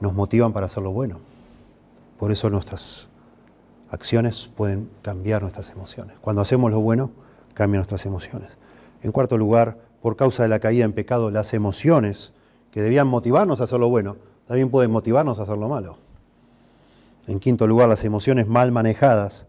nos 0.04 0.12
motivan 0.12 0.52
para 0.52 0.66
hacer 0.66 0.82
lo 0.82 0.92
bueno. 0.92 1.18
Por 2.18 2.30
eso 2.30 2.50
nuestras 2.50 3.08
acciones 3.90 4.50
pueden 4.54 4.90
cambiar 5.00 5.40
nuestras 5.40 5.70
emociones. 5.70 6.18
Cuando 6.20 6.42
hacemos 6.42 6.70
lo 6.70 6.80
bueno, 6.80 7.10
cambian 7.54 7.78
nuestras 7.78 8.04
emociones. 8.04 8.50
En 9.02 9.12
cuarto 9.12 9.38
lugar, 9.38 9.78
por 10.02 10.16
causa 10.16 10.42
de 10.42 10.50
la 10.50 10.58
caída 10.58 10.84
en 10.84 10.92
pecado, 10.92 11.30
las 11.30 11.54
emociones 11.54 12.34
que 12.70 12.82
debían 12.82 13.06
motivarnos 13.06 13.62
a 13.62 13.64
hacer 13.64 13.80
lo 13.80 13.88
bueno, 13.88 14.16
también 14.46 14.68
pueden 14.68 14.90
motivarnos 14.90 15.38
a 15.38 15.44
hacer 15.44 15.56
lo 15.56 15.70
malo. 15.70 15.96
En 17.26 17.40
quinto 17.40 17.66
lugar, 17.66 17.88
las 17.88 18.04
emociones 18.04 18.46
mal 18.46 18.72
manejadas 18.72 19.46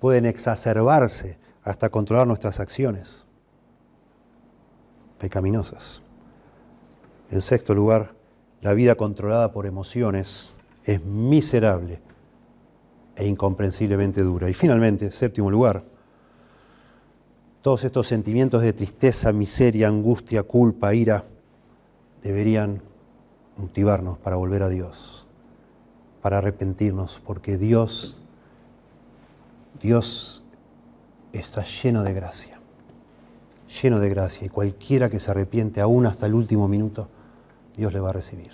pueden 0.00 0.26
exacerbarse 0.26 1.38
hasta 1.62 1.88
controlar 1.88 2.26
nuestras 2.26 2.58
acciones 2.58 3.26
pecaminosas. 5.20 6.02
En 7.30 7.42
sexto 7.42 7.74
lugar, 7.74 8.17
la 8.60 8.74
vida 8.74 8.96
controlada 8.96 9.52
por 9.52 9.66
emociones 9.66 10.56
es 10.84 11.04
miserable 11.04 12.00
e 13.14 13.26
incomprensiblemente 13.26 14.22
dura. 14.22 14.48
Y 14.48 14.54
finalmente, 14.54 15.10
séptimo 15.10 15.50
lugar, 15.50 15.84
todos 17.62 17.84
estos 17.84 18.06
sentimientos 18.06 18.62
de 18.62 18.72
tristeza, 18.72 19.32
miseria, 19.32 19.88
angustia, 19.88 20.42
culpa, 20.42 20.94
ira, 20.94 21.24
deberían 22.22 22.82
motivarnos 23.56 24.18
para 24.18 24.36
volver 24.36 24.62
a 24.62 24.68
Dios, 24.68 25.26
para 26.22 26.38
arrepentirnos, 26.38 27.20
porque 27.24 27.58
Dios, 27.58 28.22
Dios 29.80 30.44
está 31.32 31.64
lleno 31.64 32.02
de 32.04 32.14
gracia, 32.14 32.60
lleno 33.82 33.98
de 33.98 34.08
gracia, 34.08 34.46
y 34.46 34.48
cualquiera 34.48 35.10
que 35.10 35.20
se 35.20 35.30
arrepiente 35.30 35.80
aún 35.80 36.06
hasta 36.06 36.26
el 36.26 36.34
último 36.34 36.68
minuto, 36.68 37.08
Dios 37.78 37.92
le 37.92 38.00
va 38.00 38.10
a 38.10 38.12
recibir. 38.12 38.50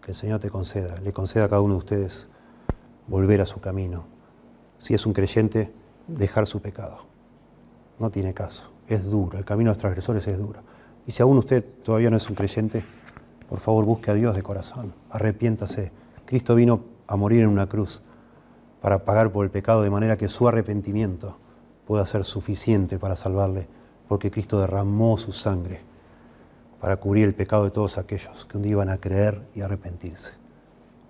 Que 0.00 0.12
el 0.12 0.16
Señor 0.16 0.38
te 0.38 0.48
conceda, 0.48 1.00
le 1.00 1.12
conceda 1.12 1.46
a 1.46 1.48
cada 1.48 1.60
uno 1.60 1.74
de 1.74 1.78
ustedes 1.78 2.28
volver 3.08 3.40
a 3.40 3.46
su 3.46 3.60
camino. 3.60 4.06
Si 4.78 4.94
es 4.94 5.06
un 5.06 5.12
creyente, 5.12 5.72
dejar 6.06 6.46
su 6.46 6.62
pecado. 6.62 6.98
No 7.98 8.08
tiene 8.12 8.32
caso, 8.32 8.70
es 8.86 9.04
duro, 9.04 9.38
el 9.38 9.44
camino 9.44 9.70
de 9.70 9.74
los 9.74 9.78
transgresores 9.78 10.24
es 10.28 10.38
duro. 10.38 10.60
Y 11.04 11.10
si 11.10 11.20
aún 11.20 11.36
usted 11.36 11.64
todavía 11.82 12.10
no 12.10 12.16
es 12.16 12.30
un 12.30 12.36
creyente, 12.36 12.84
por 13.48 13.58
favor 13.58 13.84
busque 13.84 14.12
a 14.12 14.14
Dios 14.14 14.36
de 14.36 14.42
corazón, 14.44 14.94
arrepiéntase. 15.10 15.90
Cristo 16.26 16.54
vino 16.54 16.84
a 17.08 17.16
morir 17.16 17.42
en 17.42 17.48
una 17.48 17.68
cruz 17.68 18.00
para 18.80 19.04
pagar 19.04 19.32
por 19.32 19.44
el 19.44 19.50
pecado 19.50 19.82
de 19.82 19.90
manera 19.90 20.16
que 20.16 20.28
su 20.28 20.46
arrepentimiento 20.46 21.38
pueda 21.88 22.06
ser 22.06 22.24
suficiente 22.24 23.00
para 23.00 23.16
salvarle, 23.16 23.66
porque 24.06 24.30
Cristo 24.30 24.60
derramó 24.60 25.18
su 25.18 25.32
sangre 25.32 25.89
para 26.80 26.96
cubrir 26.96 27.24
el 27.24 27.34
pecado 27.34 27.64
de 27.64 27.70
todos 27.70 27.98
aquellos 27.98 28.46
que 28.46 28.56
un 28.56 28.62
día 28.62 28.72
iban 28.72 28.88
a 28.88 28.96
creer 28.96 29.42
y 29.54 29.60
arrepentirse. 29.60 30.32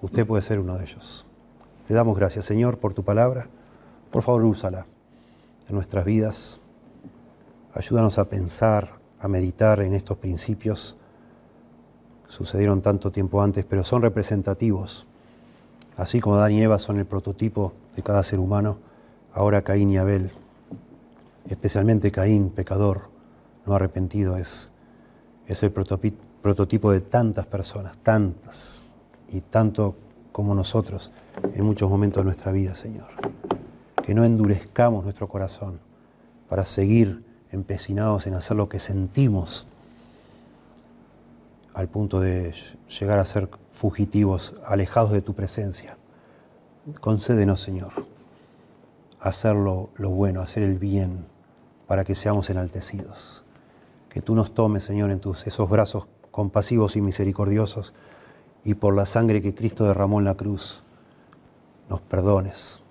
Usted 0.03 0.27
puede 0.27 0.43
ser 0.43 0.59
uno 0.59 0.77
de 0.77 0.85
ellos. 0.85 1.25
Te 1.87 1.95
damos 1.95 2.17
gracias, 2.17 2.47
Señor, 2.47 2.79
por 2.79 2.93
tu 2.95 3.05
palabra. 3.05 3.49
Por 4.11 4.23
favor, 4.23 4.45
úsala 4.45 4.87
en 5.69 5.75
nuestras 5.75 6.05
vidas. 6.05 6.59
Ayúdanos 7.73 8.19
a 8.19 8.29
pensar, 8.29 8.99
a 9.21 9.29
meditar 9.29 9.81
en 9.81 9.95
estos 9.95 10.19
principios. 10.19 10.97
Sucedieron 12.29 12.83
tanto 12.83 13.13
tiempo 13.13 13.43
antes, 13.43 13.65
pero 13.65 13.85
son 13.85 14.03
representativos. 14.03 15.07
Así 15.97 16.21
como 16.21 16.37
Adán 16.37 16.53
y 16.53 16.63
Eva 16.63 16.79
son 16.79 16.99
el 16.99 17.07
prototipo 17.07 17.75
de 17.95 18.03
cada 18.03 18.25
ser 18.25 18.39
humano, 18.39 18.79
ahora 19.33 19.63
Caín 19.63 19.91
y 19.91 19.99
Abel, 19.99 20.33
especialmente 21.49 22.11
Caín, 22.11 22.51
pecador, 22.51 23.11
no 23.67 23.75
arrepentido, 23.75 24.37
es, 24.37 24.70
es 25.53 25.63
el 25.63 25.73
prototipo 25.73 26.93
de 26.93 27.01
tantas 27.01 27.47
personas, 27.47 27.97
tantas, 28.03 28.85
y 29.29 29.41
tanto 29.41 29.97
como 30.33 30.55
nosotros 30.55 31.11
en 31.55 31.65
muchos 31.65 31.91
momentos 31.91 32.21
de 32.21 32.25
nuestra 32.25 32.53
vida, 32.53 32.75
Señor. 32.75 33.09
Que 34.03 34.15
no 34.15 34.25
endurezcamos 34.25 35.05
nuestro 35.05 35.29
corazón 35.29 35.81
para 36.49 36.65
seguir 36.65 37.25
empecinados 37.53 38.27
en 38.27 38.35
hacer 38.35 38.57
lo 38.57 38.69
que 38.69 38.81
sentimos 38.81 39.67
al 41.75 41.89
punto 41.89 42.21
de 42.21 42.55
llegar 43.01 43.19
a 43.19 43.25
ser 43.25 43.49
fugitivos, 43.71 44.57
alejados 44.65 45.13
de 45.13 45.23
tu 45.23 45.35
presencia. 45.35 45.97
Concédenos, 47.01 47.61
Señor, 47.61 47.93
hacer 49.21 49.55
lo, 49.55 49.91
bueno, 49.97 50.41
hacer 50.41 50.63
el 50.63 50.79
bien, 50.79 51.27
para 51.87 52.05
que 52.05 52.15
seamos 52.15 52.51
enaltecidos. 52.51 53.40
Que 54.11 54.21
tú 54.21 54.35
nos 54.35 54.53
tomes, 54.53 54.85
Señor, 54.85 55.11
en 55.11 55.21
tus 55.21 55.47
esos 55.47 55.71
brazos 55.71 56.09
compasivos 56.31 56.97
y 56.97 57.01
misericordiosos, 57.01 57.95
y 58.63 58.75
por 58.75 58.95
la 58.95 59.07
sangre 59.07 59.41
que 59.41 59.55
Cristo 59.55 59.85
derramó 59.85 60.19
en 60.19 60.27
la 60.27 60.37
cruz, 60.37 60.83
nos 61.89 62.01
perdones. 62.03 62.83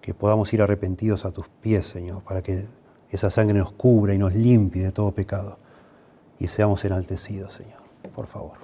Que 0.00 0.14
podamos 0.14 0.52
ir 0.52 0.62
arrepentidos 0.62 1.24
a 1.24 1.30
tus 1.30 1.48
pies, 1.48 1.86
Señor, 1.86 2.22
para 2.24 2.42
que 2.42 2.66
esa 3.10 3.30
sangre 3.30 3.58
nos 3.58 3.72
cubra 3.72 4.14
y 4.14 4.18
nos 4.18 4.34
limpie 4.34 4.82
de 4.82 4.92
todo 4.92 5.12
pecado 5.12 5.58
y 6.40 6.48
seamos 6.48 6.84
enaltecidos, 6.84 7.52
Señor. 7.52 7.80
Por 8.16 8.26
favor. 8.26 8.58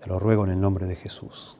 Te 0.00 0.08
lo 0.08 0.20
ruego 0.20 0.44
en 0.44 0.52
el 0.52 0.60
nombre 0.60 0.86
de 0.86 0.94
Jesús. 0.94 1.57